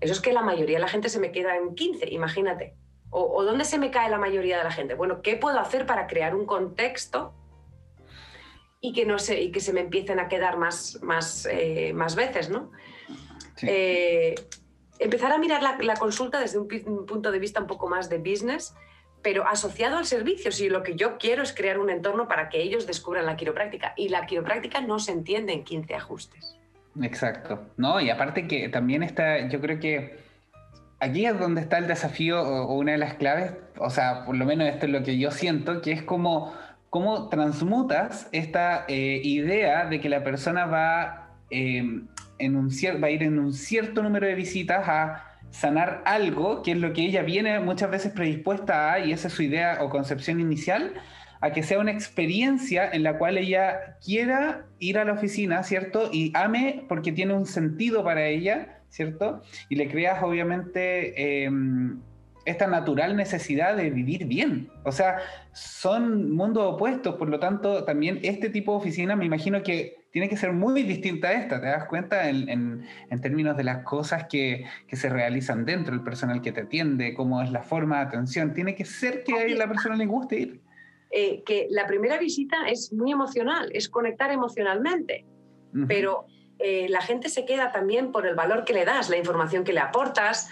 eso 0.00 0.12
es 0.12 0.20
que 0.20 0.32
la 0.32 0.42
mayoría 0.42 0.76
de 0.76 0.82
la 0.82 0.88
gente 0.88 1.08
se 1.08 1.18
me 1.18 1.32
queda 1.32 1.56
en 1.56 1.74
15, 1.74 2.10
imagínate. 2.10 2.76
O, 3.10 3.44
dónde 3.44 3.64
se 3.64 3.78
me 3.78 3.90
cae 3.90 4.10
la 4.10 4.18
mayoría 4.18 4.58
de 4.58 4.64
la 4.64 4.70
gente. 4.70 4.94
Bueno, 4.94 5.22
¿qué 5.22 5.36
puedo 5.36 5.58
hacer 5.58 5.86
para 5.86 6.06
crear 6.06 6.34
un 6.34 6.44
contexto 6.44 7.32
y 8.80 8.92
que, 8.92 9.06
no 9.06 9.18
se, 9.18 9.40
y 9.40 9.52
que 9.52 9.60
se 9.60 9.72
me 9.72 9.80
empiecen 9.80 10.20
a 10.20 10.28
quedar 10.28 10.58
más, 10.58 11.00
más, 11.02 11.46
eh, 11.50 11.92
más 11.94 12.14
veces, 12.14 12.50
¿no? 12.50 12.72
Eh, 13.62 14.34
empezar 14.98 15.32
a 15.32 15.38
mirar 15.38 15.62
la, 15.62 15.94
consulta 15.94 16.40
desde 16.40 16.58
un, 16.58 16.68
punto 17.06 17.32
de 17.32 17.38
vista 17.38 17.60
un 17.60 17.66
poco 17.66 17.88
más 17.88 18.10
de 18.10 18.18
business, 18.18 18.74
pero 19.22 19.46
asociado 19.46 19.96
al 19.96 20.04
servicio. 20.04 20.52
Si 20.52 20.68
lo 20.68 20.82
que 20.82 20.94
yo 20.94 21.16
quiero 21.16 21.42
es 21.42 21.54
crear 21.54 21.78
un 21.78 21.88
entorno 21.88 22.28
para 22.28 22.50
que 22.50 22.60
ellos 22.60 22.86
descubran 22.86 23.24
la 23.24 23.36
quiropráctica. 23.36 23.94
Y 23.96 24.10
la 24.10 24.26
quiropráctica 24.26 24.82
no 24.82 24.98
se 24.98 25.12
entiende 25.12 25.54
en 25.54 25.64
15 25.64 25.94
ajustes. 25.94 26.58
Exacto. 27.02 27.66
No, 27.76 28.00
y 28.00 28.10
aparte 28.10 28.46
que 28.46 28.68
también 28.68 29.02
está, 29.02 29.48
yo 29.48 29.60
creo 29.60 29.78
que 29.78 30.18
aquí 31.00 31.26
es 31.26 31.38
donde 31.38 31.60
está 31.60 31.78
el 31.78 31.86
desafío 31.86 32.40
o, 32.42 32.74
una 32.74 32.92
de 32.92 32.98
las 32.98 33.14
claves, 33.14 33.52
o 33.78 33.90
sea, 33.90 34.24
por 34.24 34.36
lo 34.36 34.44
menos 34.44 34.68
esto 34.68 34.86
es 34.86 34.92
lo 34.92 35.02
que 35.02 35.18
yo 35.18 35.30
siento, 35.30 35.82
que 35.82 35.92
es 35.92 36.02
como 36.02 36.54
cómo 36.90 37.28
transmutas 37.28 38.28
esta 38.32 38.84
eh, 38.88 39.20
idea 39.22 39.86
de 39.86 40.00
que 40.00 40.08
la 40.08 40.24
persona 40.24 40.66
va 40.66 41.30
eh, 41.50 42.02
en 42.38 42.56
un 42.56 42.68
va 42.68 43.06
a 43.08 43.10
ir 43.10 43.22
en 43.22 43.38
un 43.38 43.52
cierto 43.52 44.02
número 44.02 44.26
de 44.26 44.34
visitas 44.34 44.88
a 44.88 45.24
sanar 45.50 46.02
algo, 46.04 46.62
que 46.62 46.72
es 46.72 46.78
lo 46.78 46.92
que 46.92 47.02
ella 47.02 47.22
viene 47.22 47.58
muchas 47.60 47.90
veces 47.90 48.12
predispuesta 48.12 48.92
a, 48.92 49.00
y 49.00 49.12
esa 49.12 49.28
es 49.28 49.34
su 49.34 49.42
idea 49.42 49.78
o 49.80 49.90
concepción 49.90 50.40
inicial, 50.40 50.94
a 51.40 51.52
que 51.52 51.62
sea 51.62 51.78
una 51.78 51.92
experiencia 51.92 52.90
en 52.90 53.02
la 53.02 53.18
cual 53.18 53.38
ella 53.38 53.96
quiera 54.04 54.66
ir 54.78 54.98
a 54.98 55.04
la 55.04 55.12
oficina, 55.12 55.62
¿cierto? 55.62 56.10
Y 56.12 56.32
ame 56.34 56.84
porque 56.88 57.12
tiene 57.12 57.34
un 57.34 57.46
sentido 57.46 58.04
para 58.04 58.26
ella, 58.26 58.80
¿cierto? 58.88 59.42
Y 59.68 59.76
le 59.76 59.88
creas 59.88 60.22
obviamente 60.22 61.44
em, 61.44 62.00
esta 62.46 62.66
natural 62.66 63.16
necesidad 63.16 63.76
de 63.76 63.90
vivir 63.90 64.26
bien. 64.26 64.70
O 64.84 64.92
sea, 64.92 65.18
son 65.52 66.32
mundos 66.32 66.74
opuestos, 66.74 67.16
por 67.16 67.28
lo 67.28 67.38
tanto, 67.38 67.84
también 67.84 68.20
este 68.22 68.48
tipo 68.48 68.72
de 68.72 68.78
oficina 68.78 69.16
me 69.16 69.26
imagino 69.26 69.62
que 69.62 70.06
tiene 70.12 70.30
que 70.30 70.36
ser 70.38 70.52
muy 70.52 70.82
distinta 70.82 71.28
a 71.28 71.32
esta, 71.32 71.60
¿te 71.60 71.66
das 71.66 71.84
cuenta? 71.84 72.30
En, 72.30 72.86
términos 73.20 73.54
de 73.56 73.64
las 73.64 73.82
cosas 73.82 74.24
que, 74.30 74.64
se 74.90 75.10
realizan 75.10 75.66
dentro, 75.66 75.92
el 75.92 76.02
personal 76.02 76.40
que 76.40 76.52
te 76.52 76.62
atiende, 76.62 77.12
cómo 77.12 77.42
es 77.42 77.50
la 77.50 77.62
forma 77.62 77.96
de 77.98 78.06
atención. 78.06 78.54
Tiene 78.54 78.74
que 78.74 78.86
ser 78.86 79.24
que 79.24 79.34
a 79.34 79.56
la 79.58 79.68
persona 79.68 79.96
le 79.96 80.06
guste 80.06 80.38
ir. 80.38 80.60
Eh, 81.18 81.42
que 81.46 81.66
la 81.70 81.86
primera 81.86 82.18
visita 82.18 82.68
es 82.68 82.92
muy 82.92 83.10
emocional, 83.10 83.70
es 83.72 83.88
conectar 83.88 84.30
emocionalmente, 84.30 85.24
pero 85.88 86.26
eh, 86.58 86.88
la 86.90 87.00
gente 87.00 87.30
se 87.30 87.46
queda 87.46 87.72
también 87.72 88.12
por 88.12 88.26
el 88.26 88.34
valor 88.34 88.66
que 88.66 88.74
le 88.74 88.84
das, 88.84 89.08
la 89.08 89.16
información 89.16 89.64
que 89.64 89.72
le 89.72 89.80
aportas. 89.80 90.50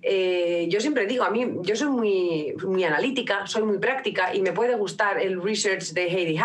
Eh, 0.00 0.68
yo 0.70 0.80
siempre 0.80 1.04
digo, 1.04 1.22
a 1.22 1.28
mí, 1.28 1.46
yo 1.60 1.76
soy 1.76 1.88
muy, 1.88 2.54
muy 2.66 2.82
analítica, 2.84 3.46
soy 3.46 3.64
muy 3.64 3.76
práctica 3.76 4.34
y 4.34 4.40
me 4.40 4.52
puede 4.52 4.74
gustar 4.74 5.20
el 5.20 5.42
research 5.42 5.92
de 5.92 6.06
Heidi 6.06 6.40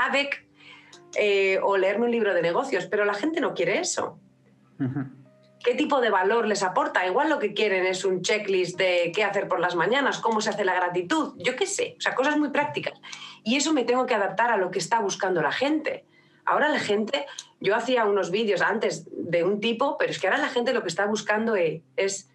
eh, 1.16 1.58
o 1.64 1.78
leerme 1.78 2.08
un 2.08 2.12
libro 2.12 2.34
de 2.34 2.42
negocios, 2.42 2.88
pero 2.88 3.06
la 3.06 3.14
gente 3.14 3.40
no 3.40 3.54
quiere 3.54 3.80
eso. 3.80 4.20
¿Qué 5.64 5.76
tipo 5.76 6.02
de 6.02 6.10
valor 6.10 6.46
les 6.46 6.62
aporta? 6.64 7.06
Igual 7.06 7.30
lo 7.30 7.38
que 7.40 7.54
quieren 7.54 7.86
es 7.86 8.04
un 8.04 8.22
checklist 8.22 8.78
de 8.78 9.14
qué 9.16 9.24
hacer 9.24 9.48
por 9.48 9.62
las 9.62 9.76
mañanas, 9.76 10.20
cómo 10.20 10.42
se 10.42 10.50
hace 10.50 10.66
la 10.66 10.74
gratitud, 10.74 11.36
yo 11.38 11.56
qué 11.56 11.68
sé, 11.68 11.96
o 11.98 12.02
sea, 12.02 12.16
cosas 12.16 12.38
muy 12.38 12.50
prácticas. 12.50 13.00
Y 13.44 13.56
eso 13.56 13.74
me 13.74 13.84
tengo 13.84 14.06
que 14.06 14.16
adaptar 14.16 14.52
a 14.52 14.58
lo 14.58 14.72
que 14.72 14.80
está 14.80 15.00
buscando 15.00 15.42
la 15.42 15.52
gente. 15.52 16.06
Ahora 16.46 16.70
la 16.70 16.80
gente, 16.80 17.26
yo 17.60 17.76
hacía 17.76 18.06
unos 18.06 18.32
vídeos 18.32 18.62
antes 18.62 19.08
de 19.12 19.44
un 19.44 19.60
tipo, 19.60 19.98
pero 19.98 20.12
es 20.12 20.20
que 20.20 20.28
ahora 20.28 20.40
la 20.40 20.50
gente 20.50 20.74
lo 20.74 20.82
que 20.82 20.90
está 20.90 21.06
buscando 21.06 21.56
e, 21.56 21.84
es 21.96 22.30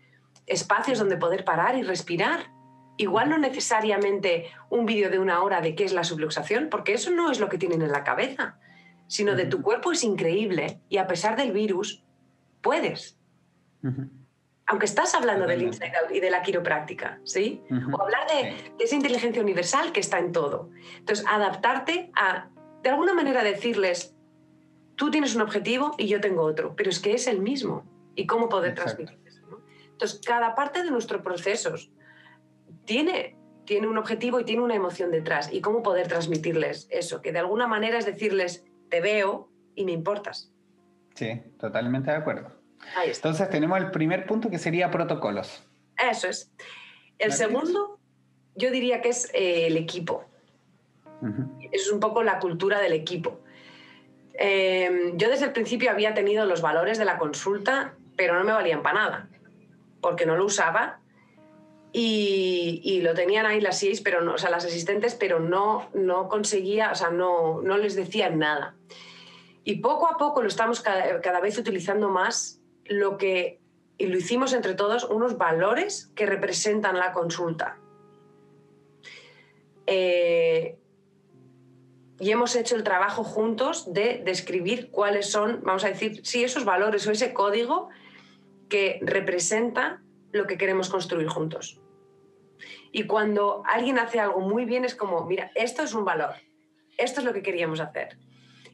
espacios 0.46 0.98
donde 0.98 1.16
poder 1.16 1.44
parar 1.44 1.76
y 1.76 1.82
respirar. 1.82 2.50
Igual 2.96 3.30
no 3.30 3.38
necesariamente 3.38 4.46
un 4.70 4.86
vídeo 4.86 5.10
de 5.10 5.18
una 5.18 5.42
hora 5.42 5.60
de 5.60 5.74
qué 5.74 5.84
es 5.84 5.92
la 5.92 6.04
subluxación, 6.04 6.68
porque 6.70 6.94
eso 6.94 7.10
no 7.10 7.30
es 7.30 7.40
lo 7.40 7.48
que 7.48 7.58
tienen 7.58 7.82
en 7.82 7.92
la 7.92 8.04
cabeza 8.04 8.58
sino 9.08 9.34
de 9.34 9.46
tu 9.46 9.62
cuerpo 9.62 9.92
es 9.92 10.04
increíble 10.04 10.80
y 10.88 10.98
a 10.98 11.06
pesar 11.06 11.36
del 11.36 11.52
virus, 11.52 12.02
puedes. 12.60 13.18
Aunque 14.68 14.86
estás 14.86 15.14
hablando 15.14 15.46
del 15.46 15.62
inside 15.62 15.92
out 16.02 16.10
y 16.10 16.20
de 16.20 16.30
la 16.30 16.42
quiropráctica, 16.42 17.20
¿sí? 17.24 17.62
O 17.92 18.02
hablar 18.02 18.26
de, 18.28 18.72
esa 18.82 18.96
inteligencia 18.96 19.40
universal 19.40 19.92
que 19.92 20.00
está 20.00 20.18
en 20.18 20.32
todo. 20.32 20.70
Entonces, 20.98 21.24
adaptarte 21.28 22.10
a, 22.16 22.48
de 22.82 22.90
alguna 22.90 23.14
manera, 23.14 23.44
decirles, 23.44 24.16
tú 24.96 25.10
tienes 25.10 25.36
un 25.36 25.42
objetivo 25.42 25.94
y 25.98 26.08
yo 26.08 26.20
tengo 26.20 26.42
otro, 26.42 26.74
pero 26.74 26.90
es 26.90 26.98
que 26.98 27.14
es 27.14 27.28
el 27.28 27.40
mismo. 27.40 27.84
¿Y 28.16 28.26
cómo 28.26 28.48
poder 28.48 28.74
transmitir 28.74 29.20
eso? 29.24 29.62
Entonces, 29.92 30.20
cada 30.26 30.54
parte 30.54 30.82
de 30.82 30.90
nuestros 30.90 31.22
procesos 31.22 31.92
tiene, 32.86 33.38
tiene 33.66 33.86
un 33.86 33.98
objetivo 33.98 34.40
y 34.40 34.44
tiene 34.44 34.62
una 34.62 34.74
emoción 34.74 35.10
detrás. 35.10 35.52
¿Y 35.52 35.60
cómo 35.60 35.82
poder 35.82 36.08
transmitirles 36.08 36.88
eso? 36.90 37.22
Que 37.22 37.32
de 37.32 37.38
alguna 37.38 37.66
manera 37.66 37.98
es 37.98 38.06
decirles, 38.06 38.64
te 38.88 39.00
veo 39.00 39.50
y 39.74 39.84
me 39.84 39.92
importas. 39.92 40.52
Sí, 41.14 41.40
totalmente 41.58 42.10
de 42.10 42.16
acuerdo. 42.16 42.55
Entonces 43.04 43.50
tenemos 43.50 43.78
el 43.78 43.90
primer 43.90 44.26
punto 44.26 44.50
que 44.50 44.58
sería 44.58 44.90
protocolos. 44.90 45.62
Eso 46.10 46.28
es. 46.28 46.50
El 47.18 47.32
segundo, 47.32 47.98
yo 48.54 48.70
diría 48.70 49.00
que 49.00 49.10
es 49.10 49.30
eh, 49.34 49.66
el 49.66 49.76
equipo. 49.76 50.24
Es 51.72 51.90
un 51.90 51.98
poco 51.98 52.22
la 52.22 52.38
cultura 52.38 52.80
del 52.80 52.92
equipo. 52.92 53.40
Em, 54.34 55.16
yo 55.16 55.30
desde 55.30 55.46
el 55.46 55.52
principio 55.52 55.90
había 55.90 56.12
tenido 56.12 56.44
los 56.44 56.60
valores 56.60 56.98
de 56.98 57.06
la 57.06 57.16
consulta, 57.18 57.94
pero 58.16 58.34
no 58.34 58.44
me 58.44 58.52
valían 58.52 58.82
para 58.82 59.00
nada, 59.00 59.28
porque 60.00 60.26
no 60.26 60.36
lo 60.36 60.44
usaba 60.44 61.00
y, 61.92 63.00
lo 63.02 63.14
tenían 63.14 63.46
ahí 63.46 63.60
las 63.60 63.78
seis, 63.78 64.02
pero 64.02 64.20
no, 64.20 64.34
o 64.34 64.38
sea, 64.38 64.50
las 64.50 64.66
asistentes, 64.66 65.14
pero 65.14 65.40
no, 65.40 65.88
no 65.94 66.28
conseguía, 66.28 66.90
o 66.90 66.94
sea, 66.94 67.08
no, 67.08 67.62
no 67.62 67.78
les 67.78 67.96
decían 67.96 68.38
nada. 68.38 68.74
Y 69.64 69.76
poco 69.76 70.06
a 70.06 70.18
poco 70.18 70.42
lo 70.42 70.48
estamos 70.48 70.80
cada, 70.82 71.40
vez 71.40 71.56
utilizando 71.56 72.10
más, 72.10 72.55
lo 72.88 73.18
que, 73.18 73.60
y 73.98 74.06
lo 74.06 74.16
hicimos 74.16 74.52
entre 74.52 74.74
todos, 74.74 75.04
unos 75.04 75.38
valores 75.38 76.12
que 76.14 76.26
representan 76.26 76.98
la 76.98 77.12
consulta. 77.12 77.78
Eh, 79.86 80.78
y 82.18 82.30
hemos 82.30 82.56
hecho 82.56 82.76
el 82.76 82.82
trabajo 82.82 83.24
juntos 83.24 83.92
de 83.92 84.22
describir 84.24 84.90
cuáles 84.90 85.30
son, 85.30 85.60
vamos 85.62 85.84
a 85.84 85.88
decir, 85.88 86.24
sí, 86.24 86.44
esos 86.44 86.64
valores 86.64 87.06
o 87.06 87.10
ese 87.10 87.34
código 87.34 87.88
que 88.68 88.98
representa 89.02 90.02
lo 90.32 90.46
que 90.46 90.56
queremos 90.56 90.88
construir 90.88 91.28
juntos. 91.28 91.80
Y 92.90 93.04
cuando 93.04 93.62
alguien 93.66 93.98
hace 93.98 94.18
algo 94.18 94.40
muy 94.40 94.64
bien 94.64 94.84
es 94.84 94.94
como, 94.94 95.24
mira, 95.26 95.50
esto 95.54 95.82
es 95.82 95.92
un 95.92 96.04
valor, 96.04 96.34
esto 96.96 97.20
es 97.20 97.26
lo 97.26 97.34
que 97.34 97.42
queríamos 97.42 97.80
hacer. 97.80 98.16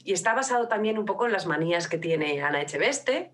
Y 0.04 0.12
está 0.12 0.34
basado 0.34 0.68
también 0.68 0.98
un 0.98 1.04
poco 1.04 1.26
en 1.26 1.32
las 1.32 1.46
manías 1.46 1.88
que 1.88 1.98
tiene 1.98 2.40
Ana 2.42 2.62
Echeveste, 2.62 3.32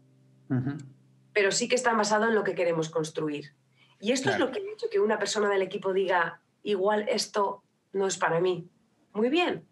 pero 1.32 1.52
sí 1.52 1.68
que 1.68 1.76
está 1.76 1.92
basado 1.94 2.26
en 2.28 2.34
lo 2.34 2.44
que 2.44 2.54
queremos 2.54 2.90
construir. 2.90 3.54
Y 4.00 4.12
esto 4.12 4.30
es 4.30 4.38
lo 4.38 4.50
que 4.50 4.60
ha 4.60 4.72
hecho 4.72 4.88
que 4.90 5.00
una 5.00 5.18
persona 5.18 5.48
del 5.48 5.62
equipo 5.62 5.92
diga, 5.92 6.40
igual 6.62 7.06
esto 7.08 7.62
no 7.92 8.06
es 8.06 8.16
para 8.16 8.40
mí. 8.40 8.68
Muy 9.12 9.28
bien. 9.28 9.64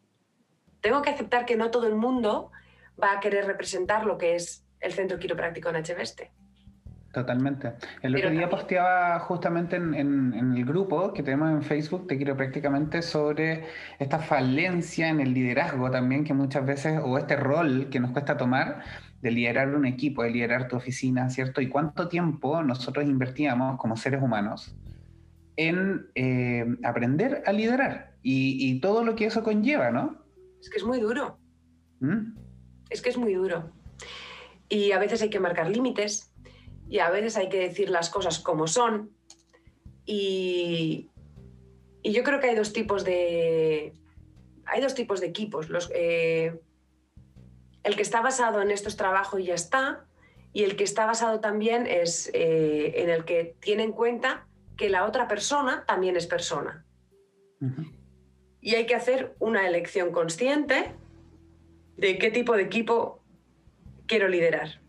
Tengo 0.80 1.02
que 1.02 1.10
aceptar 1.10 1.46
que 1.46 1.56
no 1.56 1.70
todo 1.70 1.86
el 1.86 1.94
mundo 1.94 2.50
va 3.02 3.12
a 3.12 3.20
querer 3.20 3.46
representar 3.46 4.06
lo 4.06 4.18
que 4.18 4.34
es 4.34 4.64
el 4.80 4.92
centro 4.92 5.18
quiropráctico 5.18 5.68
en 5.68 5.76
Echeveste. 5.76 6.32
Totalmente. 7.16 7.72
El 8.02 8.14
otro 8.14 8.28
día 8.28 8.50
posteaba 8.50 9.18
justamente 9.20 9.76
en, 9.76 10.54
el 10.54 10.64
grupo 10.66 11.14
que 11.14 11.22
tenemos 11.22 11.50
en 11.50 11.62
Facebook, 11.62 12.06
te 12.06 12.18
quiero 12.18 12.36
prácticamente, 12.36 13.00
sobre 13.00 13.64
esta 13.98 14.18
falencia 14.18 15.08
en 15.08 15.20
el 15.20 15.32
liderazgo 15.32 15.90
también, 15.90 16.24
que 16.24 16.34
muchas 16.34 16.66
veces, 16.66 17.00
o 17.02 17.16
este 17.16 17.36
rol 17.36 17.88
que 17.90 18.00
nos 18.00 18.10
cuesta 18.10 18.36
tomar 18.36 18.82
de 19.22 19.30
liderar 19.30 19.74
un 19.74 19.86
equipo, 19.86 20.22
de 20.22 20.30
liderar 20.30 20.68
tu 20.68 20.76
oficina, 20.76 21.30
¿cierto? 21.30 21.60
Y 21.60 21.68
cuánto 21.68 22.08
tiempo 22.08 22.62
nosotros 22.62 23.06
invertíamos 23.06 23.78
como 23.78 23.96
seres 23.96 24.22
humanos 24.22 24.74
en 25.56 26.06
eh, 26.14 26.66
aprender 26.84 27.42
a 27.46 27.52
liderar 27.52 28.14
y, 28.22 28.70
y 28.70 28.80
todo 28.80 29.04
lo 29.04 29.16
que 29.16 29.26
eso 29.26 29.42
conlleva, 29.42 29.90
¿no? 29.90 30.22
Es 30.60 30.70
que 30.70 30.78
es 30.78 30.84
muy 30.84 31.00
duro. 31.00 31.38
¿Mm? 32.00 32.36
Es 32.90 33.02
que 33.02 33.08
es 33.10 33.16
muy 33.16 33.34
duro. 33.34 33.70
Y 34.68 34.92
a 34.92 34.98
veces 34.98 35.22
hay 35.22 35.30
que 35.30 35.40
marcar 35.40 35.70
límites 35.70 36.32
y 36.88 36.98
a 36.98 37.10
veces 37.10 37.36
hay 37.36 37.48
que 37.48 37.58
decir 37.58 37.90
las 37.90 38.10
cosas 38.10 38.38
como 38.38 38.66
son. 38.66 39.10
Y, 40.04 41.10
yo 42.04 42.22
creo 42.22 42.38
que 42.38 42.48
hay 42.48 42.56
dos 42.56 42.72
tipos 42.72 43.04
de, 43.04 43.92
hay 44.64 44.80
dos 44.80 44.94
tipos 44.94 45.20
de 45.20 45.26
equipos. 45.26 45.68
Los, 45.68 45.90
eh, 45.94 46.60
el 47.86 47.94
que 47.94 48.02
está 48.02 48.20
basado 48.20 48.60
en 48.62 48.72
estos 48.72 48.96
trabajos 48.96 49.38
y 49.38 49.44
ya 49.44 49.54
está, 49.54 50.04
y 50.52 50.64
el 50.64 50.74
que 50.74 50.82
está 50.82 51.06
basado 51.06 51.38
también 51.38 51.86
es 51.86 52.28
eh, 52.34 52.94
en 52.96 53.10
el 53.10 53.24
que 53.24 53.54
tiene 53.60 53.84
en 53.84 53.92
cuenta 53.92 54.44
que 54.76 54.90
la 54.90 55.04
otra 55.04 55.28
persona 55.28 55.84
también 55.86 56.16
es 56.16 56.26
persona. 56.26 56.84
Y 58.60 58.74
hay 58.74 58.86
que 58.86 58.96
hacer 58.96 59.36
una 59.38 59.68
elección 59.68 60.10
consciente 60.10 60.96
de 61.96 62.18
qué 62.18 62.32
tipo 62.32 62.56
de 62.56 62.64
equipo 62.64 63.20
quiero 64.06 64.26
liderar. 64.26 64.80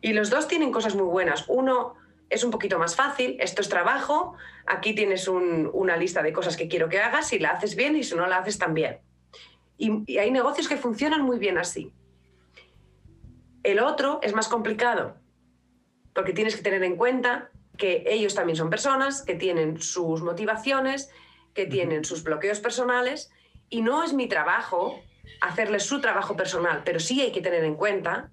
Y 0.00 0.14
los 0.14 0.30
dos 0.30 0.48
tienen 0.48 0.72
cosas 0.72 0.94
muy 0.94 1.06
buenas. 1.06 1.44
Uno 1.46 1.94
es 2.30 2.42
un 2.42 2.50
poquito 2.50 2.78
más 2.78 2.96
fácil, 2.96 3.36
esto 3.38 3.60
es 3.60 3.68
trabajo, 3.68 4.34
aquí 4.64 4.94
tienes 4.94 5.28
una 5.28 5.98
lista 5.98 6.22
de 6.22 6.32
cosas 6.32 6.56
que 6.56 6.68
quiero 6.68 6.88
que 6.88 7.00
hagas, 7.00 7.28
si 7.28 7.38
la 7.38 7.50
haces 7.50 7.76
bien 7.76 7.96
y 7.96 8.02
si 8.02 8.16
no 8.16 8.26
la 8.26 8.38
haces 8.38 8.56
también. 8.56 9.00
Y, 9.76 10.10
y 10.10 10.16
hay 10.16 10.30
negocios 10.30 10.68
que 10.68 10.78
funcionan 10.78 11.20
muy 11.20 11.38
bien 11.38 11.58
así. 11.58 11.92
El 13.64 13.80
otro 13.80 14.20
es 14.22 14.34
más 14.34 14.46
complicado, 14.48 15.16
porque 16.12 16.32
tienes 16.32 16.54
que 16.54 16.62
tener 16.62 16.84
en 16.84 16.96
cuenta 16.96 17.50
que 17.76 18.04
ellos 18.06 18.34
también 18.34 18.56
son 18.56 18.70
personas, 18.70 19.22
que 19.22 19.34
tienen 19.34 19.80
sus 19.80 20.22
motivaciones, 20.22 21.10
que 21.54 21.66
tienen 21.66 22.04
sus 22.04 22.22
bloqueos 22.22 22.60
personales, 22.60 23.32
y 23.68 23.80
no 23.80 24.04
es 24.04 24.12
mi 24.12 24.28
trabajo 24.28 25.00
hacerles 25.40 25.84
su 25.84 26.00
trabajo 26.00 26.36
personal, 26.36 26.82
pero 26.84 27.00
sí 27.00 27.20
hay 27.22 27.32
que 27.32 27.40
tener 27.40 27.64
en 27.64 27.74
cuenta 27.74 28.30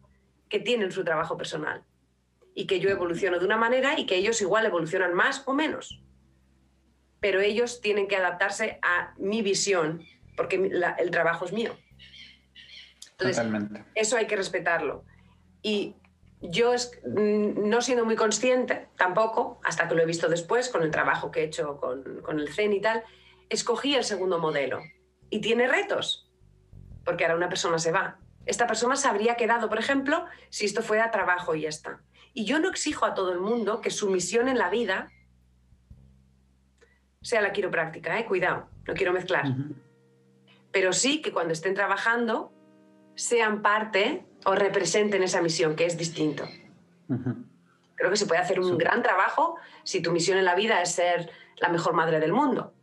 que 0.49 0.59
tienen 0.59 0.91
su 0.91 1.03
trabajo 1.03 1.37
personal 1.37 1.83
y 2.53 2.67
que 2.67 2.81
yo 2.81 2.89
evoluciono 2.89 3.39
de 3.39 3.45
una 3.45 3.57
manera 3.57 3.97
y 3.97 4.05
que 4.05 4.17
ellos 4.17 4.41
igual 4.41 4.65
evolucionan 4.65 5.13
más 5.13 5.43
o 5.47 5.53
menos. 5.53 6.03
Pero 7.21 7.39
ellos 7.39 7.79
tienen 7.79 8.07
que 8.07 8.17
adaptarse 8.17 8.79
a 8.81 9.13
mi 9.17 9.41
visión, 9.41 10.03
porque 10.35 10.55
el 10.55 11.11
trabajo 11.11 11.45
es 11.45 11.53
mío. 11.53 11.77
Entonces, 13.11 13.45
eso 13.95 14.17
hay 14.17 14.27
que 14.27 14.35
respetarlo. 14.35 15.05
Y 15.61 15.95
yo, 16.41 16.73
mm, 16.73 17.69
no 17.69 17.81
siendo 17.81 18.05
muy 18.05 18.15
consciente 18.15 18.87
tampoco, 18.97 19.59
hasta 19.63 19.87
que 19.87 19.95
lo 19.95 20.01
he 20.01 20.05
visto 20.05 20.27
después 20.27 20.69
con 20.69 20.83
el 20.83 20.91
trabajo 20.91 21.31
que 21.31 21.41
he 21.41 21.43
hecho 21.45 21.77
con, 21.77 22.21
con 22.21 22.39
el 22.39 22.53
CEN 22.53 22.73
y 22.73 22.81
tal, 22.81 23.03
escogí 23.49 23.95
el 23.95 24.03
segundo 24.03 24.39
modelo. 24.39 24.79
Y 25.29 25.41
tiene 25.41 25.67
retos, 25.67 26.29
porque 27.05 27.25
ahora 27.25 27.37
una 27.37 27.49
persona 27.49 27.79
se 27.79 27.91
va. 27.91 28.19
Esta 28.45 28.67
persona 28.67 28.95
se 28.95 29.07
habría 29.07 29.35
quedado, 29.35 29.69
por 29.69 29.77
ejemplo, 29.77 30.25
si 30.49 30.65
esto 30.65 30.81
fuera 30.81 31.11
trabajo 31.11 31.55
y 31.55 31.61
ya 31.61 31.69
está. 31.69 32.01
Y 32.33 32.45
yo 32.45 32.59
no 32.59 32.69
exijo 32.69 33.05
a 33.05 33.13
todo 33.13 33.31
el 33.31 33.39
mundo 33.39 33.81
que 33.81 33.91
su 33.91 34.09
misión 34.09 34.47
en 34.47 34.57
la 34.57 34.69
vida 34.69 35.11
sea 37.21 37.41
la 37.41 37.53
quiropráctica, 37.53 38.19
¿eh? 38.19 38.25
cuidado, 38.25 38.67
no 38.87 38.93
quiero 38.93 39.13
mezclar. 39.13 39.45
Pero 40.71 40.93
sí 40.93 41.21
que 41.21 41.31
cuando 41.31 41.53
estén 41.53 41.75
trabajando 41.75 42.51
sean 43.15 43.61
parte 43.61 44.25
o 44.45 44.55
representen 44.55 45.23
esa 45.23 45.41
misión, 45.41 45.75
que 45.75 45.85
es 45.85 45.97
distinto. 45.97 46.47
Creo 47.95 48.09
que 48.09 48.17
se 48.17 48.25
puede 48.25 48.41
hacer 48.41 48.59
un 48.59 48.77
gran 48.77 49.03
trabajo 49.03 49.57
si 49.83 50.01
tu 50.01 50.11
misión 50.11 50.37
en 50.37 50.45
la 50.45 50.55
vida 50.55 50.81
es 50.81 50.93
ser 50.93 51.29
la 51.57 51.69
mejor 51.69 51.93
madre 51.93 52.19
del 52.19 52.33
mundo 52.33 52.73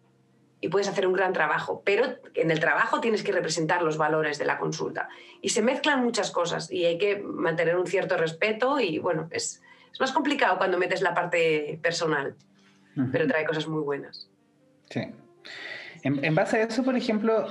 y 0.61 0.69
puedes 0.69 0.89
hacer 0.89 1.07
un 1.07 1.13
gran 1.13 1.33
trabajo, 1.33 1.83
pero 1.85 2.05
en 2.35 2.51
el 2.51 2.59
trabajo 2.59 3.01
tienes 3.01 3.23
que 3.23 3.33
representar 3.33 3.83
los 3.83 3.97
valores 3.97 4.39
de 4.39 4.45
la 4.45 4.59
consulta. 4.59 5.09
Y 5.41 5.51
se 5.51 5.63
mezclan 5.63 6.03
muchas 6.03 6.31
cosas 6.31 6.71
y 6.71 6.85
hay 6.85 6.99
que 6.99 7.19
mantener 7.19 7.77
un 7.77 7.87
cierto 7.87 8.17
respeto 8.17 8.81
y 8.81 8.99
bueno, 8.99 9.29
es, 9.31 9.63
es 9.93 10.01
más 10.01 10.13
complicado 10.13 10.59
cuando 10.59 10.79
metes 10.79 11.01
la 11.01 11.15
parte 11.15 11.79
personal, 11.83 12.35
pero 13.13 13.29
trae 13.29 13.45
cosas 13.45 13.69
muy 13.69 13.83
buenas. 13.83 14.29
Sí. 14.91 15.03
En, 16.03 16.35
base 16.35 16.59
a 16.59 16.63
eso, 16.65 16.83
por 16.83 16.97
ejemplo, 16.97 17.47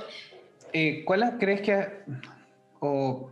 eh, 0.72 1.02
¿cuál 1.06 1.36
crees 1.38 1.62
que, 1.62 2.02
o 2.80 3.30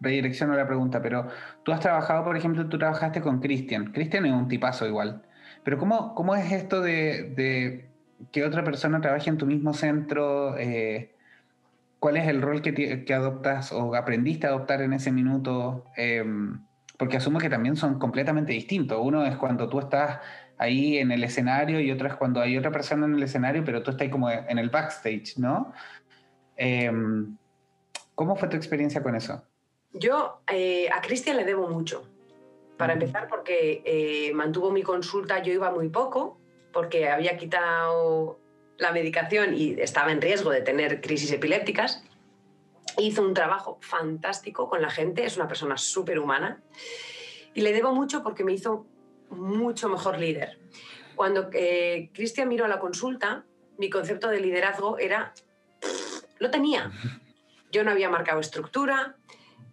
redirecciono 0.00 0.54
la 0.54 0.66
pregunta, 0.66 1.02
pero 1.02 1.28
tú 1.62 1.72
has 1.72 1.80
trabajado, 1.80 2.24
por 2.24 2.36
ejemplo, 2.36 2.68
tú 2.68 2.78
trabajaste 2.78 3.20
con 3.20 3.40
Cristian. 3.40 3.92
Cristian 3.92 4.26
es 4.26 4.32
un 4.32 4.48
tipazo 4.48 4.86
igual. 4.86 5.22
Pero 5.62 5.78
¿cómo, 5.78 6.14
cómo 6.14 6.34
es 6.34 6.52
esto 6.52 6.80
de 6.80 7.90
que 8.32 8.44
otra 8.44 8.64
persona 8.64 9.00
trabaje 9.00 9.30
en 9.30 9.38
tu 9.38 9.46
mismo 9.46 9.72
centro, 9.72 10.56
eh, 10.58 11.14
cuál 11.98 12.16
es 12.16 12.28
el 12.28 12.42
rol 12.42 12.62
que, 12.62 13.14
adoptas 13.14 13.72
o 13.72 13.94
aprendiste 13.94 14.46
a 14.46 14.50
adoptar 14.50 14.82
en 14.82 14.92
ese 14.92 15.12
minuto, 15.12 15.84
em, 15.96 16.60
porque 16.98 17.16
asumo 17.16 17.38
que 17.38 17.50
también 17.50 17.76
son 17.76 17.98
completamente 17.98 18.52
distintos. 18.52 18.98
Uno 19.02 19.24
es 19.24 19.36
cuando 19.36 19.68
tú 19.68 19.78
estás 19.80 20.18
ahí 20.58 20.98
en 20.98 21.10
el 21.12 21.24
escenario 21.24 21.80
y 21.80 21.90
otro 21.90 22.08
es 22.08 22.14
cuando 22.14 22.40
hay 22.40 22.56
otra 22.58 22.70
persona 22.70 23.06
en 23.06 23.14
el 23.14 23.22
escenario, 23.22 23.64
pero 23.64 23.82
tú 23.82 23.90
estás 23.90 24.02
ahí 24.02 24.10
como 24.10 24.30
en 24.30 24.58
el 24.58 24.70
backstage, 24.70 25.38
¿no? 25.38 25.72
Em, 26.56 27.36
¿Cómo 28.14 28.36
fue 28.36 28.48
tu 28.48 28.56
experiencia 28.56 29.02
con 29.02 29.16
eso? 29.16 29.42
Yo 29.92 30.42
eh, 30.46 30.88
a 30.90 31.00
Cristian 31.00 31.36
le 31.36 31.44
debo 31.44 31.68
mucho. 31.68 32.06
Para 32.76 32.94
empezar, 32.94 33.28
porque 33.28 33.82
eh, 33.84 34.32
mantuvo 34.32 34.70
mi 34.70 34.82
consulta, 34.82 35.42
yo 35.42 35.52
iba 35.52 35.70
muy 35.70 35.90
poco, 35.90 36.38
porque 36.72 37.08
había 37.10 37.36
quitado 37.36 38.40
la 38.78 38.92
medicación 38.92 39.54
y 39.54 39.72
estaba 39.78 40.12
en 40.12 40.22
riesgo 40.22 40.50
de 40.50 40.62
tener 40.62 41.02
crisis 41.02 41.30
epilépticas. 41.30 42.02
Hizo 42.96 43.22
un 43.22 43.34
trabajo 43.34 43.78
fantástico 43.82 44.68
con 44.70 44.80
la 44.80 44.88
gente, 44.90 45.26
es 45.26 45.36
una 45.36 45.46
persona 45.46 45.76
súper 45.76 46.18
humana 46.18 46.62
y 47.54 47.60
le 47.60 47.72
debo 47.72 47.94
mucho 47.94 48.22
porque 48.22 48.44
me 48.44 48.52
hizo 48.52 48.86
mucho 49.28 49.88
mejor 49.88 50.18
líder. 50.18 50.58
Cuando 51.14 51.50
eh, 51.52 52.10
Cristian 52.14 52.48
miró 52.48 52.64
a 52.64 52.68
la 52.68 52.80
consulta, 52.80 53.44
mi 53.78 53.90
concepto 53.90 54.28
de 54.28 54.40
liderazgo 54.40 54.98
era, 54.98 55.34
lo 56.38 56.50
tenía. 56.50 56.90
Yo 57.70 57.84
no 57.84 57.90
había 57.90 58.08
marcado 58.08 58.40
estructura, 58.40 59.16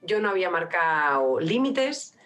yo 0.07 0.19
no 0.19 0.29
había 0.29 0.49
marcado 0.49 1.39
límites 1.39 2.17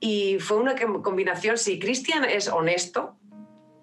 y 0.00 0.38
fue 0.38 0.58
una 0.58 0.74
combinación, 1.02 1.56
si 1.56 1.78
Cristian 1.78 2.24
es 2.24 2.48
honesto, 2.48 3.16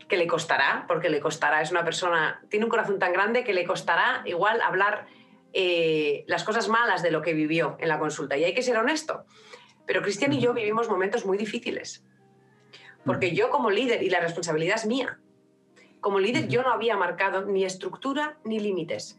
que 0.08 0.18
le 0.18 0.28
costará, 0.28 0.86
porque 0.88 1.10
le 1.10 1.22
costará, 1.22 1.62
es 1.62 1.72
una 1.72 1.86
persona, 1.86 2.44
tiene 2.50 2.66
un 2.66 2.70
corazón 2.70 3.00
tan 3.00 3.14
grande 3.14 3.44
que 3.44 3.54
le 3.54 3.66
costará 3.66 4.22
igual 4.26 4.62
hablar 4.62 5.08
eh, 5.54 6.26
las 6.28 6.44
cosas 6.44 6.68
malas 6.68 7.02
de 7.02 7.12
lo 7.12 7.22
que 7.22 7.34
vivió 7.34 7.78
en 7.80 7.88
la 7.88 7.98
consulta. 7.98 8.38
Y 8.38 8.44
hay 8.44 8.54
que 8.54 8.62
ser 8.62 8.78
honesto. 8.78 9.26
Pero 9.88 10.02
Cristian 10.02 10.34
y 10.34 10.42
yo 10.42 10.54
vivimos 10.54 10.90
momentos 10.90 11.26
muy 11.26 11.38
difíciles, 11.38 12.06
porque 13.06 13.34
yo 13.34 13.50
como 13.50 13.72
líder, 13.72 14.04
y 14.04 14.10
la 14.10 14.20
responsabilidad 14.20 14.76
es 14.76 14.86
mía, 14.86 15.20
como 16.02 16.20
líder 16.20 16.48
yo 16.48 16.62
no 16.62 16.72
había 16.72 16.98
marcado 16.98 17.46
ni 17.46 17.64
estructura 17.64 18.38
ni 18.44 18.60
límites. 18.60 19.18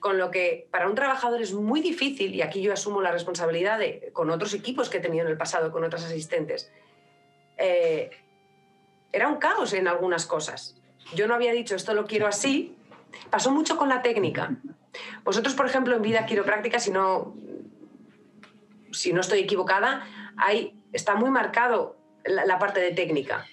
Con 0.00 0.18
lo 0.18 0.30
que 0.30 0.66
para 0.70 0.88
un 0.88 0.94
trabajador 0.94 1.40
es 1.40 1.52
muy 1.52 1.80
difícil, 1.80 2.34
y 2.34 2.42
aquí 2.42 2.62
yo 2.62 2.72
asumo 2.72 3.00
la 3.00 3.12
responsabilidad 3.12 3.78
de, 3.78 4.10
con 4.12 4.30
otros 4.30 4.54
equipos 4.54 4.88
que 4.88 4.96
he 4.96 5.00
tenido 5.00 5.26
en 5.26 5.30
el 5.30 5.38
pasado, 5.38 5.70
con 5.70 5.84
otras 5.84 6.04
asistentes, 6.04 6.72
eh, 7.58 8.10
era 9.12 9.28
un 9.28 9.36
caos 9.36 9.72
en 9.74 9.86
algunas 9.86 10.26
cosas. 10.26 10.76
Yo 11.14 11.26
no 11.26 11.34
había 11.34 11.52
dicho 11.52 11.74
esto 11.74 11.94
lo 11.94 12.06
quiero 12.06 12.26
así. 12.26 12.76
Pasó 13.28 13.50
mucho 13.50 13.76
con 13.76 13.88
la 13.88 14.02
técnica. 14.02 14.56
Vosotros, 15.24 15.54
por 15.54 15.66
ejemplo, 15.66 15.96
en 15.96 16.02
vida 16.02 16.26
quiropráctica, 16.26 16.78
si 16.78 16.90
no, 16.90 17.34
si 18.92 19.12
no 19.12 19.20
estoy 19.20 19.40
equivocada, 19.40 20.06
hay, 20.36 20.82
está 20.92 21.14
muy 21.14 21.30
marcado 21.30 21.96
la, 22.24 22.58
parte 22.58 22.80
de 22.80 22.92
técnica. 22.92 23.46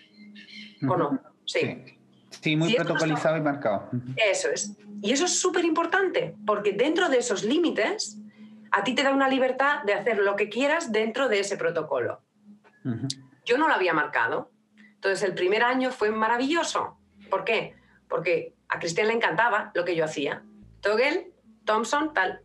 ¿O 0.88 0.96
no? 0.96 1.20
Sí. 1.46 1.60
Sí, 1.60 1.97
muy 2.56 2.74
protocolizado 2.76 3.38
y 3.38 3.42
marcado. 3.42 3.90
Eso 4.16 4.50
es. 4.50 4.76
Y 5.02 5.12
eso 5.12 5.26
es 5.26 5.40
súper 5.40 5.66
importante, 5.66 6.36
porque 6.46 6.74
dentro 6.74 7.10
de 7.10 7.18
esos 7.18 7.44
límites, 7.44 8.18
a 8.72 8.84
ti 8.84 8.96
te 8.96 9.04
da 9.04 9.12
una 9.12 9.30
libertad 9.30 9.84
de 9.84 9.94
hacer 9.94 10.20
lo 10.20 10.36
que 10.36 10.50
quieras 10.50 10.92
dentro 10.92 11.30
de 11.30 11.40
ese 11.40 11.58
protocolo. 11.58 12.22
Yo 13.46 13.58
no 13.58 13.68
lo 13.68 13.74
había 13.74 13.94
marcado. 13.94 14.52
Entonces, 14.96 15.24
el 15.24 15.36
primer 15.36 15.64
año 15.64 15.92
fue 15.92 16.10
maravilloso. 16.10 16.98
¿Por 17.30 17.44
qué? 17.44 17.76
Porque 18.08 18.56
a 18.70 18.80
Cristian 18.80 19.08
le 19.08 19.14
encantaba 19.14 19.72
lo 19.74 19.86
que 19.86 19.96
yo 19.96 20.06
hacía. 20.06 20.44
Togel, 20.82 21.34
Thompson, 21.66 22.14
tal. 22.14 22.42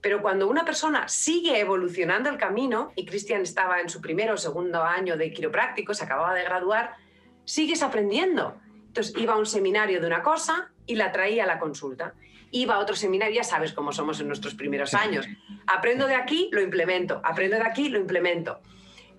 Pero 0.00 0.20
cuando 0.20 0.48
una 0.48 0.64
persona 0.64 1.08
sigue 1.08 1.60
evolucionando 1.60 2.28
el 2.28 2.38
camino, 2.38 2.92
y 2.96 3.06
Cristian 3.06 3.42
estaba 3.42 3.80
en 3.80 3.88
su 3.88 4.00
primer 4.00 4.30
o 4.30 4.36
segundo 4.36 4.82
año 4.82 5.16
de 5.16 5.32
quiropráctico, 5.32 5.94
se 5.94 6.04
acababa 6.04 6.34
de 6.34 6.42
graduar, 6.42 6.96
sigues 7.44 7.82
aprendiendo. 7.82 8.56
Entonces 8.92 9.14
iba 9.16 9.32
a 9.32 9.38
un 9.38 9.46
seminario 9.46 10.02
de 10.02 10.06
una 10.06 10.22
cosa 10.22 10.70
y 10.84 10.96
la 10.96 11.12
traía 11.12 11.44
a 11.44 11.46
la 11.46 11.58
consulta. 11.58 12.12
Iba 12.50 12.74
a 12.74 12.78
otro 12.78 12.94
seminario, 12.94 13.36
ya 13.36 13.42
sabes 13.42 13.72
cómo 13.72 13.90
somos 13.90 14.20
en 14.20 14.28
nuestros 14.28 14.54
primeros 14.54 14.92
años. 14.92 15.26
Aprendo 15.66 16.06
de 16.06 16.14
aquí, 16.14 16.50
lo 16.52 16.60
implemento. 16.60 17.18
Aprendo 17.24 17.56
de 17.56 17.62
aquí, 17.62 17.88
lo 17.88 17.98
implemento. 17.98 18.60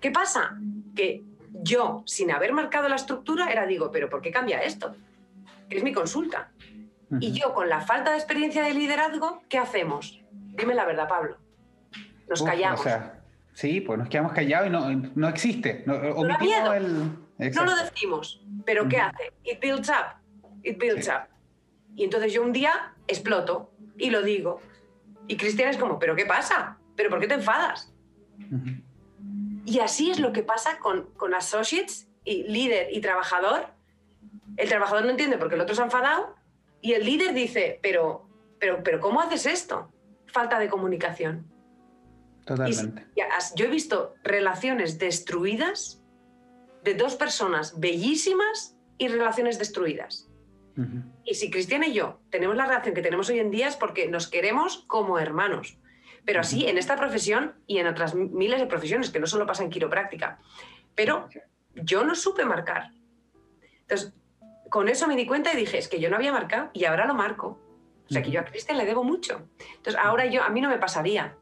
¿Qué 0.00 0.12
pasa? 0.12 0.56
Que 0.94 1.24
yo, 1.50 2.04
sin 2.06 2.30
haber 2.30 2.52
marcado 2.52 2.88
la 2.88 2.94
estructura, 2.94 3.50
era 3.50 3.66
digo, 3.66 3.90
pero 3.90 4.08
¿por 4.08 4.22
qué 4.22 4.30
cambia 4.30 4.62
esto? 4.62 4.94
Es 5.68 5.82
mi 5.82 5.92
consulta. 5.92 6.52
Y 7.18 7.32
yo, 7.32 7.52
con 7.52 7.68
la 7.68 7.80
falta 7.80 8.12
de 8.12 8.18
experiencia 8.18 8.62
de 8.62 8.74
liderazgo, 8.74 9.42
¿qué 9.48 9.58
hacemos? 9.58 10.22
Dime 10.30 10.76
la 10.76 10.84
verdad, 10.84 11.08
Pablo. 11.08 11.36
Nos 12.28 12.44
callamos. 12.44 12.78
O 12.78 12.84
sea, 12.84 13.24
sí, 13.54 13.80
pues 13.80 13.98
nos 13.98 14.08
quedamos 14.08 14.32
callados 14.34 14.68
y 14.68 14.70
no, 14.70 15.10
no 15.16 15.28
existe. 15.28 15.82
No, 15.84 15.94
no 17.38 17.64
lo 17.64 17.76
decimos, 17.76 18.42
pero 18.64 18.88
¿qué 18.88 18.98
hace? 18.98 19.32
It 19.42 19.60
builds 19.60 19.88
up. 19.88 20.20
It 20.62 20.78
builds 20.78 21.08
up. 21.08 21.28
Y 21.96 22.04
entonces 22.04 22.32
yo 22.32 22.42
un 22.42 22.52
día 22.52 22.94
exploto 23.06 23.72
y 23.96 24.10
lo 24.10 24.22
digo. 24.22 24.60
Y 25.26 25.36
Cristian 25.36 25.70
es 25.70 25.76
como, 25.76 25.98
¿pero 25.98 26.14
qué 26.16 26.26
pasa? 26.26 26.78
¿Pero 26.96 27.10
por 27.10 27.20
qué 27.20 27.26
te 27.26 27.34
enfadas? 27.34 27.92
Y 29.64 29.78
así 29.80 30.10
es 30.10 30.20
lo 30.20 30.32
que 30.32 30.42
pasa 30.42 30.78
con, 30.78 31.12
con 31.14 31.34
associates 31.34 32.08
y 32.24 32.44
líder 32.44 32.88
y 32.92 33.00
trabajador. 33.00 33.68
El 34.56 34.68
trabajador 34.68 35.04
no 35.04 35.10
entiende 35.10 35.38
por 35.38 35.48
qué 35.48 35.54
el 35.54 35.60
otro 35.60 35.74
se 35.74 35.82
ha 35.82 35.84
enfadado 35.84 36.34
y 36.80 36.92
el 36.92 37.04
líder 37.04 37.34
dice, 37.34 37.78
pero, 37.82 38.28
pero, 38.58 38.82
pero 38.82 39.00
¿cómo 39.00 39.20
haces 39.20 39.46
esto? 39.46 39.90
Falta 40.26 40.58
de 40.58 40.68
comunicación. 40.68 41.50
Totalmente. 42.44 43.06
yo 43.56 43.64
he 43.64 43.68
visto 43.68 44.14
relaciones 44.22 44.98
destruidas 44.98 46.03
de 46.84 46.94
dos 46.94 47.16
personas 47.16 47.80
bellísimas 47.80 48.76
y 48.98 49.08
relaciones 49.08 49.58
destruidas. 49.58 50.28
Y 51.24 51.34
si 51.34 51.50
Cristian 51.50 51.84
y 51.84 51.92
yo 51.92 52.20
tenemos 52.30 52.56
la 52.56 52.66
relación 52.66 52.94
que 52.94 53.02
tenemos 53.02 53.28
hoy 53.30 53.38
en 53.38 53.50
día 53.50 53.68
es 53.68 53.76
porque 53.76 54.08
nos 54.08 54.26
queremos 54.28 54.84
como 54.88 55.18
hermanos. 55.18 55.78
Pero 56.24 56.40
así, 56.40 56.66
en 56.66 56.78
esta 56.78 56.96
profesión 56.96 57.54
y 57.66 57.78
en 57.78 57.86
otras 57.86 58.14
miles 58.14 58.58
de 58.58 58.66
profesiones, 58.66 59.10
que 59.10 59.20
no 59.20 59.26
solo 59.26 59.46
pasa 59.46 59.62
en 59.62 59.70
quiropráctica. 59.70 60.40
Pero 60.94 61.28
yo 61.74 62.04
no 62.04 62.14
supe 62.14 62.44
marcar. 62.44 62.90
Entonces, 63.82 64.14
con 64.68 64.88
eso 64.88 65.06
me 65.06 65.16
di 65.16 65.26
cuenta 65.26 65.52
y 65.52 65.56
dije, 65.56 65.78
es 65.78 65.86
que 65.86 66.00
yo 66.00 66.10
no 66.10 66.16
había 66.16 66.32
marcado 66.32 66.70
y 66.72 66.86
ahora 66.86 67.06
lo 67.06 67.14
marco. 67.14 67.60
O 68.08 68.12
sea, 68.12 68.22
que 68.22 68.30
yo 68.30 68.40
a 68.40 68.44
Cristian 68.44 68.78
le 68.78 68.84
debo 68.84 69.04
mucho. 69.04 69.48
Entonces, 69.76 69.96
ahora 70.02 70.26
yo, 70.26 70.42
a 70.42 70.48
mí 70.48 70.60
no 70.60 70.68
me 70.68 70.78
pasaría. 70.78 71.36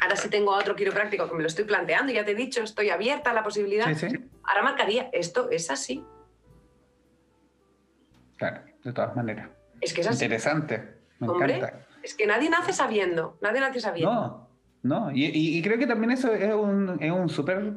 Ahora 0.00 0.16
sí 0.16 0.28
tengo 0.28 0.52
a 0.52 0.58
otro 0.58 0.74
quiropráctico 0.74 1.28
que 1.28 1.34
me 1.34 1.42
lo 1.42 1.46
estoy 1.46 1.64
planteando, 1.64 2.12
ya 2.12 2.24
te 2.24 2.32
he 2.32 2.34
dicho, 2.34 2.62
estoy 2.62 2.90
abierta 2.90 3.30
a 3.30 3.34
la 3.34 3.42
posibilidad. 3.42 3.86
Ahora 4.42 4.62
marcaría, 4.62 5.08
esto 5.12 5.50
es 5.50 5.70
así. 5.70 6.04
Claro, 8.36 8.62
de 8.82 8.92
todas 8.92 9.14
maneras. 9.14 9.48
Es 9.80 9.94
que 9.94 10.00
es 10.00 10.08
así. 10.08 10.24
Interesante, 10.24 10.96
me 11.20 11.28
encanta. 11.28 11.86
Es 12.02 12.14
que 12.14 12.26
nadie 12.26 12.50
nace 12.50 12.72
sabiendo, 12.72 13.38
nadie 13.40 13.60
nace 13.60 13.80
sabiendo. 13.80 14.12
No, 14.12 14.48
no, 14.82 15.10
y, 15.14 15.62
creo 15.62 15.78
que 15.78 15.86
también 15.86 16.10
eso 16.10 16.32
es 16.34 16.52
un, 16.52 16.98
es 17.00 17.10
un 17.10 17.28
súper, 17.28 17.72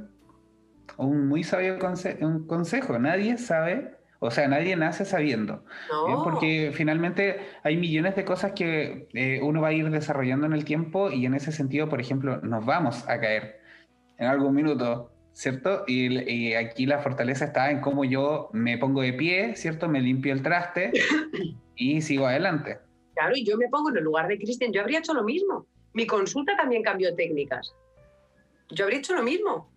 un 0.98 1.28
muy 1.28 1.44
sabio 1.44 1.78
un 2.22 2.48
consejo. 2.48 3.00
Nadie 3.00 3.38
sabe 3.38 3.97
o 4.20 4.32
sea, 4.32 4.48
nadie 4.48 4.76
nace 4.76 5.06
sabiendo. 5.06 5.64
No. 5.92 6.24
Porque 6.24 6.72
finalmente 6.74 7.40
hay 7.64 7.78
millones 7.78 8.16
de 8.16 8.26
cosas 8.26 8.54
que 8.54 9.08
eh, 9.14 9.40
uno 9.44 9.62
va 9.62 9.70
a 9.70 9.74
ir 9.74 9.90
desarrollando 9.90 10.46
en 10.46 10.54
el 10.54 10.66
tiempo 10.66 11.12
y 11.12 11.26
en 11.26 11.36
ese 11.36 11.52
sentido, 11.52 11.88
por 11.88 12.02
ejemplo, 12.02 12.38
nos 12.42 12.66
vamos 12.66 13.08
a 13.08 13.20
caer 13.20 13.60
en 14.18 14.28
algún 14.28 14.56
minuto, 14.56 15.12
¿cierto? 15.34 15.84
Y, 15.88 16.54
aquí 16.54 16.86
la 16.86 17.00
fortaleza 17.00 17.46
está 17.46 17.70
en 17.70 17.80
cómo 17.82 18.04
yo 18.04 18.50
me 18.54 18.78
pongo 18.78 19.02
de 19.02 19.14
pie, 19.14 19.56
¿cierto? 19.56 19.88
Me 19.88 20.02
limpio 20.02 20.34
el 20.34 20.42
traste 20.42 20.92
y 21.76 22.02
sigo 22.02 22.26
adelante. 22.26 22.80
Claro, 23.14 23.34
y 23.36 23.46
yo 23.46 23.58
me 23.58 23.68
pongo 23.70 23.90
en 23.92 23.98
el 23.98 24.04
lugar 24.04 24.28
de 24.28 24.38
Cristian, 24.38 24.72
yo 24.72 24.82
habría 24.82 25.00
hecho 25.00 25.14
lo 25.14 25.24
mismo. 25.24 25.68
Mi 25.94 26.06
consulta 26.06 26.56
también 26.56 26.84
cambió 26.84 27.16
técnicas. 27.16 27.76
Yo 28.70 28.84
habría 28.84 29.00
hecho 29.00 29.16
lo 29.16 29.24
mismo. 29.24 29.72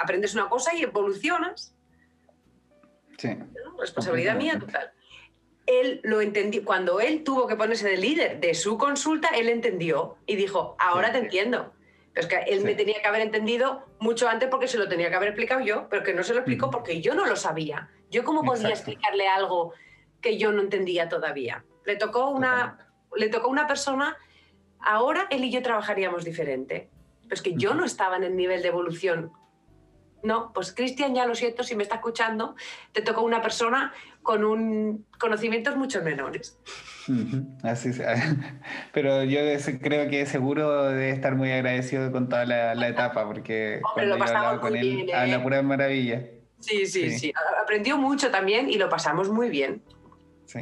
Aprendes 0.00 0.34
una 0.34 0.48
cosa 0.48 0.74
y 0.74 0.82
evolucionas. 0.82 1.74
Sí. 3.18 3.36
Responsabilidad 3.78 4.36
mía 4.36 4.58
total. 4.58 4.92
Él 5.66 6.00
lo 6.02 6.22
entendió, 6.22 6.64
cuando 6.64 7.00
él 7.00 7.24
tuvo 7.24 7.46
que 7.46 7.56
ponerse 7.56 7.86
de 7.86 7.98
líder 7.98 8.40
de 8.40 8.54
su 8.54 8.78
consulta, 8.78 9.28
él 9.28 9.50
entendió 9.50 10.16
y 10.24 10.36
dijo, 10.36 10.76
ahora 10.78 11.12
te 11.12 11.18
entiendo. 11.18 11.74
Pero 12.14 12.26
es 12.26 12.32
que 12.32 12.52
él 12.52 12.64
me 12.64 12.74
tenía 12.74 13.02
que 13.02 13.06
haber 13.06 13.20
entendido 13.20 13.84
mucho 14.00 14.28
antes 14.28 14.48
porque 14.48 14.66
se 14.66 14.78
lo 14.78 14.88
tenía 14.88 15.10
que 15.10 15.16
haber 15.16 15.28
explicado 15.28 15.60
yo, 15.60 15.88
pero 15.90 16.02
que 16.02 16.14
no 16.14 16.22
se 16.22 16.32
lo 16.32 16.40
explicó 16.40 16.70
porque 16.70 17.02
yo 17.02 17.14
no 17.14 17.26
lo 17.26 17.36
sabía. 17.36 17.90
Yo 18.10 18.24
cómo 18.24 18.44
podía 18.44 18.70
explicarle 18.70 19.28
algo 19.28 19.74
que 20.20 20.38
yo 20.38 20.50
no 20.52 20.62
entendía 20.62 21.08
todavía. 21.08 21.64
Le 21.84 21.96
tocó 21.96 22.30
una, 22.30 22.88
le 23.14 23.28
tocó 23.28 23.48
una 23.48 23.66
persona, 23.66 24.16
ahora 24.80 25.26
él 25.30 25.44
y 25.44 25.50
yo 25.50 25.62
trabajaríamos 25.62 26.24
diferente. 26.24 26.88
Pero 27.22 27.34
es 27.34 27.42
que 27.42 27.54
yo 27.54 27.74
no 27.74 27.84
estaba 27.84 28.16
en 28.16 28.24
el 28.24 28.36
nivel 28.36 28.62
de 28.62 28.68
evolución 28.68 29.32
no, 30.22 30.52
pues 30.52 30.72
Cristian, 30.72 31.14
ya 31.14 31.26
lo 31.26 31.34
siento, 31.34 31.62
si 31.62 31.76
me 31.76 31.82
está 31.82 31.96
escuchando, 31.96 32.56
te 32.92 33.02
tocó 33.02 33.22
una 33.22 33.40
persona 33.40 33.92
con 34.22 34.44
un 34.44 35.06
conocimientos 35.18 35.76
mucho 35.76 36.02
menores. 36.02 36.58
Así 37.62 37.92
sea. 37.92 38.14
Pero 38.92 39.24
yo 39.24 39.40
creo 39.80 40.10
que 40.10 40.26
seguro 40.26 40.90
debe 40.90 41.10
estar 41.10 41.34
muy 41.34 41.50
agradecido 41.50 42.12
con 42.12 42.28
toda 42.28 42.44
la, 42.44 42.88
etapa, 42.88 43.26
porque 43.26 43.80
cuando 43.94 44.16
lo 44.16 44.18
pasamos 44.18 44.60
con 44.60 44.76
él, 44.76 45.10
a 45.14 45.26
la 45.26 45.36
¿eh? 45.36 45.40
pura 45.40 45.62
maravilla. 45.62 46.24
Sí, 46.60 46.86
sí, 46.86 47.16
sí, 47.16 47.32
Aprendió 47.62 47.96
mucho 47.96 48.30
también 48.30 48.68
y 48.68 48.78
lo 48.78 48.88
pasamos 48.88 49.30
muy 49.30 49.48
bien. 49.48 49.80
Sí. 50.46 50.58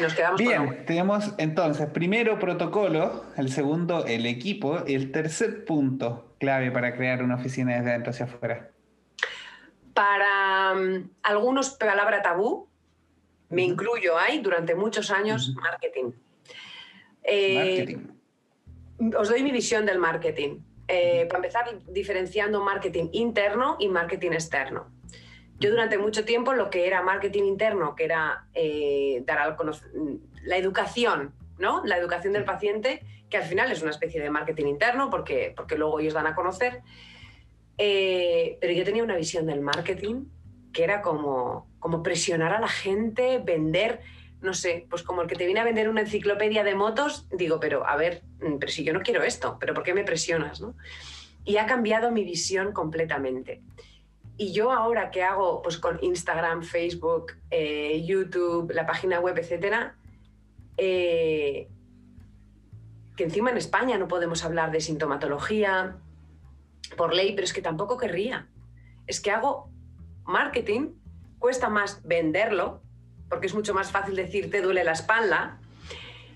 Nos 0.00 0.14
quedamos 0.14 0.40
Bien, 0.40 0.84
tenemos 0.86 1.34
entonces 1.38 1.88
primero 1.88 2.38
protocolo, 2.38 3.24
el 3.36 3.50
segundo 3.50 4.04
el 4.06 4.26
equipo, 4.26 4.82
y 4.86 4.94
el 4.94 5.12
tercer 5.12 5.64
punto 5.64 6.34
clave 6.38 6.70
para 6.70 6.96
crear 6.96 7.22
una 7.22 7.36
oficina 7.36 7.76
desde 7.76 7.90
adentro 7.90 8.10
hacia 8.10 8.26
afuera? 8.26 8.70
Para 9.94 10.72
um, 10.72 11.08
algunos, 11.22 11.70
palabra 11.70 12.22
tabú, 12.22 12.68
me 13.50 13.62
incluyo 13.62 14.18
ahí 14.18 14.40
durante 14.40 14.74
muchos 14.74 15.10
años, 15.10 15.54
marketing. 15.54 16.12
Eh, 17.22 17.54
marketing. 17.54 19.16
Os 19.18 19.28
doy 19.28 19.42
mi 19.42 19.52
visión 19.52 19.86
del 19.86 19.98
marketing. 19.98 20.60
Eh, 20.88 21.26
para 21.26 21.38
empezar, 21.38 21.64
diferenciando 21.88 22.62
marketing 22.62 23.08
interno 23.12 23.76
y 23.78 23.88
marketing 23.88 24.32
externo. 24.32 24.90
Yo 25.60 25.70
durante 25.70 25.98
mucho 25.98 26.24
tiempo 26.24 26.54
lo 26.54 26.70
que 26.70 26.86
era 26.86 27.02
marketing 27.02 27.44
interno, 27.44 27.94
que 27.94 28.04
era 28.04 28.46
eh, 28.54 29.22
dar 29.26 29.38
al 29.38 29.56
la 30.42 30.56
educación, 30.56 31.34
¿no? 31.58 31.84
La 31.84 31.98
educación 31.98 32.32
del 32.32 32.44
paciente, 32.44 33.02
que 33.28 33.36
al 33.36 33.44
final 33.44 33.70
es 33.70 33.82
una 33.82 33.90
especie 33.90 34.22
de 34.22 34.30
marketing 34.30 34.66
interno 34.66 35.10
porque, 35.10 35.52
porque 35.54 35.76
luego 35.76 36.00
ellos 36.00 36.14
dan 36.14 36.26
a 36.26 36.34
conocer. 36.34 36.80
Eh, 37.76 38.56
pero 38.60 38.72
yo 38.72 38.84
tenía 38.84 39.04
una 39.04 39.16
visión 39.16 39.46
del 39.46 39.60
marketing 39.60 40.24
que 40.72 40.84
era 40.84 41.02
como, 41.02 41.66
como 41.78 42.02
presionar 42.02 42.52
a 42.52 42.60
la 42.60 42.68
gente, 42.68 43.38
vender, 43.38 44.00
no 44.40 44.54
sé, 44.54 44.86
pues 44.88 45.02
como 45.02 45.22
el 45.22 45.28
que 45.28 45.36
te 45.36 45.44
viene 45.44 45.60
a 45.60 45.64
vender 45.64 45.88
una 45.88 46.02
enciclopedia 46.02 46.64
de 46.64 46.74
motos, 46.74 47.26
digo, 47.30 47.60
pero 47.60 47.86
a 47.86 47.96
ver, 47.96 48.22
mm, 48.40 48.56
pero 48.58 48.72
si 48.72 48.84
yo 48.84 48.92
no 48.92 49.00
quiero 49.00 49.22
esto, 49.22 49.58
pero 49.60 49.74
¿por 49.74 49.82
qué 49.82 49.92
me 49.92 50.04
presionas? 50.04 50.60
¿no? 50.60 50.74
Y 51.44 51.58
ha 51.58 51.66
cambiado 51.66 52.10
mi 52.10 52.24
visión 52.24 52.72
completamente. 52.72 53.60
Y 54.40 54.52
yo 54.52 54.72
ahora 54.72 55.10
que 55.10 55.22
hago 55.22 55.60
pues 55.60 55.76
con 55.76 55.98
Instagram, 56.00 56.62
Facebook, 56.62 57.32
eh, 57.50 58.02
YouTube, 58.06 58.72
la 58.72 58.86
página 58.86 59.20
web, 59.20 59.36
etcétera, 59.36 59.96
eh, 60.78 61.68
que 63.18 63.24
encima 63.24 63.50
en 63.50 63.58
España 63.58 63.98
no 63.98 64.08
podemos 64.08 64.42
hablar 64.42 64.70
de 64.70 64.80
sintomatología 64.80 65.98
por 66.96 67.12
ley, 67.12 67.34
pero 67.34 67.44
es 67.44 67.52
que 67.52 67.60
tampoco 67.60 67.98
querría. 67.98 68.48
Es 69.06 69.20
que 69.20 69.30
hago 69.30 69.68
marketing, 70.24 70.94
cuesta 71.38 71.68
más 71.68 72.00
venderlo, 72.02 72.80
porque 73.28 73.46
es 73.46 73.54
mucho 73.54 73.74
más 73.74 73.90
fácil 73.90 74.16
decir 74.16 74.50
te 74.50 74.62
duele 74.62 74.84
la 74.84 74.92
espalda, 74.92 75.58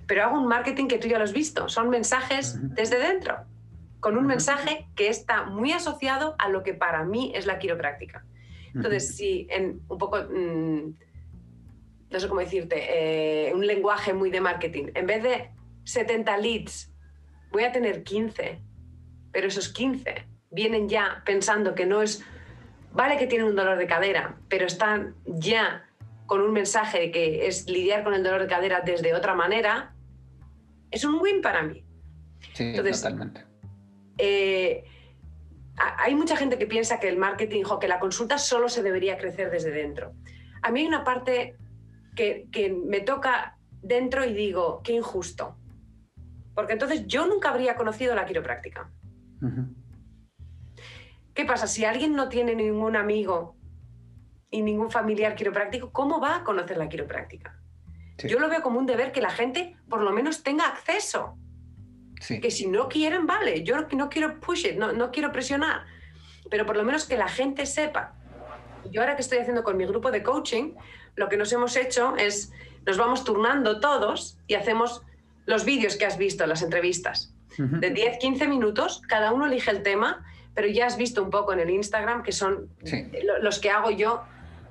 pero 0.07 0.25
hago 0.25 0.39
un 0.39 0.47
marketing 0.47 0.89
que 0.89 0.99
tú 0.99 1.09
ya 1.09 1.17
lo 1.17 1.25
has 1.25 1.33
visto, 1.33 1.71
son 1.71 1.89
mensajes 1.89 2.59
desde 2.75 2.99
dentro, 2.99 3.47
con 4.05 4.19
un 4.19 4.27
mensaje 4.27 4.87
que 4.95 5.09
está 5.09 5.45
muy 5.45 5.73
asociado 5.73 6.35
a 6.39 6.51
lo 6.51 6.63
que 6.63 6.75
para 6.75 7.05
mí 7.05 7.33
es 7.35 7.47
la 7.47 7.59
quiropráctica. 7.59 8.23
Entonces, 8.75 9.17
si 9.17 9.47
en 9.49 9.81
un 9.89 9.97
poco, 9.97 10.19
mm, 10.19 10.95
no 12.11 12.21
sé 12.21 12.29
cómo 12.29 12.41
decirte, 12.41 12.77
eh, 13.49 13.55
un 13.55 13.67
lenguaje 13.67 14.13
muy 14.13 14.29
de 14.29 14.43
marketing, 14.43 14.89
en 14.95 15.07
vez 15.07 15.23
de 15.23 15.49
70 15.85 16.37
leads, 16.37 16.93
voy 17.51 17.65
a 17.65 17.73
tener 17.73 18.03
15, 18.03 18.61
pero 19.33 19.47
esos 19.47 19.71
15 19.71 20.27
vienen 20.51 20.87
ya 20.87 21.23
pensando 21.25 21.75
que 21.75 21.87
no 21.87 22.03
es, 22.03 22.23
vale 22.93 23.17
que 23.17 23.27
tienen 23.27 23.47
un 23.47 23.57
dolor 23.57 23.79
de 23.79 23.87
cadera, 23.87 24.37
pero 24.51 24.67
están 24.67 25.15
ya 25.25 25.89
con 26.27 26.43
un 26.43 26.53
mensaje 26.53 27.01
de 27.01 27.11
que 27.11 27.47
es 27.47 27.71
lidiar 27.71 28.05
con 28.05 28.13
el 28.13 28.23
dolor 28.23 28.43
de 28.43 28.49
cadera 28.49 28.83
desde 28.85 29.15
otra 29.15 29.35
manera, 29.35 29.95
es 30.91 31.07
un 31.07 31.19
win 31.23 31.41
para 31.41 31.63
mí. 31.63 31.83
Sí, 32.53 32.75
totalmente. 32.75 33.54
Eh, 34.19 34.85
hay 35.77 36.15
mucha 36.15 36.37
gente 36.37 36.59
que 36.59 36.67
piensa 36.67 37.01
que 37.01 37.09
el 37.09 37.17
marketing, 37.17 37.65
o 37.69 37.79
que 37.79 37.89
la 37.89 37.99
consulta 37.99 38.39
solo 38.39 38.69
se 38.69 38.83
debería 38.83 39.19
crecer 39.19 39.51
desde 39.51 39.71
dentro. 39.71 40.13
A 40.63 40.71
mí 40.71 40.81
hay 40.81 40.87
una 40.87 41.05
parte 41.05 41.57
que, 42.15 42.47
que 42.53 42.71
me 42.73 43.01
toca 43.01 43.59
dentro 43.83 44.25
y 44.25 44.33
digo, 44.33 44.81
qué 44.85 44.93
injusto. 44.93 45.57
Porque 46.55 46.75
entonces 46.75 47.07
yo 47.07 47.27
nunca 47.27 47.51
habría 47.51 47.77
conocido 47.77 48.15
la 48.15 48.25
quiropráctica. 48.27 48.91
¿Qué 51.35 51.45
pasa? 51.45 51.67
Si 51.67 51.85
alguien 51.85 52.15
no 52.15 52.29
tiene 52.29 52.55
ningún 52.55 52.97
amigo 52.97 53.57
y 54.51 54.63
ningún 54.63 54.91
familiar 54.91 55.35
quiropráctico, 55.35 55.91
¿cómo 55.91 56.21
va 56.21 56.37
a 56.37 56.45
conocer 56.45 56.79
la 56.79 56.89
quiropráctica? 56.89 57.61
Yo 58.19 58.39
lo 58.39 58.49
veo 58.49 58.63
como 58.63 58.79
un 58.79 58.87
deber 58.87 59.11
que 59.11 59.21
la 59.21 59.31
gente 59.31 59.77
por 59.89 60.01
lo 60.01 60.13
menos 60.13 60.45
tenga 60.45 60.67
acceso. 60.67 61.37
Que 62.29 62.51
si 62.51 62.67
no 62.67 62.89
quieren, 62.89 63.27
vale. 63.27 63.63
Yo 63.63 63.77
no 63.77 64.09
quiero 64.09 64.41
push 64.41 64.67
it, 64.67 64.77
no, 64.77 64.93
no 64.93 65.11
quiero 65.11 65.33
presionar. 65.33 65.85
Pero 66.51 66.67
por 66.67 66.77
lo 66.77 66.85
menos 66.85 67.05
que 67.05 67.17
la 67.17 67.29
gente 67.29 67.67
sepa. 67.67 68.15
Yo 68.91 69.01
ahora 69.01 69.17
que 69.17 69.23
estoy 69.23 69.39
haciendo 69.39 69.63
con 69.63 69.77
mi 69.77 69.87
grupo 69.87 70.11
de 70.11 70.23
coaching, 70.23 70.75
lo 71.17 71.29
que 71.29 71.37
nos 71.37 71.53
hemos 71.53 71.77
hecho 71.77 72.17
es, 72.17 72.53
nos 72.87 72.97
vamos 72.97 73.25
turnando 73.25 73.81
todos 73.81 74.39
y 74.47 74.55
hacemos 74.55 75.03
los 75.47 75.65
vídeos 75.65 75.97
que 75.97 76.07
has 76.07 76.19
visto, 76.19 76.47
las 76.47 76.63
entrevistas. 76.63 77.33
De 77.57 77.91
10, 77.91 78.19
15 78.19 78.49
minutos, 78.49 79.01
cada 79.09 79.33
uno 79.33 79.47
elige 79.47 79.71
el 79.71 79.83
tema, 79.83 80.25
pero 80.55 80.67
ya 80.67 80.87
has 80.87 80.97
visto 80.97 81.23
un 81.23 81.31
poco 81.31 81.53
en 81.53 81.61
el 81.61 81.71
Instagram 81.71 82.25
que 82.25 82.33
son 82.33 82.69
los 83.41 83.61
que 83.61 83.71
hago 83.71 83.91
yo 83.91 84.23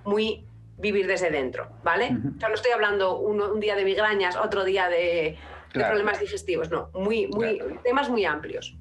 muy 0.03 0.45
vivir 0.77 1.07
desde 1.07 1.29
dentro, 1.29 1.69
¿vale? 1.83 2.11
no 2.11 2.53
estoy 2.53 2.71
hablando 2.71 3.19
un, 3.19 3.59
día 3.61 3.75
de 3.75 3.85
migrañas, 3.85 4.35
otro 4.35 4.65
día 4.65 4.89
de, 4.89 5.37
problemas 5.73 6.19
digestivos, 6.19 6.69
no, 6.69 6.89
muy, 6.93 7.27
muy, 7.27 7.61
temas 7.83 8.09
muy 8.09 8.25
amplios. 8.25 8.75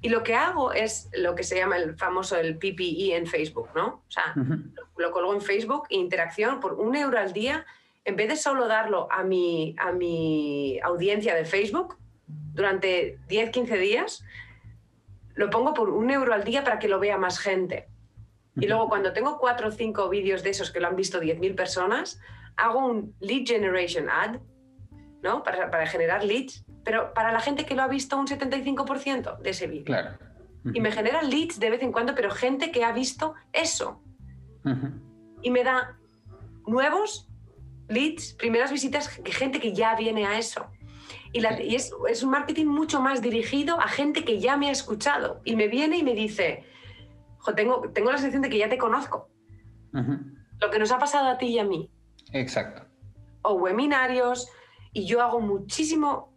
Y 0.00 0.08
lo 0.08 0.22
que 0.22 0.34
hago 0.34 0.72
es 0.72 1.08
lo 1.12 1.34
que 1.34 1.42
se 1.42 1.56
llama 1.56 1.76
el 1.76 1.96
famoso 1.96 2.36
el 2.36 2.56
PPE 2.56 3.16
en 3.16 3.26
Facebook, 3.26 3.68
¿no? 3.74 4.02
O 4.06 4.10
sea, 4.10 4.34
lo, 4.96 5.10
colgo 5.10 5.34
en 5.34 5.40
Facebook, 5.40 5.86
interacción 5.90 6.60
por 6.60 6.74
un 6.74 6.96
euro 6.96 7.18
al 7.18 7.32
día, 7.32 7.66
en 8.04 8.16
vez 8.16 8.28
de 8.28 8.36
solo 8.36 8.66
darlo 8.66 9.08
a 9.10 9.22
mi, 9.22 9.76
a 9.78 9.92
mi 9.92 10.80
audiencia 10.82 11.34
de 11.34 11.44
Facebook 11.44 11.96
durante 12.26 13.18
10, 13.28 13.50
15 13.50 13.78
días, 13.78 14.24
lo 15.34 15.50
pongo 15.50 15.74
por 15.74 15.90
un 15.90 16.10
euro 16.10 16.32
al 16.32 16.44
día 16.44 16.64
para 16.64 16.78
que 16.78 16.88
lo 16.88 16.98
vea 16.98 17.18
más 17.18 17.38
gente. 17.38 17.88
Y 18.56 18.66
luego 18.66 18.88
cuando 18.88 19.12
tengo 19.12 19.38
cuatro 19.38 19.68
o 19.68 19.70
cinco 19.70 20.08
vídeos 20.08 20.42
de 20.42 20.50
esos 20.50 20.72
que 20.72 20.80
lo 20.80 20.88
han 20.88 20.96
visto 20.96 21.20
10.000 21.20 21.54
personas, 21.54 22.20
hago 22.56 22.84
un 22.84 23.14
lead 23.20 23.46
generation 23.46 24.10
ad, 24.10 24.40
¿no? 25.22 25.42
Para, 25.42 25.70
para, 25.70 25.86
generar 25.86 26.24
leads, 26.24 26.64
pero 26.84 27.12
para 27.14 27.32
la 27.32 27.40
gente 27.40 27.66
que 27.66 27.74
lo 27.74 27.82
ha 27.82 27.88
visto 27.88 28.16
un 28.16 28.26
75% 28.26 29.38
de 29.38 29.50
ese 29.50 29.66
vídeo. 29.66 29.84
Claro. 29.84 30.18
Y 30.72 30.80
me 30.80 30.92
generan 30.92 31.30
leads 31.30 31.58
de 31.58 31.70
vez 31.70 31.82
en 31.82 31.92
cuando, 31.92 32.14
pero 32.14 32.30
gente 32.30 32.70
que 32.70 32.84
ha 32.84 32.92
visto 32.92 33.34
eso. 33.52 34.02
Y 35.40 35.50
me 35.50 35.64
da 35.64 35.96
nuevos 36.66 37.28
leads, 37.88 38.34
primeras 38.34 38.70
visitas, 38.70 39.08
gente 39.08 39.60
que 39.60 39.72
ya 39.72 39.94
viene 39.94 40.26
a 40.26 40.38
eso. 40.38 40.66
Y, 41.32 41.40
y 41.40 41.74
es, 41.74 41.92
es, 42.08 42.22
un 42.22 42.30
marketing 42.30 42.66
mucho 42.66 43.00
más 43.00 43.22
dirigido 43.22 43.80
a 43.80 43.88
gente 43.88 44.24
que 44.24 44.40
ya 44.40 44.56
me 44.56 44.68
ha 44.68 44.72
escuchado 44.72 45.40
y 45.44 45.56
me 45.56 45.68
viene 45.68 45.98
y 45.98 46.02
me 46.02 46.14
dice, 46.14 46.64
tengo, 47.54 47.90
tengo 47.92 48.10
la 48.10 48.18
sensación 48.18 48.42
de 48.42 48.50
que 48.50 48.58
ya 48.58 48.68
te 48.68 48.78
conozco. 48.78 49.30
Lo 49.92 50.70
que 50.70 50.78
nos 50.78 50.92
ha 50.92 50.98
pasado 50.98 51.28
a 51.28 51.38
ti 51.38 51.46
y 51.46 51.58
a 51.58 51.64
mí. 51.64 51.90
Exacto. 52.32 52.82
O 53.42 53.54
webinarios, 53.54 54.50
y 54.92 55.06
yo 55.06 55.22
hago 55.22 55.40
muchísimo, 55.40 56.32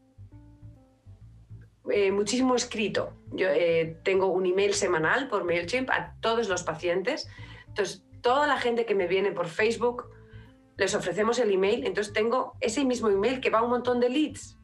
eh, 1.90 2.12
muchísimo 2.12 2.56
escrito. 2.56 3.14
Yo 3.32 3.48
eh, 3.50 4.00
tengo 4.04 4.28
un 4.28 4.46
email 4.46 4.74
semanal 4.74 5.28
por 5.28 5.44
MailChimp 5.44 5.90
a 5.90 6.16
todos 6.22 6.50
los 6.50 6.64
pacientes. 6.64 7.30
Entonces, 7.68 8.04
toda 8.22 8.48
la 8.48 8.58
gente 8.58 8.86
que 8.86 8.96
me 8.96 9.08
viene 9.08 9.32
por 9.32 9.48
Facebook, 9.48 10.10
les 10.78 10.94
ofrecemos 10.96 11.40
el 11.40 11.52
email. 11.52 11.86
Entonces, 11.86 12.14
tengo 12.14 12.54
ese 12.60 12.84
mismo 12.86 13.10
email 13.10 13.40
que 13.40 13.50
va 13.50 13.60
a 13.60 13.64
un 13.64 13.70
montón 13.70 14.00
de 14.00 14.10
leads. 14.10 14.58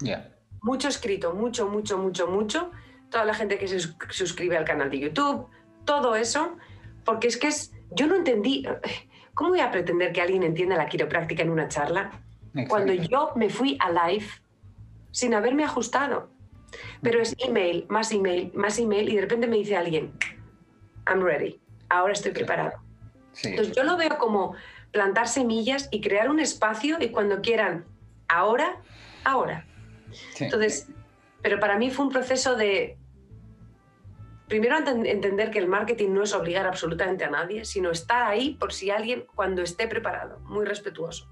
Ya. 0.00 0.32
Mucho 0.62 0.88
escrito, 0.88 1.34
mucho, 1.34 1.68
mucho, 1.68 1.98
mucho, 1.98 2.26
mucho 2.26 2.70
toda 3.10 3.24
la 3.24 3.34
gente 3.34 3.58
que 3.58 3.68
se 3.68 3.80
suscribe 4.10 4.56
al 4.56 4.64
canal 4.64 4.90
de 4.90 4.98
YouTube, 4.98 5.48
todo 5.84 6.16
eso, 6.16 6.56
porque 7.04 7.28
es 7.28 7.36
que 7.36 7.48
es, 7.48 7.72
yo 7.90 8.06
no 8.06 8.16
entendí, 8.16 8.66
¿cómo 9.34 9.50
voy 9.50 9.60
a 9.60 9.70
pretender 9.70 10.12
que 10.12 10.20
alguien 10.20 10.42
entienda 10.42 10.76
la 10.76 10.88
quiropráctica 10.88 11.42
en 11.42 11.50
una 11.50 11.68
charla? 11.68 12.22
Cuando 12.68 12.92
yo 12.92 13.32
me 13.36 13.50
fui 13.50 13.76
a 13.80 13.90
live 13.90 14.26
sin 15.10 15.34
haberme 15.34 15.64
ajustado. 15.64 16.30
Pero 17.02 17.20
es 17.20 17.34
email, 17.38 17.86
más 17.88 18.12
email, 18.12 18.52
más 18.54 18.78
email 18.78 19.08
y 19.08 19.16
de 19.16 19.22
repente 19.22 19.46
me 19.46 19.56
dice 19.56 19.76
alguien, 19.76 20.12
I'm 21.06 21.22
ready, 21.22 21.60
ahora 21.88 22.12
estoy 22.12 22.32
preparado. 22.32 22.72
Entonces 23.42 23.74
yo 23.74 23.84
lo 23.84 23.96
veo 23.96 24.18
como 24.18 24.54
plantar 24.90 25.28
semillas 25.28 25.88
y 25.90 26.00
crear 26.00 26.30
un 26.30 26.40
espacio 26.40 26.96
y 27.00 27.10
cuando 27.10 27.40
quieran, 27.40 27.84
ahora, 28.28 28.80
ahora. 29.24 29.66
Entonces, 30.38 30.88
pero 31.42 31.60
para 31.60 31.78
mí 31.78 31.90
fue 31.90 32.06
un 32.06 32.12
proceso 32.12 32.56
de, 32.56 32.98
primero 34.48 34.76
entender 34.78 35.50
que 35.50 35.58
el 35.58 35.68
marketing 35.68 36.10
no 36.10 36.22
es 36.22 36.32
obligar 36.32 36.66
absolutamente 36.66 37.24
a 37.24 37.30
nadie, 37.30 37.64
sino 37.64 37.90
estar 37.90 38.22
ahí 38.22 38.54
por 38.54 38.72
si 38.72 38.90
alguien 38.90 39.26
cuando 39.34 39.62
esté 39.62 39.88
preparado, 39.88 40.38
muy 40.40 40.64
respetuoso. 40.64 41.28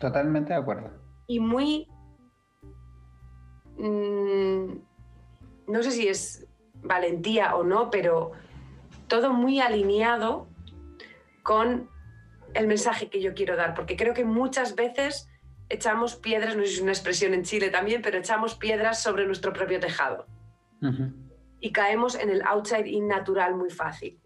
Totalmente 0.00 0.52
de 0.52 0.58
acuerdo. 0.58 0.90
Y 1.26 1.40
muy... 1.40 1.88
Mm, 3.78 4.78
no 5.68 5.82
sé 5.82 5.90
si 5.90 6.08
es 6.08 6.46
valentía 6.82 7.56
o 7.56 7.64
no, 7.64 7.90
pero 7.90 8.32
todo 9.08 9.32
muy 9.32 9.60
alineado 9.60 10.48
con 11.42 11.88
el 12.54 12.66
mensaje 12.66 13.08
que 13.08 13.20
yo 13.20 13.34
quiero 13.34 13.56
dar, 13.56 13.74
porque 13.74 13.96
creo 13.96 14.14
que 14.14 14.24
muchas 14.24 14.74
veces 14.74 15.28
echamos 15.68 16.16
piedras, 16.16 16.56
no 16.56 16.62
sé 16.62 16.68
si 16.68 16.74
es 16.76 16.82
una 16.82 16.92
expresión 16.92 17.34
en 17.34 17.42
Chile 17.42 17.70
también, 17.70 18.02
pero 18.02 18.18
echamos 18.18 18.54
piedras 18.54 19.02
sobre 19.02 19.26
nuestro 19.26 19.52
propio 19.52 19.80
tejado. 19.80 20.26
Y 21.60 21.72
caemos 21.72 22.14
en 22.14 22.30
el 22.30 22.42
outside 22.42 22.86
in 22.86 23.08
natural 23.08 23.56
muy 23.56 23.70
fácil. 23.70 24.20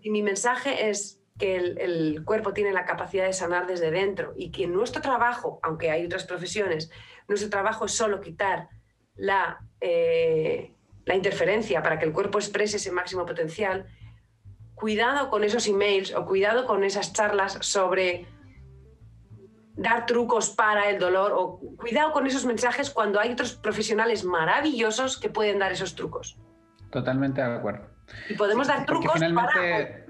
Y 0.00 0.10
mi 0.10 0.22
mensaje 0.22 0.90
es 0.90 1.21
que 1.38 1.56
el, 1.56 2.24
cuerpo 2.24 2.52
tiene 2.52 2.72
la 2.72 2.84
capacidad 2.84 3.26
de 3.26 3.32
sanar 3.32 3.66
desde 3.66 3.90
dentro 3.90 4.32
y 4.36 4.50
que 4.50 4.66
nuestro 4.66 5.02
trabajo, 5.02 5.58
aunque 5.62 5.90
hay 5.90 6.04
otras 6.04 6.24
profesiones, 6.24 6.90
nuestro 7.28 7.50
trabajo 7.50 7.86
es 7.86 7.92
solo 7.92 8.20
quitar 8.20 8.68
la, 9.14 9.60
eh, 9.80 10.74
la 11.04 11.14
interferencia 11.14 11.82
para 11.82 11.98
que 11.98 12.04
el 12.04 12.12
cuerpo 12.12 12.38
exprese 12.38 12.76
ese 12.76 12.92
máximo 12.92 13.26
potencial. 13.26 13.86
Cuidado 14.74 15.30
con 15.30 15.44
esos 15.44 15.66
emails 15.66 16.14
o 16.14 16.26
cuidado 16.26 16.66
con 16.66 16.84
esas 16.84 17.12
charlas 17.12 17.58
sobre 17.60 18.26
dar 19.74 20.06
trucos 20.06 20.50
para 20.50 20.90
el 20.90 20.98
dolor 20.98 21.32
o 21.34 21.60
cuidado 21.76 22.12
con 22.12 22.26
esos 22.26 22.44
mensajes 22.44 22.90
cuando 22.90 23.18
hay 23.20 23.32
otros 23.32 23.54
profesionales 23.54 24.24
maravillosos 24.24 25.18
que 25.18 25.30
pueden 25.30 25.58
dar 25.58 25.72
esos 25.72 25.94
trucos. 25.94 26.38
Totalmente 26.90 27.40
de 27.40 27.56
acuerdo. 27.56 27.86
Y 28.28 28.34
podemos 28.34 28.68
dar 28.68 28.84
trucos 28.84 29.14
finalmente, 29.14 30.01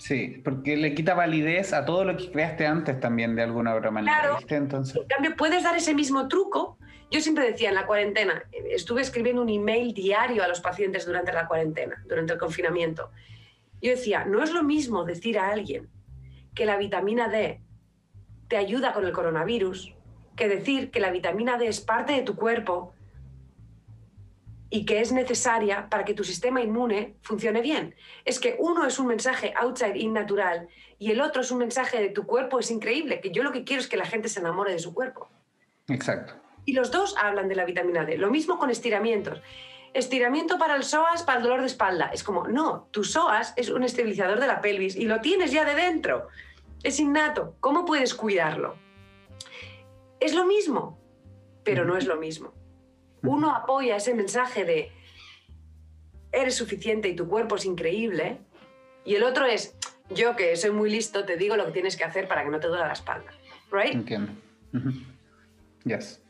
Sí, 0.00 0.40
porque 0.42 0.78
le 0.78 0.94
quita 0.94 1.12
validez 1.12 1.74
a 1.74 1.84
todo 1.84 2.06
lo 2.06 2.16
que 2.16 2.30
creaste 2.30 2.66
antes 2.66 2.98
también 3.00 3.36
de 3.36 3.42
alguna 3.42 3.74
otra 3.74 3.90
manera. 3.90 4.18
Claro. 4.18 4.38
Entonces... 4.48 4.96
En 4.96 5.06
cambio, 5.06 5.36
puedes 5.36 5.62
dar 5.62 5.76
ese 5.76 5.94
mismo 5.94 6.26
truco. 6.26 6.78
Yo 7.10 7.20
siempre 7.20 7.44
decía 7.44 7.68
en 7.68 7.74
la 7.74 7.86
cuarentena, 7.86 8.42
estuve 8.70 9.02
escribiendo 9.02 9.42
un 9.42 9.50
email 9.50 9.92
diario 9.92 10.42
a 10.42 10.48
los 10.48 10.60
pacientes 10.60 11.04
durante 11.04 11.34
la 11.34 11.46
cuarentena, 11.46 12.02
durante 12.08 12.32
el 12.32 12.38
confinamiento. 12.38 13.10
Yo 13.82 13.90
decía, 13.90 14.24
no 14.24 14.42
es 14.42 14.52
lo 14.52 14.62
mismo 14.62 15.04
decir 15.04 15.38
a 15.38 15.50
alguien 15.50 15.90
que 16.54 16.64
la 16.64 16.78
vitamina 16.78 17.28
D 17.28 17.60
te 18.48 18.56
ayuda 18.56 18.94
con 18.94 19.04
el 19.04 19.12
coronavirus 19.12 19.94
que 20.34 20.48
decir 20.48 20.90
que 20.90 21.00
la 21.00 21.10
vitamina 21.10 21.58
D 21.58 21.66
es 21.66 21.82
parte 21.82 22.14
de 22.14 22.22
tu 22.22 22.36
cuerpo 22.36 22.94
y 24.70 24.84
que 24.86 25.00
es 25.00 25.12
necesaria 25.12 25.88
para 25.90 26.04
que 26.04 26.14
tu 26.14 26.24
sistema 26.24 26.62
inmune 26.62 27.16
funcione 27.20 27.60
bien. 27.60 27.94
Es 28.24 28.38
que 28.38 28.56
uno 28.58 28.86
es 28.86 28.98
un 28.98 29.08
mensaje 29.08 29.52
outside 29.60 29.96
in 29.96 30.12
natural 30.12 30.68
y 30.98 31.10
el 31.10 31.20
otro 31.20 31.42
es 31.42 31.50
un 31.50 31.58
mensaje 31.58 32.00
de 32.00 32.10
tu 32.10 32.24
cuerpo 32.24 32.58
es 32.58 32.70
increíble, 32.70 33.20
que 33.20 33.30
yo 33.30 33.42
lo 33.42 33.52
que 33.52 33.64
quiero 33.64 33.82
es 33.82 33.88
que 33.88 33.96
la 33.96 34.06
gente 34.06 34.28
se 34.28 34.40
enamore 34.40 34.72
de 34.72 34.78
su 34.78 34.94
cuerpo. 34.94 35.28
Exacto. 35.88 36.34
Y 36.64 36.72
los 36.72 36.90
dos 36.90 37.16
hablan 37.18 37.48
de 37.48 37.56
la 37.56 37.64
vitamina 37.64 38.04
D. 38.04 38.16
Lo 38.16 38.30
mismo 38.30 38.58
con 38.58 38.70
estiramientos. 38.70 39.42
Estiramiento 39.92 40.56
para 40.56 40.76
el 40.76 40.84
psoas, 40.84 41.24
para 41.24 41.38
el 41.38 41.42
dolor 41.42 41.60
de 41.60 41.66
espalda. 41.66 42.10
Es 42.12 42.22
como, 42.22 42.46
no, 42.46 42.88
tu 42.92 43.02
psoas 43.02 43.52
es 43.56 43.70
un 43.70 43.82
estabilizador 43.82 44.38
de 44.38 44.46
la 44.46 44.60
pelvis 44.60 44.94
y 44.94 45.06
lo 45.06 45.20
tienes 45.20 45.50
ya 45.50 45.64
de 45.64 45.74
dentro 45.74 46.28
es 46.82 46.98
innato. 47.00 47.56
¿Cómo 47.60 47.84
puedes 47.84 48.14
cuidarlo? 48.14 48.76
Es 50.18 50.34
lo 50.34 50.46
mismo, 50.46 50.98
pero 51.64 51.84
no 51.84 51.96
es 51.96 52.06
lo 52.06 52.16
mismo. 52.16 52.52
Uno 53.22 53.54
apoya 53.54 53.96
ese 53.96 54.14
mensaje 54.14 54.64
de 54.64 54.92
eres 56.32 56.54
suficiente 56.54 57.08
y 57.08 57.16
tu 57.16 57.28
cuerpo 57.28 57.56
es 57.56 57.64
increíble, 57.64 58.38
y 59.04 59.14
el 59.14 59.24
otro 59.24 59.46
es 59.46 59.76
yo 60.10 60.36
que 60.36 60.56
soy 60.56 60.70
muy 60.70 60.90
listo, 60.90 61.24
te 61.24 61.36
digo 61.36 61.56
lo 61.56 61.66
que 61.66 61.72
tienes 61.72 61.96
que 61.96 62.04
hacer 62.04 62.28
para 62.28 62.44
que 62.44 62.50
no 62.50 62.60
te 62.60 62.68
duela 62.68 62.86
la 62.86 62.92
espalda. 62.92 63.32
¿Right? 63.70 63.94
Entiendo. 63.94 64.32
Yes. 65.84 66.20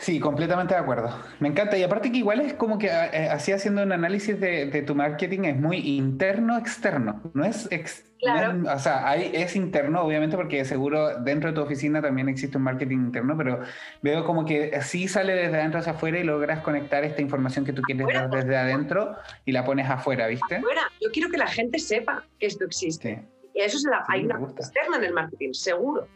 Sí, 0.00 0.18
completamente 0.18 0.72
de 0.72 0.80
acuerdo. 0.80 1.14
Me 1.40 1.48
encanta. 1.48 1.76
Y 1.76 1.82
aparte 1.82 2.10
que 2.10 2.16
igual 2.16 2.40
es 2.40 2.54
como 2.54 2.78
que 2.78 2.86
eh, 2.86 3.28
así 3.30 3.52
haciendo 3.52 3.82
un 3.82 3.92
análisis 3.92 4.40
de, 4.40 4.82
tu 4.86 4.94
marketing 4.94 5.40
es 5.44 5.56
muy 5.56 5.76
interno-externo. 5.76 7.20
No 7.34 7.44
es 7.44 7.68
o 7.68 8.78
sea, 8.78 9.14
es 9.16 9.56
interno, 9.56 10.02
obviamente, 10.02 10.36
porque 10.36 10.64
seguro 10.64 11.20
dentro 11.20 11.50
de 11.50 11.54
tu 11.54 11.60
oficina 11.62 12.00
también 12.00 12.30
existe 12.30 12.56
un 12.56 12.64
marketing 12.64 12.96
interno, 12.96 13.36
pero 13.36 13.60
veo 14.00 14.24
como 14.24 14.46
que 14.46 14.80
sí 14.82 15.06
sale 15.06 15.34
desde 15.34 15.58
adentro 15.58 15.80
hacia 15.80 15.92
afuera 15.92 16.18
y 16.18 16.24
logras 16.24 16.60
conectar 16.60 17.04
esta 17.04 17.20
información 17.20 17.66
que 17.66 17.74
tú 17.74 17.82
quieres 17.82 18.06
dar 18.06 18.30
desde 18.30 18.56
adentro 18.56 19.16
y 19.44 19.52
la 19.52 19.64
pones 19.64 19.88
afuera, 19.88 20.26
¿viste? 20.28 20.56
Afuera. 20.56 20.82
Yo 21.00 21.10
quiero 21.12 21.30
que 21.30 21.36
la 21.36 21.46
gente 21.46 21.78
sepa 21.78 22.24
que 22.38 22.46
esto 22.46 22.64
existe. 22.64 23.22
Y 23.54 23.60
eso 23.60 23.78
se 23.78 23.90
la, 23.90 24.04
hay 24.08 24.24
una 24.24 24.38
externa 24.56 24.96
en 24.96 25.04
el 25.04 25.12
marketing, 25.12 25.52
seguro. 25.52 26.06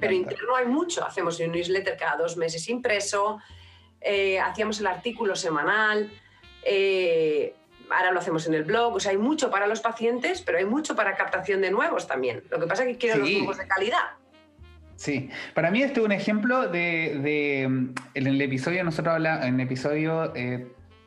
Pero 0.00 0.12
interno 0.12 0.56
hay 0.56 0.66
mucho. 0.66 1.04
Hacemos 1.04 1.38
un 1.40 1.52
newsletter 1.52 1.96
cada 1.96 2.16
dos 2.16 2.36
meses 2.36 2.68
impreso, 2.68 3.40
eh, 4.00 4.38
hacíamos 4.40 4.80
el 4.80 4.86
artículo 4.86 5.36
semanal, 5.36 6.10
eh, 6.64 7.54
ahora 7.90 8.12
lo 8.12 8.20
hacemos 8.20 8.46
en 8.46 8.54
el 8.54 8.64
blog. 8.64 8.94
O 8.94 9.00
sea, 9.00 9.12
hay 9.12 9.18
mucho 9.18 9.50
para 9.50 9.66
los 9.66 9.80
pacientes, 9.80 10.42
pero 10.42 10.58
hay 10.58 10.64
mucho 10.64 10.94
para 10.94 11.16
captación 11.16 11.60
de 11.60 11.70
nuevos 11.70 12.06
también. 12.06 12.42
Lo 12.50 12.58
que 12.58 12.66
pasa 12.66 12.84
es 12.84 12.90
que 12.90 12.98
quiero 12.98 13.18
los 13.18 13.30
nuevos 13.30 13.58
de 13.58 13.66
calidad. 13.66 14.16
Sí, 14.96 15.30
para 15.54 15.70
mí 15.70 15.82
este 15.82 16.00
es 16.00 16.06
un 16.06 16.12
ejemplo 16.12 16.68
de, 16.68 17.62
en 17.62 17.94
el 18.14 18.40
episodio, 18.40 18.84
nosotros 18.84 19.14
hablamos, 19.14 19.44
en 19.44 19.54
el 19.54 19.66
episodio 19.66 20.32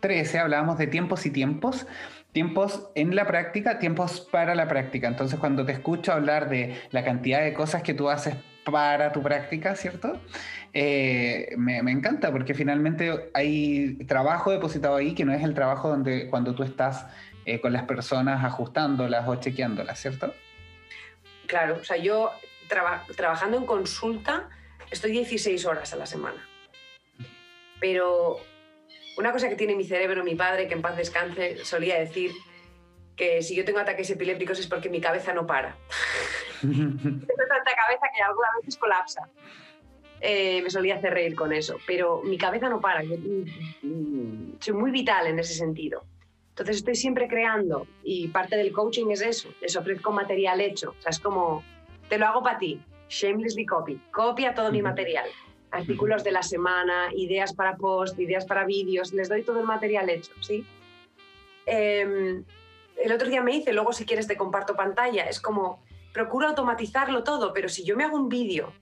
13 0.01 0.39
hablábamos 0.39 0.77
de 0.77 0.87
tiempos 0.87 1.25
y 1.25 1.31
tiempos, 1.31 1.87
tiempos 2.31 2.89
en 2.95 3.15
la 3.15 3.25
práctica, 3.25 3.79
tiempos 3.79 4.19
para 4.19 4.53
la 4.53 4.67
práctica. 4.67 5.07
Entonces, 5.07 5.39
cuando 5.39 5.65
te 5.65 5.71
escucho 5.71 6.11
hablar 6.11 6.49
de 6.49 6.75
la 6.91 7.03
cantidad 7.03 7.41
de 7.41 7.53
cosas 7.53 7.81
que 7.81 7.93
tú 7.93 8.09
haces 8.09 8.35
para 8.65 9.11
tu 9.11 9.21
práctica, 9.21 9.75
¿cierto? 9.75 10.19
Eh, 10.73 11.53
me, 11.57 11.77
encanta 11.77 12.31
porque 12.31 12.53
finalmente 12.53 13.29
hay 13.33 13.95
trabajo 14.07 14.51
depositado 14.51 14.97
ahí 14.97 15.13
que 15.13 15.23
no 15.23 15.33
es 15.33 15.43
el 15.43 15.53
trabajo 15.53 15.87
donde 15.89 16.27
cuando 16.29 16.53
tú 16.53 16.63
estás 16.63 17.05
eh, 17.45 17.61
con 17.61 17.71
las 17.71 17.83
personas 17.83 18.43
ajustándolas 18.43 19.27
o 19.27 19.35
chequeándolas, 19.35 19.99
¿cierto? 19.99 20.33
Claro, 21.47 21.77
o 21.79 21.83
sea, 21.83 21.97
yo 21.97 22.31
trabajando 23.15 23.57
en 23.57 23.65
consulta 23.65 24.49
estoy 24.89 25.11
16 25.11 25.65
horas 25.65 25.93
a 25.93 25.97
la 25.97 26.05
semana. 26.05 26.45
Pero 27.79 28.37
una 29.17 29.31
cosa 29.31 29.47
que 29.47 29.55
tiene 29.55 29.75
mi 29.75 29.83
cerebro, 29.83 30.23
mi 30.23 30.35
padre, 30.35 30.67
que 30.67 30.73
en 30.73 30.81
paz 30.81 30.97
descanse, 30.97 31.63
solía 31.63 31.99
decir 31.99 32.31
que 33.15 33.41
si 33.41 33.55
yo 33.55 33.65
tengo 33.65 33.79
ataques 33.79 34.09
epilépticos 34.09 34.59
es 34.59 34.67
porque 34.67 34.89
mi 34.89 35.01
cabeza 35.01 35.33
no 35.33 35.45
para. 35.45 35.75
tengo 36.61 36.77
tanta 36.77 37.71
cabeza 37.75 38.07
que 38.15 38.21
algunas 38.21 38.51
veces 38.59 38.77
colapsa. 38.77 39.29
Eh, 40.21 40.61
me 40.61 40.69
solía 40.69 40.95
hacer 40.95 41.13
reír 41.13 41.35
con 41.35 41.53
eso, 41.53 41.77
pero 41.85 42.21
mi 42.23 42.37
cabeza 42.37 42.69
no 42.69 42.81
para. 42.81 43.03
Mm, 43.03 44.53
soy 44.59 44.73
muy 44.73 44.91
vital 44.91 45.27
en 45.27 45.39
ese 45.39 45.53
sentido. 45.53 46.03
Entonces 46.49 46.77
estoy 46.77 46.95
siempre 46.95 47.27
creando 47.27 47.85
y 48.03 48.29
parte 48.29 48.55
del 48.55 48.71
coaching 48.71 49.07
es 49.11 49.21
eso, 49.21 49.49
les 49.59 49.75
ofrezco 49.75 50.11
material 50.11 50.61
hecho. 50.61 50.95
O 50.97 51.01
sea, 51.01 51.09
es 51.09 51.19
como, 51.19 51.63
te 52.07 52.17
lo 52.17 52.27
hago 52.27 52.41
para 52.43 52.57
ti, 52.57 52.81
shamelessly 53.09 53.65
copy, 53.65 53.99
copia 54.11 54.53
todo 54.53 54.71
mi 54.71 54.81
material 54.81 55.27
artículos 55.75 56.23
de 56.23 56.31
la 56.31 56.43
semana, 56.43 57.09
ideas 57.15 57.53
para 57.53 57.75
post, 57.75 58.17
ideas 58.19 58.45
para 58.45 58.65
vídeos, 58.65 59.13
les 59.13 59.29
doy 59.29 59.43
todo 59.43 59.59
el 59.59 59.65
material 59.65 60.09
hecho, 60.09 60.31
¿sí? 60.39 60.65
Em, 61.65 62.43
el 62.97 63.11
otro 63.11 63.27
día 63.27 63.41
me 63.41 63.55
hice, 63.55 63.73
luego 63.73 63.93
si 63.93 64.05
quieres 64.05 64.27
te 64.27 64.37
comparto 64.37 64.75
pantalla, 64.75 65.25
es 65.25 65.39
como, 65.39 65.83
procuro 66.13 66.47
automatizarlo 66.47 67.23
todo, 67.23 67.53
pero 67.53 67.69
si 67.69 67.83
yo 67.83 67.95
me 67.95 68.03
hago 68.03 68.17
un 68.17 68.29
vídeo, 68.29 68.73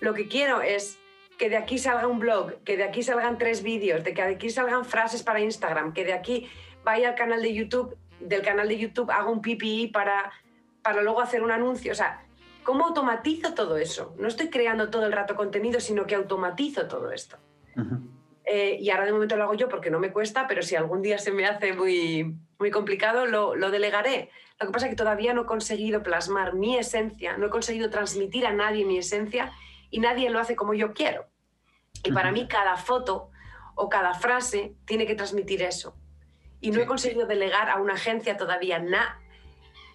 lo 0.00 0.14
que 0.14 0.28
quiero 0.28 0.60
es 0.60 0.98
que 1.38 1.48
de 1.48 1.56
aquí 1.56 1.78
salga 1.78 2.06
un 2.06 2.18
blog, 2.18 2.62
que 2.64 2.76
de 2.76 2.84
aquí 2.84 3.02
salgan 3.02 3.38
tres 3.38 3.62
vídeos, 3.62 4.04
de 4.04 4.14
que 4.14 4.22
de 4.22 4.34
aquí 4.34 4.50
salgan 4.50 4.84
frases 4.84 5.22
para 5.22 5.40
Instagram, 5.40 5.92
que 5.92 6.04
de 6.04 6.12
aquí 6.12 6.48
vaya 6.84 7.10
al 7.10 7.14
canal 7.14 7.42
de 7.42 7.54
YouTube, 7.54 7.96
del 8.20 8.42
canal 8.42 8.68
de 8.68 8.78
YouTube 8.78 9.10
haga 9.10 9.30
un 9.30 9.40
PPI 9.40 9.88
para, 9.88 10.32
para 10.82 11.02
luego 11.02 11.20
hacer 11.20 11.42
un 11.42 11.50
anuncio, 11.50 11.92
o 11.92 11.94
sea, 11.94 12.24
¿Cómo 12.68 12.84
automatizo 12.84 13.54
todo 13.54 13.78
eso? 13.78 14.14
No 14.18 14.28
estoy 14.28 14.50
creando 14.50 14.90
todo 14.90 15.06
el 15.06 15.12
rato 15.12 15.34
contenido, 15.34 15.80
sino 15.80 16.04
que 16.04 16.14
automatizo 16.14 16.86
todo 16.86 17.12
esto. 17.12 17.38
Eh, 18.50 18.78
y 18.80 18.90
ahora 18.90 19.04
de 19.04 19.12
momento 19.12 19.36
lo 19.36 19.44
hago 19.44 19.54
yo 19.54 19.68
porque 19.68 19.90
no 19.90 19.98
me 19.98 20.10
cuesta, 20.10 20.46
pero 20.46 20.62
si 20.62 20.74
algún 20.74 21.02
día 21.02 21.18
se 21.18 21.32
me 21.32 21.44
hace 21.44 21.74
muy, 21.74 22.36
muy 22.58 22.70
complicado, 22.70 23.26
lo, 23.26 23.54
lo 23.54 23.70
delegaré. 23.70 24.30
Lo 24.58 24.66
que 24.66 24.72
pasa 24.72 24.86
es 24.86 24.90
que 24.90 24.96
todavía 24.96 25.34
no 25.34 25.42
he 25.42 25.46
conseguido 25.46 26.02
plasmar 26.02 26.54
mi 26.54 26.78
esencia, 26.78 27.36
no 27.36 27.46
he 27.46 27.50
conseguido 27.50 27.90
transmitir 27.90 28.46
a 28.46 28.52
nadie 28.52 28.86
mi 28.86 28.98
esencia 28.98 29.52
y 29.90 30.00
nadie 30.00 30.30
lo 30.30 30.40
hace 30.40 30.56
como 30.56 30.72
yo 30.72 30.94
quiero. 30.94 31.26
Y 32.02 32.12
para 32.12 32.32
mí 32.32 32.48
cada 32.48 32.76
foto 32.76 33.30
o 33.74 33.88
cada 33.88 34.14
frase 34.14 34.74
tiene 34.86 35.06
que 35.06 35.14
transmitir 35.14 35.62
eso. 35.62 35.94
Y 36.60 36.70
no 36.70 36.80
he 36.80 36.86
conseguido 36.86 37.26
delegar 37.26 37.68
a 37.68 37.76
una 37.76 37.94
agencia 37.94 38.36
todavía 38.36 38.78
nada 38.78 39.20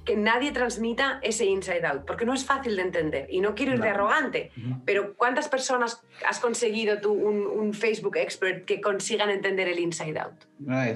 que 0.06 0.18
nadie 0.18 0.51
transmita 0.51 1.20
ese 1.22 1.45
inside 1.45 1.86
out, 1.86 2.06
porque 2.06 2.26
no 2.26 2.34
es 2.34 2.45
fácil 2.45 2.76
de 2.76 2.82
entender. 2.82 3.28
Y 3.30 3.41
no 3.41 3.56
quiero 3.56 3.74
ir 3.74 3.82
de 3.82 3.89
arrogante, 3.89 4.51
pero 4.86 5.16
¿cuántas 5.16 5.47
personas 5.47 6.01
has 6.28 6.39
conseguido 6.39 6.99
tú 6.99 7.14
un, 7.14 7.74
Facebook 7.74 8.18
expert 8.18 8.66
que 8.66 8.82
consigan 8.82 9.30
entender 9.30 9.68
el 9.68 9.80
inside 9.80 10.20
out? 10.20 10.34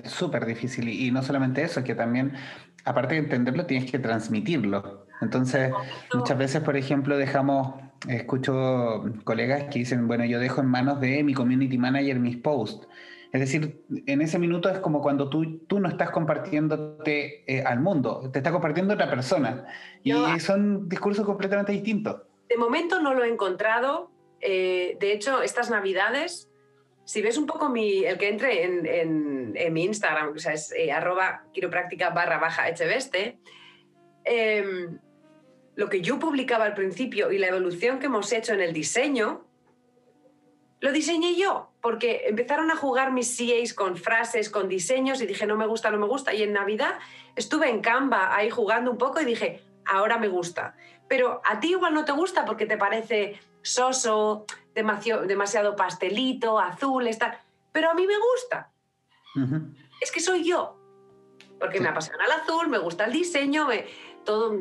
es 0.04 0.12
súper 0.12 0.46
difícil. 0.46 0.90
Y, 0.90 1.12
no 1.12 1.24
solamente 1.24 1.64
eso, 1.64 1.84
que 1.84 1.96
también, 1.96 2.34
aparte 2.84 3.16
de 3.16 3.22
entenderlo, 3.22 3.66
tienes 3.66 3.90
que 3.90 4.00
transmitirlo. 4.00 5.08
Entonces, 5.22 5.72
muchas 6.14 6.38
veces, 6.38 6.62
por 6.62 6.78
ejemplo, 6.78 7.18
dejamos, 7.18 7.76
escucho 8.08 9.06
colegas 9.24 9.64
que 9.72 9.80
dicen, 9.80 10.08
bueno, 10.08 10.26
yo 10.26 10.40
dejo 10.40 10.62
en 10.62 10.68
manos 10.68 11.00
de 11.00 11.24
mi 11.24 11.34
community 11.34 11.78
manager 11.78 12.20
mis 12.20 12.38
posts. 12.38 12.88
Es 13.32 13.42
decir, 13.42 13.84
en 14.06 14.22
ese 14.22 14.40
minuto 14.40 14.70
es 14.70 14.80
como 14.80 15.02
cuando 15.02 15.30
tú, 15.30 15.60
tú 15.68 15.80
no 15.80 15.90
estás 15.90 16.12
compartiéndote 16.12 17.44
eh, 17.46 17.64
al 17.64 17.82
mundo, 17.82 18.30
te 18.32 18.40
está 18.40 18.52
compartiendo 18.52 18.94
otra 18.94 19.10
persona. 19.10 19.66
Y 20.04 20.14
son 20.40 20.88
discursos 20.88 21.26
completamente 21.26 21.72
distintos. 21.72 22.22
De 22.48 22.58
momento 22.58 23.02
no 23.02 23.14
lo 23.14 23.24
he 23.24 23.30
encontrado. 23.30 24.12
Eh, 24.40 24.98
de 25.00 25.12
hecho, 25.12 25.42
estas 25.42 25.70
navidades, 25.70 26.50
si 27.04 27.22
ves 27.22 27.38
un 27.38 27.46
poco 27.46 27.70
mi, 27.70 28.06
el 28.06 28.18
que 28.18 28.30
entre 28.30 28.64
en, 28.64 29.56
en, 29.56 29.74
mi 29.74 29.84
Instagram, 29.84 30.34
o 30.36 30.40
sea, 30.40 30.54
es 30.54 30.72
eh, 30.72 30.92
arroba 30.92 31.44
quiropráctica 31.54 32.12
barra 32.12 32.38
baja 32.38 32.70
hbeste, 32.70 33.40
em, 34.24 35.00
lo 35.76 35.90
que 35.90 36.02
yo 36.02 36.20
publicaba 36.20 36.66
al 36.66 36.74
principio 36.74 37.32
y 37.32 37.38
la 37.38 37.48
evolución 37.48 38.00
que 38.00 38.06
hemos 38.06 38.32
hecho 38.32 38.54
en 38.54 38.62
el 38.62 38.74
diseño, 38.74 39.47
lo 40.80 40.92
diseñé 40.92 41.36
yo, 41.36 41.70
porque 41.82 42.24
empezaron 42.28 42.70
a 42.70 42.76
jugar 42.76 43.12
mis 43.12 43.38
CAs 43.38 43.74
con 43.74 43.98
frases, 43.98 44.50
con 44.50 44.70
diseños 44.70 45.22
y 45.22 45.26
dije, 45.26 45.48
no 45.48 45.58
me 45.58 45.66
gusta, 45.66 45.90
no 45.90 45.98
me 45.98 46.08
gusta. 46.08 46.34
Y 46.34 46.44
en 46.44 46.54
Navidad 46.54 47.00
estuve 47.36 47.70
en 47.70 47.82
Canva 47.82 48.36
ahí 48.36 48.50
jugando 48.50 48.92
un 48.92 48.98
poco 48.98 49.20
y 49.20 49.26
dije, 49.26 49.64
ahora 49.86 50.18
me 50.18 50.28
gusta. 50.28 50.76
Pero 51.08 51.42
a 51.46 51.60
ti 51.60 51.72
igual 51.72 51.94
no 51.94 52.06
te 52.06 52.12
gusta 52.12 52.46
porque 52.46 52.66
te 52.66 52.78
parece 52.78 53.40
soso, 53.62 54.46
demasiado, 54.76 55.24
demasiado 55.24 55.76
pastelito, 55.76 56.60
azul, 56.60 57.08
está. 57.08 57.42
Pero 57.72 57.90
a 57.90 57.94
mí 57.94 58.06
me 58.06 58.18
gusta. 58.18 58.72
Es 60.02 60.12
que 60.12 60.20
soy 60.20 60.44
yo. 60.44 60.78
Porque 61.60 61.80
me 61.80 61.90
apasiona 61.90 62.26
el 62.26 62.32
azul, 62.32 62.68
me 62.68 62.78
gusta 62.78 63.06
el 63.06 63.14
diseño, 63.14 63.68
todo 64.24 64.60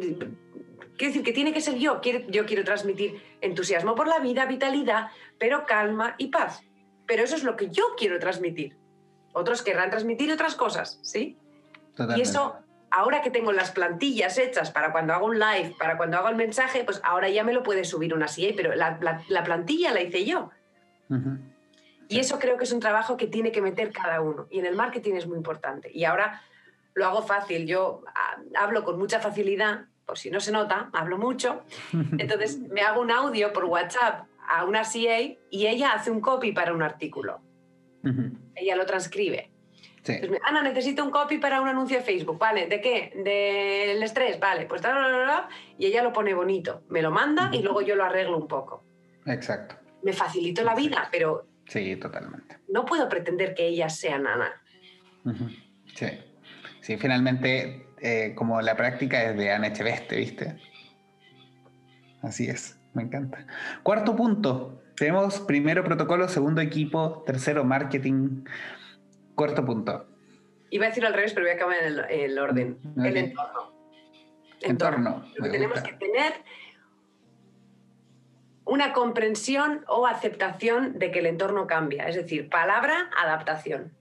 Quiero 0.96 1.10
decir 1.10 1.24
que 1.24 1.32
tiene 1.32 1.52
que 1.52 1.60
ser 1.60 1.76
yo. 1.76 2.00
yo 2.02 2.46
quiero 2.46 2.64
transmitir 2.64 3.22
entusiasmo 3.40 3.94
por 3.94 4.08
la 4.08 4.18
vida, 4.18 4.46
vitalidad, 4.46 5.08
pero 5.38 5.66
calma 5.66 6.14
y 6.18 6.28
paz. 6.28 6.62
Pero 7.06 7.22
eso 7.22 7.36
es 7.36 7.44
lo 7.44 7.56
que 7.56 7.70
yo 7.70 7.94
quiero 7.96 8.18
transmitir. 8.18 8.76
Otros 9.32 9.62
querrán 9.62 9.90
transmitir 9.90 10.32
otras 10.32 10.54
cosas, 10.54 10.98
¿sí? 11.02 11.36
Y 12.16 12.20
eso, 12.20 12.56
ahora 12.90 13.22
que 13.22 13.30
tengo 13.30 13.52
las 13.52 13.70
plantillas 13.70 14.38
hechas 14.38 14.70
para 14.70 14.92
cuando 14.92 15.12
hago 15.12 15.26
un 15.26 15.38
live, 15.38 15.74
para 15.78 15.96
cuando 15.96 16.16
hago 16.16 16.28
el 16.28 16.36
mensaje, 16.36 16.84
pues 16.84 17.00
ahora 17.04 17.28
ya 17.28 17.44
me 17.44 17.52
lo 17.52 17.62
puede 17.62 17.84
subir 17.84 18.14
una 18.14 18.26
CA, 18.26 18.54
pero 18.56 18.74
la, 18.74 19.44
plantilla 19.44 19.92
la 19.92 20.02
hice 20.02 20.24
yo. 20.24 20.50
Y 22.08 22.18
eso 22.18 22.38
creo 22.38 22.56
que 22.56 22.64
es 22.64 22.72
un 22.72 22.80
trabajo 22.80 23.16
que 23.16 23.26
tiene 23.26 23.52
que 23.52 23.60
meter 23.60 23.92
cada 23.92 24.20
uno. 24.20 24.46
Y 24.50 24.58
en 24.60 24.66
el 24.66 24.76
marketing 24.76 25.14
es 25.14 25.26
muy 25.26 25.36
importante. 25.36 25.90
Y 25.92 26.04
ahora 26.04 26.42
lo 26.94 27.06
hago 27.06 27.22
fácil. 27.22 27.66
Yo 27.66 28.02
ah, 28.14 28.38
hablo 28.58 28.84
con 28.84 28.98
mucha 28.98 29.20
facilidad 29.20 29.86
por 30.06 30.18
si 30.18 30.30
no 30.30 30.40
se 30.40 30.52
nota, 30.52 30.88
hablo 30.92 31.18
mucho. 31.18 31.64
Entonces 32.18 32.58
me 32.58 32.80
hago 32.80 33.00
un 33.00 33.10
audio 33.10 33.52
por 33.52 33.64
WhatsApp 33.64 34.26
a 34.48 34.64
una 34.64 34.82
CA 34.82 35.20
y 35.50 35.66
ella 35.66 35.92
hace 35.92 36.10
un 36.10 36.20
copy 36.20 36.52
para 36.52 36.72
un 36.72 36.82
artículo. 36.82 37.40
Ella 38.54 38.76
lo 38.76 38.86
transcribe. 38.86 39.50
Ana, 40.44 40.62
necesito 40.62 41.04
un 41.04 41.10
copy 41.10 41.38
para 41.38 41.60
un 41.60 41.66
anuncio 41.66 41.96
de 41.96 42.04
Facebook. 42.04 42.38
Vale, 42.38 42.68
¿de 42.68 42.80
qué? 42.80 43.12
Del 43.16 44.00
estrés. 44.00 44.38
Vale, 44.38 44.66
pues 44.66 44.80
y 45.76 45.86
ella 45.86 46.04
lo 46.04 46.12
pone 46.12 46.32
bonito. 46.32 46.84
Me 46.88 47.02
lo 47.02 47.10
manda 47.10 47.50
y 47.52 47.62
luego 47.62 47.82
yo 47.82 47.96
lo 47.96 48.04
arreglo 48.04 48.36
un 48.36 48.46
poco. 48.46 48.84
Exacto. 49.26 49.74
Me 50.04 50.12
facilito 50.12 50.62
la 50.62 50.76
vida, 50.76 51.08
pero. 51.10 51.48
Sí, 51.66 51.96
totalmente. 51.96 52.58
No 52.68 52.84
puedo 52.84 53.08
pretender 53.08 53.54
que 53.54 53.66
ellas 53.66 53.98
sean 53.98 54.28
Ana. 54.28 54.62
Sí. 55.94 56.06
Sí, 56.80 56.96
finalmente 56.96 57.85
eh, 58.00 58.34
como 58.34 58.60
la 58.60 58.76
práctica 58.76 59.22
es 59.24 59.36
de 59.36 59.52
Ana 59.52 59.68
Echeveste, 59.68 60.16
¿viste? 60.16 60.56
Así 62.22 62.48
es, 62.48 62.78
me 62.94 63.02
encanta. 63.02 63.46
Cuarto 63.82 64.14
punto, 64.16 64.82
tenemos 64.96 65.40
primero 65.40 65.84
protocolo, 65.84 66.28
segundo 66.28 66.60
equipo, 66.60 67.22
tercero 67.26 67.64
marketing, 67.64 68.44
cuarto 69.34 69.64
punto. 69.64 70.06
Iba 70.70 70.86
a 70.86 70.88
decir 70.88 71.06
al 71.06 71.14
revés, 71.14 71.32
pero 71.32 71.46
voy 71.46 71.52
a 71.52 71.54
acabar 71.54 71.76
en 71.76 72.20
el, 72.20 72.38
orden. 72.38 72.78
El 73.02 73.16
entorno. 73.16 73.72
Entorno. 74.60 75.24
tenemos 75.40 75.80
que 75.80 75.92
tener 75.92 76.32
una 78.64 78.92
comprensión 78.92 79.84
o 79.86 80.06
aceptación 80.06 80.98
de 80.98 81.12
que 81.12 81.20
el 81.20 81.26
entorno 81.26 81.66
cambia, 81.66 82.08
es 82.08 82.16
decir, 82.16 82.48
palabra, 82.48 83.10
adaptación 83.16 83.92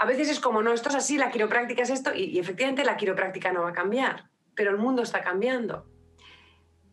a 0.00 0.06
veces 0.06 0.30
es 0.30 0.40
como, 0.40 0.62
no, 0.62 0.72
esto 0.72 0.88
es 0.88 0.94
así, 0.94 1.18
la 1.18 1.30
quiropráctica 1.30 1.82
es 1.82 1.90
esto, 1.90 2.14
y, 2.14 2.38
efectivamente 2.38 2.84
la 2.84 2.96
quiropráctica 2.96 3.52
no 3.52 3.62
va 3.62 3.68
a 3.68 3.74
cambiar, 3.74 4.30
pero 4.54 4.70
el 4.70 4.78
mundo 4.78 5.02
está 5.02 5.20
cambiando. 5.22 5.86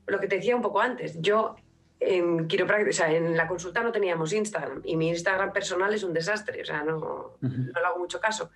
lo 0.08 0.20
que 0.20 0.28
te 0.28 0.36
decía 0.36 0.55
un 0.55 0.62
poco 0.62 0.82
antes, 0.82 1.18
yo 1.22 1.55
en 2.01 2.47
quiropráctica, 2.47 2.89
o 2.89 2.93
sea, 2.93 3.14
en 3.14 3.38
la 3.38 3.47
consulta 3.47 3.82
no 3.82 3.93
teníamos 3.93 4.34
Instagram 4.34 4.82
y 4.84 4.97
mi 4.97 5.08
Instagram 5.10 5.53
personal 5.53 5.93
es 5.93 6.03
un 6.03 6.14
desastre, 6.14 6.62
o 6.62 6.66
sea, 6.66 6.84
no, 6.84 7.38
no 7.39 7.80
le 7.82 7.86
hago 7.86 7.99
mucho 7.99 8.20
caso. 8.20 8.51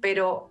Pero 0.00 0.50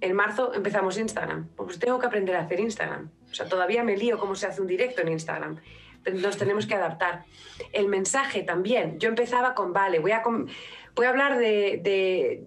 en 0.00 0.14
marzo 0.14 0.52
empezamos 0.54 0.98
Instagram, 0.98 1.48
pues 1.56 1.78
tengo 1.78 1.98
que 1.98 2.06
aprender 2.06 2.36
a 2.36 2.40
hacer 2.40 2.60
Instagram. 2.60 3.10
O 3.30 3.34
sea, 3.34 3.48
todavía 3.48 3.82
me 3.82 3.96
lío 3.96 4.18
cómo 4.18 4.34
se 4.34 4.46
hace 4.46 4.60
un 4.60 4.66
directo 4.66 5.00
en 5.00 5.08
Instagram. 5.08 5.58
Nos 6.14 6.36
tenemos 6.38 6.66
que 6.66 6.74
adaptar. 6.74 7.24
El 7.72 7.88
mensaje 7.88 8.42
también. 8.42 8.98
Yo 8.98 9.08
empezaba 9.08 9.54
con, 9.54 9.72
vale, 9.72 9.98
voy 9.98 10.12
a, 10.12 10.22
voy 10.94 11.06
a 11.06 11.10
hablar 11.10 11.38
de, 11.38 11.80
de, 11.82 12.46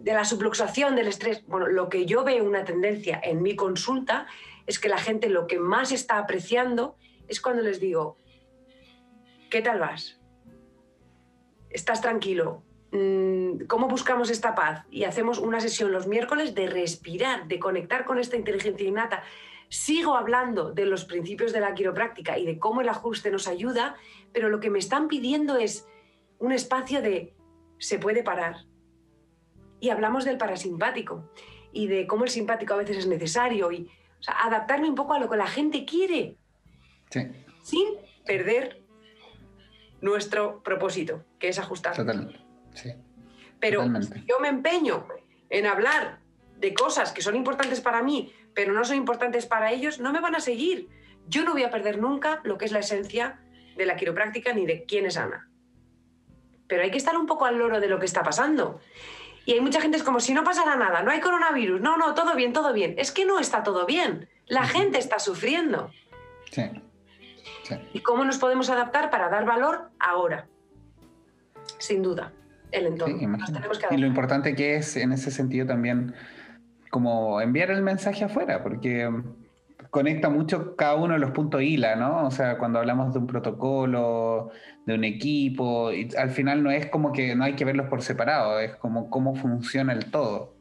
de 0.00 0.12
la 0.12 0.24
subluxación 0.24 0.96
del 0.96 1.08
estrés. 1.08 1.44
Bueno, 1.46 1.66
lo 1.66 1.88
que 1.88 2.06
yo 2.06 2.24
veo 2.24 2.44
una 2.44 2.64
tendencia 2.64 3.20
en 3.22 3.42
mi 3.42 3.56
consulta 3.56 4.26
es 4.66 4.78
que 4.78 4.88
la 4.88 4.98
gente 4.98 5.28
lo 5.28 5.46
que 5.46 5.58
más 5.58 5.92
está 5.92 6.18
apreciando 6.18 6.96
es 7.28 7.40
cuando 7.40 7.62
les 7.62 7.80
digo, 7.80 8.18
¿qué 9.50 9.62
tal 9.62 9.80
vas? 9.80 10.20
¿Estás 11.70 12.00
tranquilo? 12.00 12.62
Mm, 12.92 13.64
¿Cómo 13.66 13.88
buscamos 13.88 14.30
esta 14.30 14.54
paz? 14.54 14.84
Y 14.90 15.04
hacemos 15.04 15.38
una 15.38 15.60
sesión 15.60 15.90
los 15.90 16.06
miércoles 16.06 16.54
de 16.54 16.68
respirar, 16.68 17.48
de 17.48 17.58
conectar 17.58 18.04
con 18.04 18.18
esta 18.18 18.36
inteligencia 18.36 18.86
innata. 18.86 19.22
Sigo 19.68 20.16
hablando 20.16 20.72
de 20.72 20.86
los 20.86 21.04
principios 21.04 21.52
de 21.52 21.60
la 21.60 21.74
quiropráctica 21.74 22.38
y 22.38 22.46
de 22.46 22.58
cómo 22.58 22.82
el 22.82 22.88
ajuste 22.88 23.30
nos 23.30 23.48
ayuda, 23.48 23.96
pero 24.32 24.48
lo 24.48 24.60
que 24.60 24.70
me 24.70 24.78
están 24.78 25.08
pidiendo 25.08 25.56
es 25.56 25.86
un 26.38 26.52
espacio 26.52 27.02
de 27.02 27.34
se 27.78 27.98
puede 27.98 28.22
parar. 28.22 28.64
Y 29.80 29.90
hablamos 29.90 30.24
del 30.24 30.38
parasimpático 30.38 31.30
y 31.72 31.88
de 31.88 32.06
cómo 32.06 32.24
el 32.24 32.30
simpático 32.30 32.74
a 32.74 32.78
veces 32.78 32.98
es 32.98 33.06
necesario 33.06 33.70
y 33.72 33.90
adaptarme 34.26 34.88
un 34.88 34.94
poco 34.94 35.12
a 35.14 35.18
lo 35.18 35.28
que 35.28 35.36
la 35.36 35.46
gente 35.46 35.84
quiere. 35.84 36.36
Sin 37.62 37.88
perder 38.24 38.82
nuestro 40.00 40.62
propósito, 40.62 41.24
que 41.38 41.48
es 41.48 41.58
ajustar. 41.58 41.96
Totalmente. 41.96 42.40
Pero 43.60 43.84
yo 44.26 44.40
me 44.40 44.48
empeño 44.48 45.06
en 45.50 45.66
hablar 45.66 46.20
de 46.58 46.74
cosas 46.74 47.12
que 47.12 47.22
son 47.22 47.36
importantes 47.36 47.80
para 47.80 48.02
mí, 48.02 48.32
pero 48.54 48.72
no 48.72 48.84
son 48.84 48.96
importantes 48.96 49.46
para 49.46 49.72
ellos, 49.72 50.00
no 50.00 50.12
me 50.12 50.20
van 50.20 50.34
a 50.34 50.40
seguir. 50.40 50.88
Yo 51.28 51.44
no 51.44 51.52
voy 51.52 51.64
a 51.64 51.70
perder 51.70 51.98
nunca 51.98 52.40
lo 52.44 52.58
que 52.58 52.66
es 52.66 52.72
la 52.72 52.80
esencia 52.80 53.40
de 53.76 53.86
la 53.86 53.96
quiropráctica 53.96 54.52
ni 54.52 54.66
de 54.66 54.84
quién 54.84 55.06
es 55.06 55.16
Ana. 55.16 55.48
Pero 56.66 56.82
hay 56.82 56.90
que 56.90 56.98
estar 56.98 57.16
un 57.16 57.26
poco 57.26 57.44
al 57.44 57.58
loro 57.58 57.80
de 57.80 57.88
lo 57.88 57.98
que 57.98 58.06
está 58.06 58.22
pasando. 58.22 58.80
Y 59.46 59.52
hay 59.52 59.60
mucha 59.60 59.80
gente 59.80 59.96
es 59.96 60.02
como 60.02 60.20
si 60.20 60.32
no 60.32 60.42
pasara 60.42 60.76
nada, 60.76 61.02
no 61.02 61.10
hay 61.10 61.20
coronavirus, 61.20 61.80
no, 61.80 61.96
no, 61.98 62.14
todo 62.14 62.34
bien, 62.34 62.52
todo 62.52 62.72
bien. 62.72 62.94
Es 62.96 63.12
que 63.12 63.26
no 63.26 63.38
está 63.38 63.62
todo 63.62 63.84
bien. 63.84 64.28
La 64.46 64.64
gente 64.64 64.98
está 64.98 65.18
sufriendo. 65.18 65.90
Sí. 66.50 66.70
¿Y 67.92 68.00
cómo 68.00 68.24
nos 68.24 68.38
podemos 68.38 68.70
adaptar 68.70 69.10
para 69.10 69.28
dar 69.28 69.44
valor 69.44 69.90
ahora? 69.98 70.46
Sin 71.78 72.02
duda, 72.02 72.32
el 72.70 72.86
entorno. 72.86 73.16
y 73.90 73.96
lo 73.96 74.06
importante 74.06 74.54
que 74.54 74.76
es 74.76 74.96
en 74.96 75.12
ese 75.12 75.30
sentido 75.30 75.66
también 75.66 76.14
como 76.90 77.40
enviar 77.40 77.70
el 77.70 77.82
mensaje 77.82 78.24
afuera, 78.24 78.62
porque 78.62 79.10
conecta 79.90 80.28
mucho 80.28 80.76
cada 80.76 80.96
uno 80.96 81.14
de 81.14 81.20
los 81.20 81.30
puntos 81.30 81.62
ILA, 81.62 81.96
¿no? 81.96 82.26
O 82.26 82.30
sea, 82.30 82.58
cuando 82.58 82.78
hablamos 82.78 83.12
de 83.12 83.20
un 83.20 83.26
protocolo, 83.26 84.50
de 84.86 84.94
un 84.94 85.04
equipo, 85.04 85.92
y 85.92 86.08
al 86.16 86.30
final 86.30 86.62
no 86.62 86.70
es 86.70 86.86
como 86.86 87.12
que 87.12 87.34
no 87.34 87.44
hay 87.44 87.54
que 87.54 87.64
verlos 87.64 87.88
por 87.88 88.02
separado, 88.02 88.58
es 88.60 88.74
como 88.76 89.10
cómo 89.10 89.34
funciona 89.34 89.92
el 89.92 90.10
todo. 90.10 90.56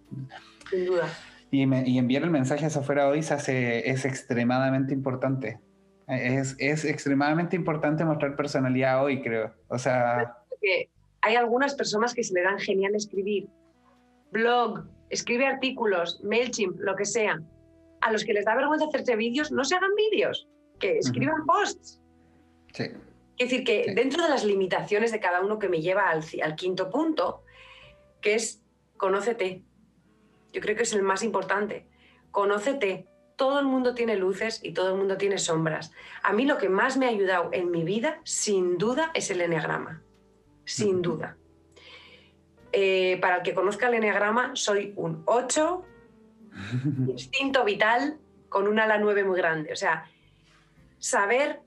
Sin 0.69 0.85
duda. 0.85 1.07
Y, 1.51 1.63
y 1.89 1.97
enviar 1.97 2.23
el 2.23 2.31
mensaje 2.31 2.65
hacia 2.65 2.81
afuera 2.81 3.07
hoy 3.07 3.23
se 3.23 3.33
hace, 3.33 3.89
es 3.89 4.05
extremadamente 4.05 4.93
importante. 4.93 5.59
Es, 6.07 6.55
es, 6.59 6.85
extremadamente 6.85 7.55
importante 7.55 8.03
mostrar 8.03 8.35
personalidad 8.35 9.03
hoy, 9.03 9.21
creo. 9.21 9.53
O 9.67 9.77
sea... 9.77 10.37
hay 11.21 11.35
algunas 11.35 11.75
personas 11.75 12.13
que 12.13 12.23
se 12.23 12.33
le 12.33 12.43
dan 12.43 12.59
genial 12.59 12.93
escribir 12.95 13.47
blog, 14.31 14.85
escribe 15.09 15.45
artículos, 15.45 16.21
MailChimp, 16.23 16.79
lo 16.79 16.95
que 16.95 17.05
sea. 17.05 17.39
A 18.05 18.11
los 18.11 18.25
que 18.25 18.33
les 18.33 18.45
da 18.45 18.55
vergüenza 18.55 18.85
hacerse 18.85 19.15
vídeos, 19.15 19.51
no 19.51 19.63
se 19.63 19.75
hagan 19.75 19.95
vídeos, 19.95 20.47
que 20.79 20.97
escriban 20.97 21.45
posts. 21.45 22.01
Sí. 22.73 22.85
Es 23.37 23.49
decir, 23.49 23.63
que 23.63 23.93
dentro 23.95 24.23
de 24.23 24.29
las 24.29 24.43
limitaciones 24.43 25.11
de 25.11 25.19
cada 25.19 25.41
uno 25.41 25.57
que 25.57 25.69
me 25.69 25.81
lleva 25.81 26.09
al, 26.09 26.23
al 26.43 26.55
quinto 26.55 26.89
punto, 26.89 27.43
que 28.21 28.35
es 28.35 28.61
conócete. 28.97 29.63
Yo 30.51 30.61
creo 30.61 30.75
que 30.75 30.83
es 30.83 30.93
el 30.93 31.03
más 31.03 31.23
importante. 31.23 31.87
Conócete, 32.31 33.07
todo 33.35 33.59
el 33.59 33.65
mundo 33.65 33.93
tiene 33.95 34.15
luces 34.15 34.59
y 34.63 34.73
todo 34.73 34.91
el 34.91 34.97
mundo 34.97 35.17
tiene 35.17 35.37
sombras. 35.37 35.91
A 36.21 36.33
mí 36.33 36.45
lo 36.45 36.57
que 36.57 36.69
más 36.69 36.97
me 36.97 37.05
ha 37.05 37.09
ayudado 37.09 37.49
en 37.51 37.71
mi 37.71 37.83
vida, 37.83 38.21
sin 38.23 38.77
duda, 38.77 39.11
es 39.13 39.29
el 39.31 39.41
enneagrama. 39.41 40.01
Sin 40.65 41.01
duda. 41.01 41.37
Eh, 42.71 43.17
para 43.21 43.37
el 43.37 43.43
que 43.43 43.53
conozca 43.53 43.87
el 43.87 43.95
enneagrama, 43.95 44.51
soy 44.55 44.93
un 44.95 45.23
8, 45.25 45.85
instinto 47.07 47.63
vital, 47.63 48.17
con 48.49 48.67
un 48.67 48.79
ala 48.79 48.97
9 48.97 49.23
muy 49.23 49.37
grande. 49.37 49.73
O 49.73 49.75
sea, 49.75 50.09
saber 50.99 51.61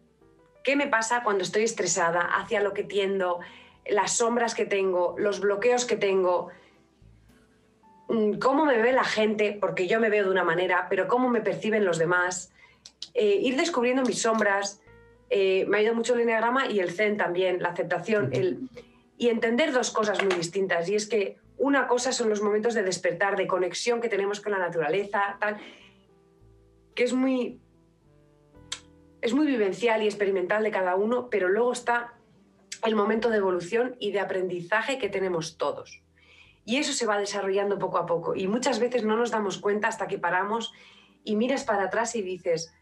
qué 0.62 0.76
me 0.76 0.87
pasa 0.87 1.22
cuando 1.22 1.45
estoy 1.45 1.64
estresada, 1.64 2.22
hacia 2.22 2.61
lo 2.61 2.72
que 2.74 2.84
tiendo, 2.84 3.41
las 3.89 4.16
sombras 4.16 4.55
que 4.55 4.66
tengo, 4.66 5.14
los 5.18 5.41
bloqueos 5.41 5.84
que 5.84 5.97
tengo 5.97 6.51
Mm, 8.09 8.34
cómo 8.39 8.64
me 8.64 8.80
ve 8.80 8.93
la 8.93 9.05
gente, 9.05 9.57
porque 9.61 9.89
yo 9.89 10.01
me 10.01 10.11
veo 10.11 10.24
de 10.24 10.30
una 10.30 10.45
manera, 10.45 10.87
pero 10.89 11.09
cómo 11.09 11.28
me 11.28 11.41
perciben 11.41 11.84
los 11.84 11.99
demás, 11.99 12.53
eh, 13.14 13.39
ir 13.43 13.57
descubriendo 13.57 14.03
mis 14.03 14.22
sombras. 14.22 14.80
Eh, 15.28 15.64
me 15.68 15.78
ha 15.78 15.82
ido 15.82 15.95
mucho 15.95 16.14
el 16.14 16.20
enneagrama 16.20 16.70
y 16.70 16.78
el 16.78 16.93
zen 16.93 17.16
también, 17.16 17.61
la 17.61 17.70
aceptación, 17.70 18.30
el, 18.32 18.68
y 19.18 19.28
entender 19.28 19.72
dos 19.72 19.91
cosas 19.91 20.22
muy 20.22 20.34
distintas. 20.34 20.89
Y 20.89 20.95
es 20.95 21.09
que 21.09 21.37
una 21.59 21.86
cosa 21.86 22.12
son 22.12 22.28
los 22.28 22.42
momentos 22.42 22.74
de 22.74 22.82
despertar, 22.82 23.36
de 23.36 23.46
conexión 23.46 24.00
que 24.00 24.09
tenemos 24.09 24.40
con 24.40 24.52
la 24.52 24.59
naturaleza, 24.59 25.36
tal, 25.40 25.57
que 26.94 27.04
es 27.04 27.12
muy, 27.12 27.61
es 29.20 29.32
muy 29.32 29.46
vivencial 29.46 30.02
y 30.02 30.07
experimental 30.07 30.62
de 30.62 30.70
cada 30.70 30.96
uno, 30.96 31.28
pero 31.30 31.48
luego 31.48 31.72
está 31.72 32.14
el 32.84 32.94
momento 32.94 33.30
de 33.30 33.38
evolución 33.38 33.96
y 33.98 34.12
de 34.12 34.20
aprendizaje 34.20 34.98
que 34.98 35.09
tenemos 35.09 35.57
todos. 35.57 36.02
Y 36.64 36.76
eso 36.76 36.92
se 36.92 37.07
va 37.07 37.18
desarrollando 37.18 37.78
poco 37.78 37.98
a 37.98 38.07
poco. 38.07 38.34
Y 38.34 38.48
muchas 38.48 38.80
veces 38.80 39.04
no 39.04 39.16
nos 39.16 39.30
damos 39.30 39.59
cuenta 39.59 39.88
hasta 39.88 40.09
que 40.09 40.18
paramos 40.18 40.72
y 41.24 41.36
miras 41.36 41.64
para 41.64 41.84
atrás 41.84 42.16
y 42.16 42.22
dices, 42.22 42.74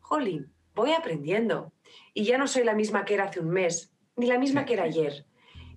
jolín, 0.00 0.52
voy 0.74 0.92
aprendiendo. 0.92 1.72
Y 2.14 2.24
ya 2.24 2.36
no 2.36 2.46
soy 2.46 2.64
la 2.64 2.74
misma 2.74 3.04
que 3.04 3.14
era 3.14 3.24
hace 3.24 3.40
un 3.40 3.50
mes, 3.50 3.92
ni 4.16 4.26
la 4.26 4.38
misma 4.38 4.64
que 4.64 4.74
era 4.74 4.84
ayer. 4.84 5.24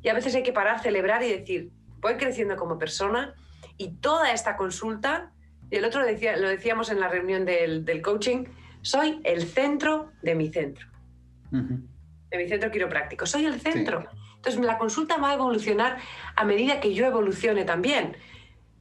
Y 0.02 0.10
a 0.10 0.14
veces 0.14 0.36
hay 0.36 0.44
que 0.44 0.54
parar, 0.54 0.82
celebrar 0.82 1.24
y 1.24 1.32
decir, 1.32 1.72
voy 2.02 2.16
creciendo 2.16 2.56
como 2.58 2.78
persona 2.78 3.36
y 3.78 3.92
toda 3.94 4.34
esta 4.34 4.58
consulta, 4.58 5.32
y 5.70 5.78
el 5.78 5.86
otro 5.86 6.06
decía, 6.06 6.36
lo 6.36 6.50
decíamos 6.50 6.90
en 6.90 7.00
la 7.00 7.08
reunión 7.08 7.46
del, 7.46 8.02
coaching, 8.02 8.46
soy 8.82 9.22
el 9.24 9.44
centro 9.44 10.12
de 10.22 10.36
mi 10.36 10.52
centro, 10.52 10.88
de 11.52 12.38
mi 12.38 12.50
centro 12.50 12.72
quiropráctico, 12.72 13.26
soy 13.26 13.46
el 13.46 13.62
centro. 13.62 14.06
Entonces, 14.36 14.60
la 14.62 14.78
consulta 14.78 15.18
va 15.18 15.32
a 15.32 15.34
evolucionar 15.36 15.98
a 16.36 16.44
medida 16.46 16.80
que 16.80 16.94
yo 16.94 17.06
evolucione 17.06 17.64
también. 17.64 18.18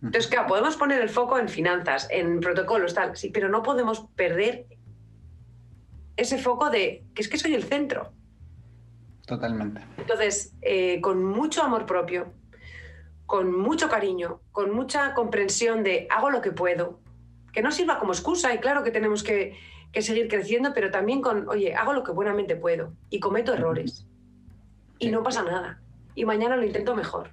Entonces, 0.02 0.28
claro, 0.28 0.48
podemos 0.48 0.76
poner 0.76 1.02
el 1.02 1.10
foco 1.10 1.38
en 1.38 1.50
finanzas, 1.50 2.08
en 2.10 2.40
protocolos, 2.40 2.94
tal, 2.94 3.16
sí, 3.16 3.28
pero 3.28 3.50
no 3.50 3.62
podemos 3.62 4.06
perder 4.16 4.66
ese 6.16 6.38
foco 6.38 6.70
de 6.70 7.04
que 7.14 7.22
es 7.22 7.28
que 7.28 7.36
soy 7.36 7.54
el 7.54 7.62
centro. 7.62 8.12
Totalmente. 9.26 9.82
Entonces, 9.98 10.54
eh, 10.62 11.00
con 11.02 11.22
mucho 11.22 11.62
amor 11.62 11.84
propio, 11.84 12.32
con 13.30 13.56
mucho 13.56 13.88
cariño, 13.88 14.40
con 14.50 14.74
mucha 14.74 15.14
comprensión 15.14 15.84
de 15.84 16.08
hago 16.10 16.30
lo 16.30 16.40
que 16.40 16.50
puedo, 16.50 16.98
que 17.52 17.62
no 17.62 17.70
sirva 17.70 18.00
como 18.00 18.10
excusa 18.10 18.52
y 18.52 18.58
claro 18.58 18.82
que 18.82 18.90
tenemos 18.90 19.22
que, 19.22 19.56
que 19.92 20.02
seguir 20.02 20.26
creciendo, 20.26 20.72
pero 20.74 20.90
también 20.90 21.22
con, 21.22 21.48
oye, 21.48 21.72
hago 21.76 21.92
lo 21.92 22.02
que 22.02 22.10
buenamente 22.10 22.56
puedo 22.56 22.92
y 23.08 23.20
cometo 23.20 23.54
errores 23.54 24.04
y 24.98 25.12
no 25.12 25.22
pasa 25.22 25.44
nada. 25.44 25.80
Y 26.16 26.24
mañana 26.24 26.56
lo 26.56 26.64
intento 26.64 26.96
mejor. 26.96 27.30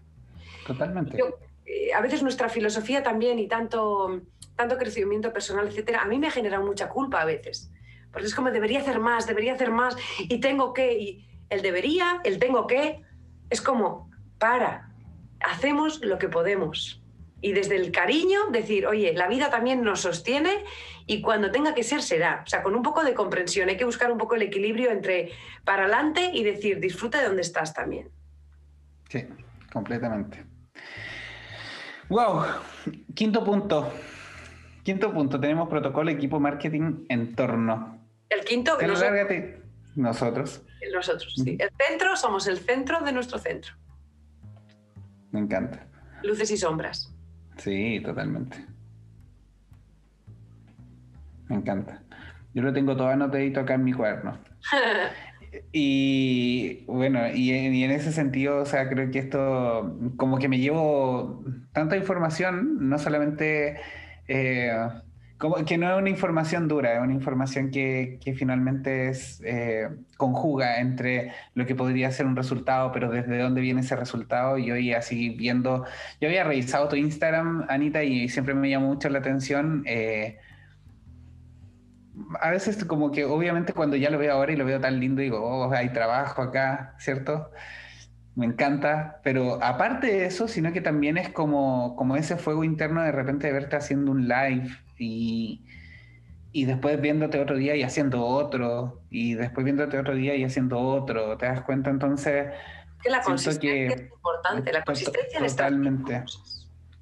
Totalmente. 0.68 1.18
Eh, 1.66 1.92
a 1.96 2.00
veces 2.00 2.22
nuestra 2.22 2.48
filosofía 2.48 3.02
también 3.02 3.40
y 3.40 3.48
tanto, 3.48 4.22
tanto 4.56 4.78
crecimiento 4.78 5.34
personal, 5.34 5.68
etcétera, 5.68 6.04
a 6.04 6.06
mí 6.06 6.20
me 6.20 6.28
ha 6.28 6.32
generado 6.32 6.64
mucha 6.64 6.90
culpa 6.90 7.24
a 7.24 7.26
veces. 7.26 7.72
Porque 8.12 8.28
es 8.28 8.36
como 8.36 8.52
debería 8.52 8.82
hacer 8.82 9.00
más, 9.00 9.26
debería 9.26 9.56
hacer 9.56 9.72
más 9.72 9.98
y 10.20 10.40
tengo 10.42 10.74
que. 10.74 10.94
Y 10.94 11.28
el 11.50 11.64
debería, 11.64 12.22
el 12.24 12.38
tengo 12.38 12.68
que, 12.68 13.02
es 13.50 13.62
como, 13.62 14.12
para, 14.38 14.87
hacemos 15.42 16.02
lo 16.04 16.18
que 16.18 16.30
podemos. 16.30 17.02
Y 17.40 17.54
desde 17.54 17.76
el 17.76 17.92
cariño 17.92 18.48
decir, 18.52 18.88
oye, 18.88 19.14
la 19.14 19.28
vida 19.28 19.50
también 19.50 19.84
nos 19.84 20.02
sostiene 20.02 20.64
y 21.06 21.22
cuando 21.22 21.52
tenga 21.52 21.76
que 21.76 21.84
ser, 21.84 22.02
será. 22.02 22.44
O 22.46 22.50
sea, 22.50 22.64
con 22.64 22.76
un 22.76 22.82
poco 22.82 23.04
de 23.04 23.14
comprensión. 23.14 23.70
Hay 23.70 23.78
que 23.78 23.86
buscar 23.86 24.12
un 24.12 24.18
poco 24.18 24.36
el 24.36 24.42
equilibrio 24.42 24.92
entre 24.92 25.32
para 25.64 25.84
adelante 25.84 26.32
y 26.34 26.44
decir, 26.44 26.80
disfruta 26.80 27.20
de 27.20 27.28
donde 27.28 27.44
estás 27.44 27.74
también. 27.74 28.10
Sí, 29.10 29.26
completamente. 29.72 30.44
Wow, 32.10 32.44
quinto 33.14 33.44
punto. 33.44 33.94
Quinto 34.84 35.14
punto, 35.14 35.40
tenemos 35.40 35.68
protocolo, 35.70 36.10
equipo, 36.10 36.40
marketing, 36.40 37.06
entorno. 37.10 38.00
El 38.30 38.46
quinto, 38.46 38.78
nosotros. 38.82 39.34
Nosotros. 39.96 40.64
Nosotros, 40.94 41.34
sí. 41.44 41.58
El 41.60 41.70
centro, 41.78 42.16
somos 42.16 42.48
el 42.48 42.58
centro 42.58 43.02
de 43.02 43.12
nuestro 43.12 43.38
centro. 43.38 43.74
Me 45.32 45.40
encanta. 45.40 45.86
Luces 46.24 46.52
y 46.52 46.58
sombras. 46.58 47.14
Sí, 47.58 48.02
totalmente. 48.04 48.66
Me 51.48 51.56
encanta. 51.56 52.02
Yo 52.54 52.64
lo 52.64 52.74
tengo 52.74 52.96
todo 52.96 53.08
anotadito 53.08 53.60
acá 53.60 53.76
en 53.76 53.84
mi 53.84 53.94
cuaderno. 53.94 54.38
y 55.72 56.84
bueno, 56.86 57.20
y 57.34 57.52
en, 57.52 57.92
ese 57.92 58.12
sentido, 58.12 58.62
o 58.62 58.66
sea, 58.66 58.90
creo 58.90 59.12
que 59.12 59.20
esto, 59.20 59.98
como 60.18 60.40
que 60.40 60.50
me 60.50 60.60
llevo 60.60 61.44
tanta 61.74 61.98
información, 61.98 62.90
no 62.90 62.98
solamente 63.00 63.78
eh, 64.28 64.72
como 65.38 65.64
que 65.66 65.78
no 65.78 65.92
es 65.92 65.98
una 65.98 66.10
información 66.10 66.68
dura, 66.68 66.96
es 66.96 67.02
una 67.02 67.14
información 67.14 67.70
que, 67.70 68.20
finalmente 68.36 69.10
es 69.10 69.40
eh, 69.46 69.88
conjuga 70.18 70.80
entre 70.80 71.32
lo 71.54 71.66
que 71.66 71.76
podría 71.76 72.12
ser 72.12 72.26
un 72.26 72.36
resultado, 72.36 72.92
pero 72.92 73.12
desde 73.12 73.38
dónde 73.38 73.62
viene 73.62 73.82
ese 73.82 73.96
resultado. 73.96 74.58
Y 74.58 74.72
hoy 74.72 74.94
así 74.94 75.30
viendo, 75.30 75.86
yo 76.20 76.28
había 76.28 76.44
revisado 76.44 76.88
tu 76.88 76.96
Instagram, 76.96 77.66
Anita, 77.70 78.04
y 78.04 78.30
siempre 78.30 78.56
me 78.56 78.70
llamó 78.70 78.88
mucho 78.88 79.10
la 79.10 79.20
atención. 79.20 79.84
Eh, 79.86 80.40
a 82.42 82.50
veces 82.50 82.84
como 82.86 83.12
que 83.12 83.26
obviamente 83.26 83.74
cuando 83.74 83.96
ya 83.96 84.10
lo 84.10 84.18
veo 84.18 84.34
ahora 84.34 84.52
y 84.54 84.56
lo 84.56 84.66
veo 84.66 84.80
tan 84.80 85.00
lindo, 85.00 85.22
digo, 85.22 85.40
oh, 85.40 85.72
hay 85.72 85.90
trabajo 85.94 86.42
acá, 86.42 86.96
¿cierto? 86.98 87.52
Me 88.36 88.48
encanta, 88.48 89.20
pero 89.24 89.64
aparte 89.64 90.08
de 90.08 90.26
eso, 90.26 90.48
sino 90.48 90.74
que 90.74 90.82
también 90.82 91.18
es 91.18 91.30
como, 91.30 91.96
como 91.96 92.16
ese 92.16 92.38
fuego 92.38 92.64
interno 92.64 93.04
de 93.04 93.12
repente 93.12 93.48
de 93.48 93.54
verte 93.54 93.76
haciendo 93.76 94.12
un 94.12 94.28
live 94.28 94.70
y, 94.98 95.66
y 96.52 96.66
después 96.66 97.00
viéndote 97.00 97.40
otro 97.40 97.56
día 97.58 97.76
y 97.76 97.84
haciendo 97.84 98.26
otro, 98.26 99.02
y 99.10 99.36
después 99.36 99.64
viéndote 99.64 99.98
otro 100.00 100.16
día 100.16 100.36
y 100.36 100.44
haciendo 100.44 100.80
otro, 100.80 101.38
¿te 101.38 101.46
das 101.46 101.62
cuenta? 101.62 101.90
Entonces... 101.90 102.48
Que 103.04 103.10
la 103.10 103.22
consistencia 103.22 103.94
es 103.94 104.02
importante, 104.02 104.74
la 104.74 104.84
consistencia 104.84 105.40
Totalmente, 105.40 106.24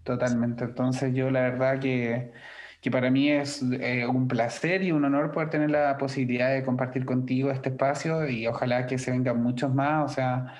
totalmente. 0.04 0.64
Entonces 0.66 1.14
yo 1.14 1.32
la 1.32 1.42
verdad 1.42 1.80
que, 1.80 2.34
que 2.82 2.92
para 2.92 3.10
mí 3.10 3.32
es 3.32 3.64
eh, 3.80 4.06
un 4.06 4.28
placer 4.28 4.84
y 4.84 4.92
un 4.92 5.06
honor 5.06 5.32
poder 5.32 5.50
tener 5.50 5.72
la 5.72 5.98
posibilidad 5.98 6.54
de 6.54 6.64
compartir 6.64 7.06
contigo 7.06 7.50
este 7.50 7.70
espacio 7.70 8.28
y 8.28 8.46
ojalá 8.46 8.88
que 8.88 8.98
se 8.98 9.12
vengan 9.12 9.42
muchos 9.42 9.74
más, 9.74 10.12
o 10.12 10.14
sea 10.14 10.54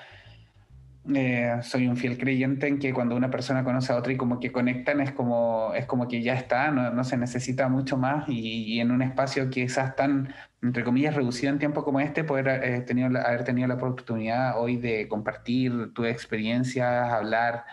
eh, 1.14 1.58
soy 1.62 1.86
un 1.86 1.96
fiel 1.96 2.18
creyente 2.18 2.66
en 2.66 2.78
que 2.78 2.92
cuando 2.92 3.16
una 3.16 3.30
persona 3.30 3.62
conoce 3.62 3.92
a 3.92 3.96
otra 3.96 4.12
y 4.12 4.16
como 4.16 4.40
que 4.40 4.50
conectan 4.50 5.00
es 5.00 5.12
como, 5.12 5.72
es 5.74 5.86
como 5.86 6.08
que 6.08 6.22
ya 6.22 6.34
está, 6.34 6.70
no, 6.70 7.04
se 7.04 7.16
necesita 7.16 7.68
mucho 7.68 7.96
más 7.96 8.28
y, 8.28 8.80
en 8.80 8.90
un 8.90 9.02
espacio 9.02 9.48
quizás 9.50 9.94
tan, 9.96 10.34
entre 10.62 10.84
comillas, 10.84 11.14
reducido 11.14 11.52
en 11.52 11.58
tiempo 11.58 11.84
como 11.84 12.00
este, 12.00 12.24
poder 12.24 12.48
eh, 12.48 12.84
haber 13.24 13.44
tenido 13.44 13.68
la 13.68 13.74
oportunidad 13.74 14.60
hoy 14.60 14.76
de 14.76 15.06
compartir 15.08 15.92
tu 15.94 16.04
experiencia, 16.04 17.14
hablar 17.14 17.64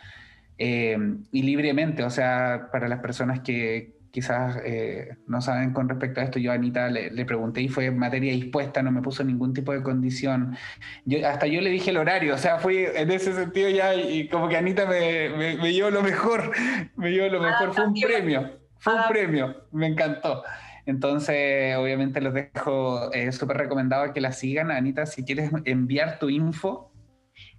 eh, 0.57 0.97
y 1.31 1.41
libremente, 1.43 2.03
o 2.03 2.09
sea, 2.09 2.69
para 2.71 2.87
las 2.87 2.99
personas 2.99 3.39
que, 3.39 4.02
quizás 4.13 4.61
eh, 4.63 5.17
no 5.25 5.41
saben 5.41 5.73
con 5.73 5.89
respecto 5.89 6.21
a 6.21 6.23
esto, 6.23 6.37
yo 6.37 6.51
a 6.51 6.53
Anita 6.53 6.87
le, 6.87 7.25
pregunté 7.25 7.61
y 7.61 7.67
fue 7.67 7.89
materia 7.89 8.31
dispuesta, 8.31 8.83
no 8.83 8.91
me 8.91 9.01
puso 9.01 9.23
ningún 9.23 9.55
tipo 9.55 9.73
de 9.73 9.81
condición. 9.81 10.55
Yo, 11.03 11.27
hasta 11.27 11.47
yo 11.47 11.61
le 11.61 11.71
dije 11.71 11.89
el 11.89 11.97
horario, 11.97 12.35
o 12.35 12.37
sea, 12.37 12.59
fui 12.59 12.85
en 12.93 13.09
ese 13.09 13.33
sentido 13.33 13.69
ya 13.69 13.95
y, 13.95 14.29
como 14.29 14.49
que 14.49 14.57
Anita 14.57 14.85
me, 14.85 15.29
me, 15.57 15.67
dio 15.69 15.89
lo 15.89 16.03
mejor, 16.03 16.51
me 16.95 17.09
dio 17.09 17.27
lo 17.27 17.41
mejor, 17.41 17.73
fue 17.73 17.87
un 17.87 17.93
premio, 17.95 18.59
fue 18.77 18.93
un 18.93 19.01
premio, 19.09 19.65
me 19.71 19.87
encantó. 19.87 20.43
Entonces, 20.85 21.75
obviamente 21.75 22.21
los 22.21 22.35
dejo 22.35 23.11
eh, 23.13 23.31
súper 23.31 23.57
recomendado 23.57 24.13
que 24.13 24.21
la 24.21 24.31
sigan. 24.31 24.69
Anita, 24.69 25.07
si 25.07 25.23
quieres 25.23 25.49
enviar 25.63 26.19
tu 26.19 26.29
info. 26.29 26.91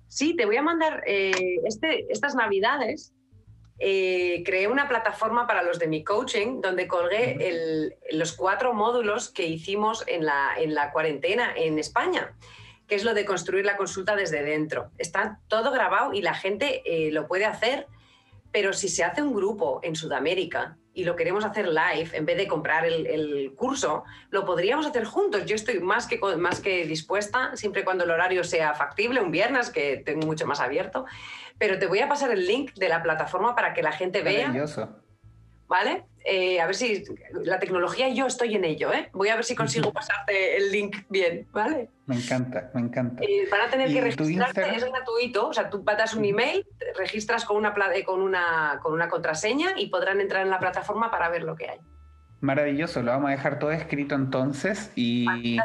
Sí, 0.07 0.37
te 0.37 0.45
voy 0.45 0.57
a 0.57 0.63
mandar 0.63 1.03
eh, 1.07 1.33
este, 1.65 2.05
estas 2.13 2.37
navidades 2.37 3.14
eh, 3.79 4.43
creé 4.45 4.69
una 4.69 4.89
plataforma 4.89 5.47
para 5.47 5.63
los 5.63 5.79
de 5.79 5.89
mi 5.89 6.05
coaching 6.05 6.61
donde 6.61 6.87
colgué 6.87 7.97
los 8.13 8.33
cuatro 8.33 8.73
módulos 8.73 9.31
que 9.31 9.47
hicimos 9.47 10.05
en 10.07 10.25
la, 10.25 10.53
en 10.57 10.75
la 10.75 10.93
cuarentena 10.93 11.53
en 11.57 11.79
España 11.79 12.35
que 12.87 12.95
es 12.95 13.05
lo 13.05 13.15
de 13.15 13.25
construir 13.25 13.65
la 13.65 13.77
consulta 13.77 14.15
desde 14.15 14.43
dentro. 14.43 14.91
Está 14.99 15.41
todo 15.49 15.73
grabado 15.73 16.13
y 16.13 16.23
la 16.23 16.35
gente 16.35 16.83
eh, 16.85 17.11
lo 17.13 17.27
puede 17.27 17.47
hacer, 17.47 17.87
pero 18.53 18.73
si 18.73 18.89
se 18.89 19.05
hace 19.05 19.23
un 19.23 19.35
grupo 19.35 19.81
en 19.83 19.97
Sudamérica 19.97 20.77
y 20.95 21.05
lo 21.05 21.17
queremos 21.17 21.45
hacer 21.45 21.67
live, 21.67 22.11
en 22.13 22.25
vez 22.25 22.37
de 22.37 22.47
comprar 22.47 22.87
el, 22.87 23.53
curso, 23.57 24.05
lo 24.31 24.45
podríamos 24.45 24.87
hacer 24.87 25.05
juntos. 25.05 25.45
Yo 25.45 25.57
estoy 25.57 25.81
más 25.81 26.07
que, 26.07 26.19
más 26.39 26.61
que 26.61 26.87
dispuesta, 26.87 27.57
siempre 27.57 27.85
cuando 27.85 28.05
el 28.05 28.11
horario 28.11 28.45
sea 28.45 28.75
factible, 28.75 29.21
un 29.21 29.33
viernes, 29.33 29.71
que 29.71 29.99
tengo 29.99 30.27
mucho 30.27 30.47
más 30.47 30.61
abierto, 30.61 31.05
pero 31.59 31.79
te 31.79 31.87
voy 31.87 31.99
a 31.99 32.09
pasar 32.09 32.31
el 32.31 32.47
link 32.47 32.73
de 32.75 32.89
la 32.89 33.03
plataforma 33.03 33.55
para 33.55 33.75
que 33.75 33.83
la 33.83 33.93
gente 33.93 34.23
vea. 34.23 34.53
¿Vale? 35.67 36.05
Eh, 36.27 36.59
a 36.59 36.65
ver 36.65 36.75
si 36.75 37.05
la 37.43 37.59
tecnología, 37.59 38.09
yo 38.09 38.27
estoy 38.27 38.55
en 38.55 38.65
ello, 38.65 38.91
¿eh? 38.95 39.11
Voy 39.13 39.29
a 39.29 39.35
ver 39.35 39.45
si 39.45 39.55
consigo 39.55 39.93
pasarte 39.93 40.57
el 40.57 40.73
link 40.73 40.97
bien, 41.11 41.47
¿vale? 41.53 41.91
Me 42.07 42.17
encanta, 42.17 42.71
me 42.73 42.81
encanta. 42.81 43.23
Eh, 43.23 43.47
van 43.51 43.61
a 43.61 43.69
tener 43.69 43.93
que 43.93 44.01
registrarte, 44.01 44.75
es 44.75 44.85
gratuito, 44.85 45.49
o 45.49 45.53
sea, 45.53 45.69
tú 45.69 45.85
patas 45.85 46.15
un 46.15 46.25
email, 46.25 46.67
te 46.79 46.95
registras 46.95 47.45
con 47.45 47.59
una, 47.59 47.75
con, 48.07 48.23
una, 48.23 48.81
con 48.83 48.95
una 48.95 49.09
contraseña 49.11 49.75
y 49.77 49.89
podrán 49.89 50.19
entrar 50.23 50.43
en 50.43 50.51
la 50.51 50.59
plataforma 50.59 51.11
para 51.11 51.29
ver 51.29 51.43
lo 51.43 51.57
que 51.57 51.69
hay. 51.69 51.79
Maravilloso, 52.41 53.03
lo 53.03 53.11
vamos 53.11 53.29
a 53.29 53.33
dejar 53.33 53.59
todo 53.59 53.73
escrito 53.73 54.15
entonces 54.15 54.93
y, 54.97 55.59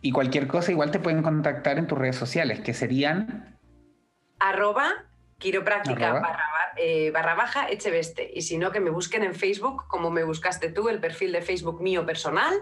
y 0.00 0.10
cualquier 0.10 0.48
cosa 0.48 0.72
igual 0.72 0.90
te 0.90 0.98
pueden 0.98 1.22
contactar 1.22 1.78
en 1.78 1.86
tus 1.86 1.98
redes 1.98 2.16
sociales, 2.16 2.60
que 2.60 2.74
serían... 2.74 3.58
Arroba 4.40 4.92
quiropráctica 5.38 6.22
eh, 6.76 7.10
barra, 7.10 7.34
baja 7.34 7.68
Echeveste. 7.70 8.30
Y 8.34 8.42
si 8.42 8.58
no, 8.58 8.70
que 8.70 8.80
me 8.80 8.90
busquen 8.90 9.22
en 9.22 9.34
Facebook, 9.34 9.86
como 9.88 10.10
me 10.10 10.24
buscaste 10.24 10.70
tú, 10.70 10.88
el 10.88 11.00
perfil 11.00 11.32
de 11.32 11.42
Facebook 11.42 11.82
mío 11.82 12.04
personal. 12.06 12.54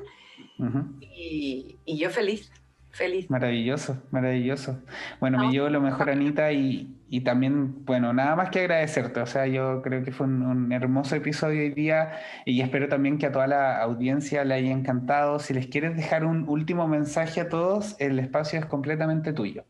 y, 1.00 1.78
yo 1.86 2.10
feliz, 2.10 2.52
feliz. 2.90 3.30
Maravilloso, 3.30 4.02
maravilloso. 4.10 4.80
Bueno, 5.20 5.38
me 5.38 5.52
llevo 5.52 5.68
lo 5.68 5.80
mejor, 5.80 6.10
Anita, 6.10 6.52
y, 6.52 7.20
también, 7.24 7.84
bueno, 7.84 8.12
nada 8.12 8.36
más 8.36 8.50
que 8.50 8.60
agradecerte. 8.60 9.20
O 9.20 9.26
sea, 9.26 9.46
yo 9.46 9.82
creo 9.82 10.02
que 10.02 10.12
fue 10.12 10.26
un, 10.26 10.72
hermoso 10.72 11.14
episodio 11.16 11.60
hoy 11.60 11.70
día 11.70 12.20
y 12.46 12.60
espero 12.62 12.88
también 12.88 13.18
que 13.18 13.26
a 13.26 13.32
toda 13.32 13.46
la 13.46 13.82
audiencia 13.82 14.44
le 14.44 14.54
haya 14.54 14.72
encantado. 14.72 15.38
Si 15.38 15.52
les 15.54 15.66
quieres 15.66 15.96
dejar 15.96 16.24
un 16.24 16.48
último 16.48 16.88
mensaje 16.88 17.40
a 17.40 17.48
todos, 17.48 17.96
el 17.98 18.18
espacio 18.18 18.58
es 18.58 18.66
completamente 18.66 19.32
tuyo 19.32 19.64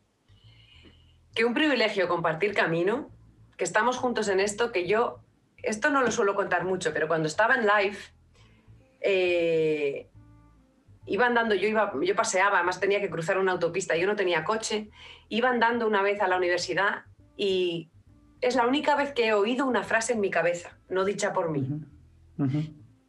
que 1.35 1.45
un 1.45 1.55
privilegio 1.55 2.09
compartir 2.09 2.55
camino, 2.55 3.11
que 3.57 3.64
estamos 3.64 3.97
juntos 3.97 4.28
en 4.28 4.41
esto, 4.41 4.72
que 4.72 4.87
yo, 4.87 5.20
esto 5.62 5.91
no 5.91 6.03
lo 6.03 6.11
suelo 6.11 6.35
contar 6.35 6.64
mucho, 6.64 6.93
pero 6.93 7.09
cuando 7.09 7.28
estaba 7.28 7.55
en 7.55 7.66
live, 7.66 7.97
eh, 9.01 10.09
iba 11.07 11.26
andando, 11.26 11.55
yo, 11.55 11.68
iba, 11.68 11.93
yo 12.03 12.14
paseaba, 12.14 12.59
además 12.59 12.80
tenía 12.80 13.01
que 13.01 13.11
cruzar 13.11 13.39
una 13.39 13.53
autopista, 13.53 13.97
yo 13.97 14.07
no 14.07 14.16
tenía 14.16 14.45
coche, 14.45 14.91
iba 15.28 15.49
andando 15.49 15.87
una 15.87 16.03
vez 16.03 16.20
a 16.20 16.28
la 16.28 16.37
universidad 16.37 17.05
y 17.37 17.91
es 18.41 18.57
la 18.57 18.66
única 18.66 18.97
vez 18.97 19.12
que 19.12 19.28
he 19.28 19.33
oído 19.33 19.66
una 19.66 19.85
frase 19.85 20.12
en 20.12 20.20
mi 20.20 20.30
cabeza, 20.30 20.78
no 20.89 21.05
dicha 21.05 21.33
por 21.33 21.51
mí. 21.51 21.80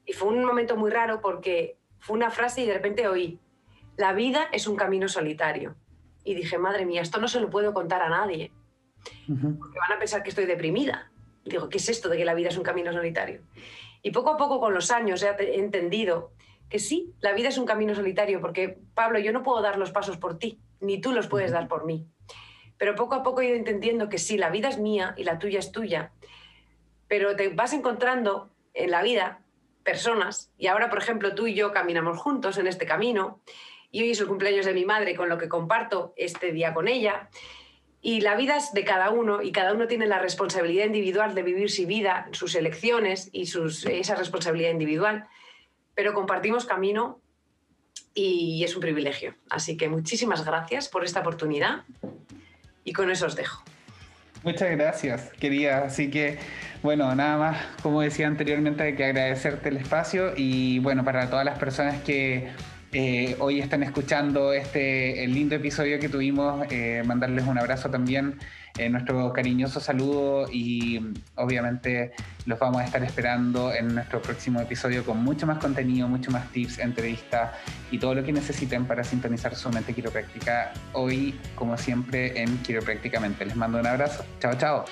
Y 0.05 0.13
fue 0.13 0.30
un 0.30 0.45
momento 0.45 0.78
muy 0.78 0.91
raro 0.91 1.21
porque 1.21 1.78
fue 1.99 2.15
una 2.15 2.30
frase 2.30 2.61
y 2.61 2.67
de 2.67 2.74
repente 2.74 3.07
oí, 3.07 3.39
la 3.97 4.13
vida 4.13 4.47
es 4.51 4.67
un 4.67 4.76
camino 4.76 5.07
solitario 5.07 5.76
y 6.24 6.36
dije, 6.36 6.57
madre 6.57 6.86
mía, 6.86 7.01
esto 7.01 7.19
no 7.19 7.28
se 7.28 7.39
lo 7.39 7.49
puedo 7.49 7.74
contar 7.74 8.01
a 8.01 8.09
nadie, 8.09 8.51
porque 9.28 9.80
van 9.80 9.91
a 9.95 9.99
pensar 9.99 10.24
que 10.24 10.30
estoy 10.30 10.45
deprimida. 10.45 11.11
Digo, 11.43 11.69
¿qué 11.69 11.78
es 11.78 11.89
esto 11.89 12.09
de 12.09 12.17
que 12.17 12.26
la 12.26 12.34
vida 12.34 12.49
es 12.49 12.57
un 12.57 12.63
camino 12.63 12.93
solitario? 12.93 13.41
Y 14.01 14.11
poco 14.11 14.32
a 14.32 14.38
poco 14.38 14.59
con 14.59 14.74
los 14.74 14.91
años 14.91 15.24
he 15.24 15.59
entendido 15.59 16.32
que 16.69 16.80
sí, 16.80 17.13
la 17.19 17.34
vida 17.34 17.49
es 17.49 17.57
un 17.57 17.65
camino 17.65 17.93
solitario, 17.93 18.41
porque 18.41 18.80
Pablo, 18.93 19.19
yo 19.19 19.32
no 19.32 19.43
puedo 19.43 19.61
dar 19.61 19.78
los 19.78 19.91
pasos 19.91 20.17
por 20.17 20.39
ti, 20.39 20.59
ni 20.80 20.99
tú 20.99 21.11
los 21.11 21.28
puedes 21.28 21.51
dar 21.51 21.67
por 21.67 21.86
mí. 21.86 22.07
Pero 22.78 22.95
poco 22.95 23.15
a 23.15 23.24
poco 23.24 23.41
he 23.41 23.47
ido 23.47 23.55
entendiendo 23.55 24.09
que 24.09 24.17
sí, 24.17 24.38
la 24.38 24.49
vida 24.49 24.69
es 24.69 24.80
mía 24.80 25.13
y 25.17 25.24
la 25.24 25.39
tuya 25.39 25.59
es 25.59 25.71
tuya, 25.71 26.11
pero 27.07 27.36
te 27.36 27.49
vas 27.49 27.74
encontrando 27.74 28.49
en 28.74 28.89
la 28.89 29.03
vida 29.03 29.41
personas, 29.84 30.51
y 30.57 30.67
ahora, 30.67 30.89
por 30.89 30.97
ejemplo, 30.99 31.36
tú 31.36 31.45
y 31.45 31.53
yo 31.53 31.74
caminamos 31.74 32.17
juntos 32.17 32.57
en 32.57 32.67
este 32.67 32.86
camino, 32.86 33.41
y 33.94 34.02
hoy 34.02 34.10
es 34.10 34.20
el 34.20 34.28
cumpleaños 34.28 34.66
de 34.66 34.74
mi 34.74 34.86
madre, 34.86 35.16
con 35.16 35.30
lo 35.30 35.38
que 35.38 35.48
comparto 35.48 36.16
este 36.18 36.52
día 36.52 36.74
con 36.74 36.88
ella. 36.88 37.30
Y 38.02 38.22
la 38.22 38.36
vida 38.36 38.58
es 38.58 38.74
de 38.74 38.84
cada 38.84 39.12
uno 39.12 39.44
y 39.44 39.52
cada 39.52 39.72
uno 39.72 39.86
tiene 39.88 40.08
la 40.08 40.18
responsabilidad 40.18 40.88
individual 40.88 41.36
de 41.36 41.44
vivir 41.44 41.70
su 41.70 41.86
vida, 41.86 42.28
sus 42.32 42.56
elecciones 42.56 43.30
y 43.32 43.46
sus, 43.46 43.86
esa 43.86 44.16
responsabilidad 44.16 44.72
individual. 44.72 45.28
Pero 45.94 46.16
compartimos 46.16 46.66
camino 46.66 47.22
y 48.16 48.64
es 48.64 48.74
un 48.76 48.82
privilegio. 48.82 49.36
Así 49.52 49.78
que 49.78 49.88
muchísimas 49.89 50.44
gracias 50.44 50.89
por 50.89 51.06
esta 51.06 51.20
oportunidad 51.20 51.84
y 52.84 52.94
con 52.94 53.12
eso 53.12 53.28
os 53.28 53.36
dejo. 53.36 53.64
Muchas 54.41 54.72
gracias, 54.72 55.32
querida. 55.39 55.86
Así 55.86 56.10
que, 56.10 56.39
bueno, 56.82 57.14
nada 57.14 57.38
más, 57.38 57.66
como 57.84 58.02
decía 58.02 58.26
anteriormente, 58.26 58.82
hay 58.82 58.96
que 58.96 59.06
agradecerte 59.06 59.70
el 59.70 59.78
espacio 59.78 60.34
y, 60.36 60.80
bueno, 60.80 61.06
para 61.06 61.30
todas 61.30 61.46
las 61.46 61.60
personas 61.60 62.02
que 62.02 62.50
eh, 62.94 63.36
hoy 63.39 63.60
están 63.60 63.82
escuchando 63.82 64.54
este 64.54 65.26
lindo 65.28 65.56
episodio 65.56 66.00
que 66.00 66.10
tuvimos, 66.10 66.66
eh, 66.70 67.02
mandarles 67.06 67.46
un 67.48 67.58
abrazo 67.58 67.89
también, 67.89 68.38
eh, 68.78 68.88
nuestro 68.89 69.34
cariñoso 69.34 69.80
saludo 69.80 70.48
y 70.52 71.02
obviamente 71.36 72.12
los 72.46 72.60
vamos 72.60 72.82
a 72.82 72.86
estar 72.86 73.04
esperando 73.04 73.74
en 73.74 73.96
nuestro 73.96 74.22
próximo 74.22 74.62
episodio 74.62 75.04
con 75.04 75.24
mucho 75.24 75.48
más 75.48 75.58
contenido, 75.58 76.08
mucho 76.08 76.30
más 76.30 76.52
tips, 76.52 76.80
entrevistas 76.80 77.52
y 77.91 77.98
todo 77.98 78.16
lo 78.16 78.24
que 78.24 78.32
necesiten 78.32 78.86
para 78.86 79.04
sintonizar 79.04 79.56
su 79.56 79.70
mente 79.70 79.94
quiropráctica 79.94 80.74
hoy, 80.94 81.34
como 81.56 81.78
siempre, 81.78 82.41
en 82.41 82.58
Quiroprácticamente. 82.60 83.46
Les 83.46 83.56
mando 83.56 83.80
un 83.80 83.88
abrazo. 83.88 84.24
Chao, 84.39 84.54
chao. 84.56 84.86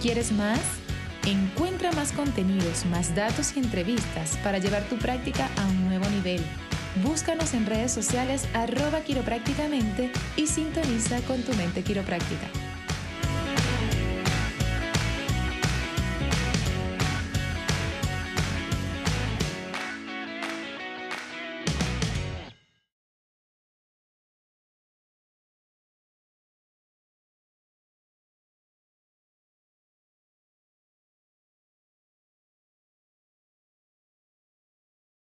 ¿Quieres 0.00 0.30
más? 0.30 0.60
Encuentra 1.26 1.90
más 1.90 2.12
contenidos, 2.12 2.86
más 2.86 3.16
datos 3.16 3.56
y 3.56 3.58
entrevistas 3.58 4.38
para 4.44 4.58
llevar 4.58 4.84
tu 4.84 4.96
práctica 4.96 5.50
a 5.56 5.66
un 5.66 5.88
nuevo 5.88 6.08
nivel. 6.10 6.40
Búscanos 7.02 7.52
en 7.52 7.66
redes 7.66 7.92
sociales 7.92 8.46
arroba 8.54 9.00
quiroprácticamente 9.00 10.12
y 10.36 10.46
sintoniza 10.46 11.20
con 11.22 11.42
tu 11.42 11.52
mente 11.54 11.82
quiropráctica. 11.82 12.46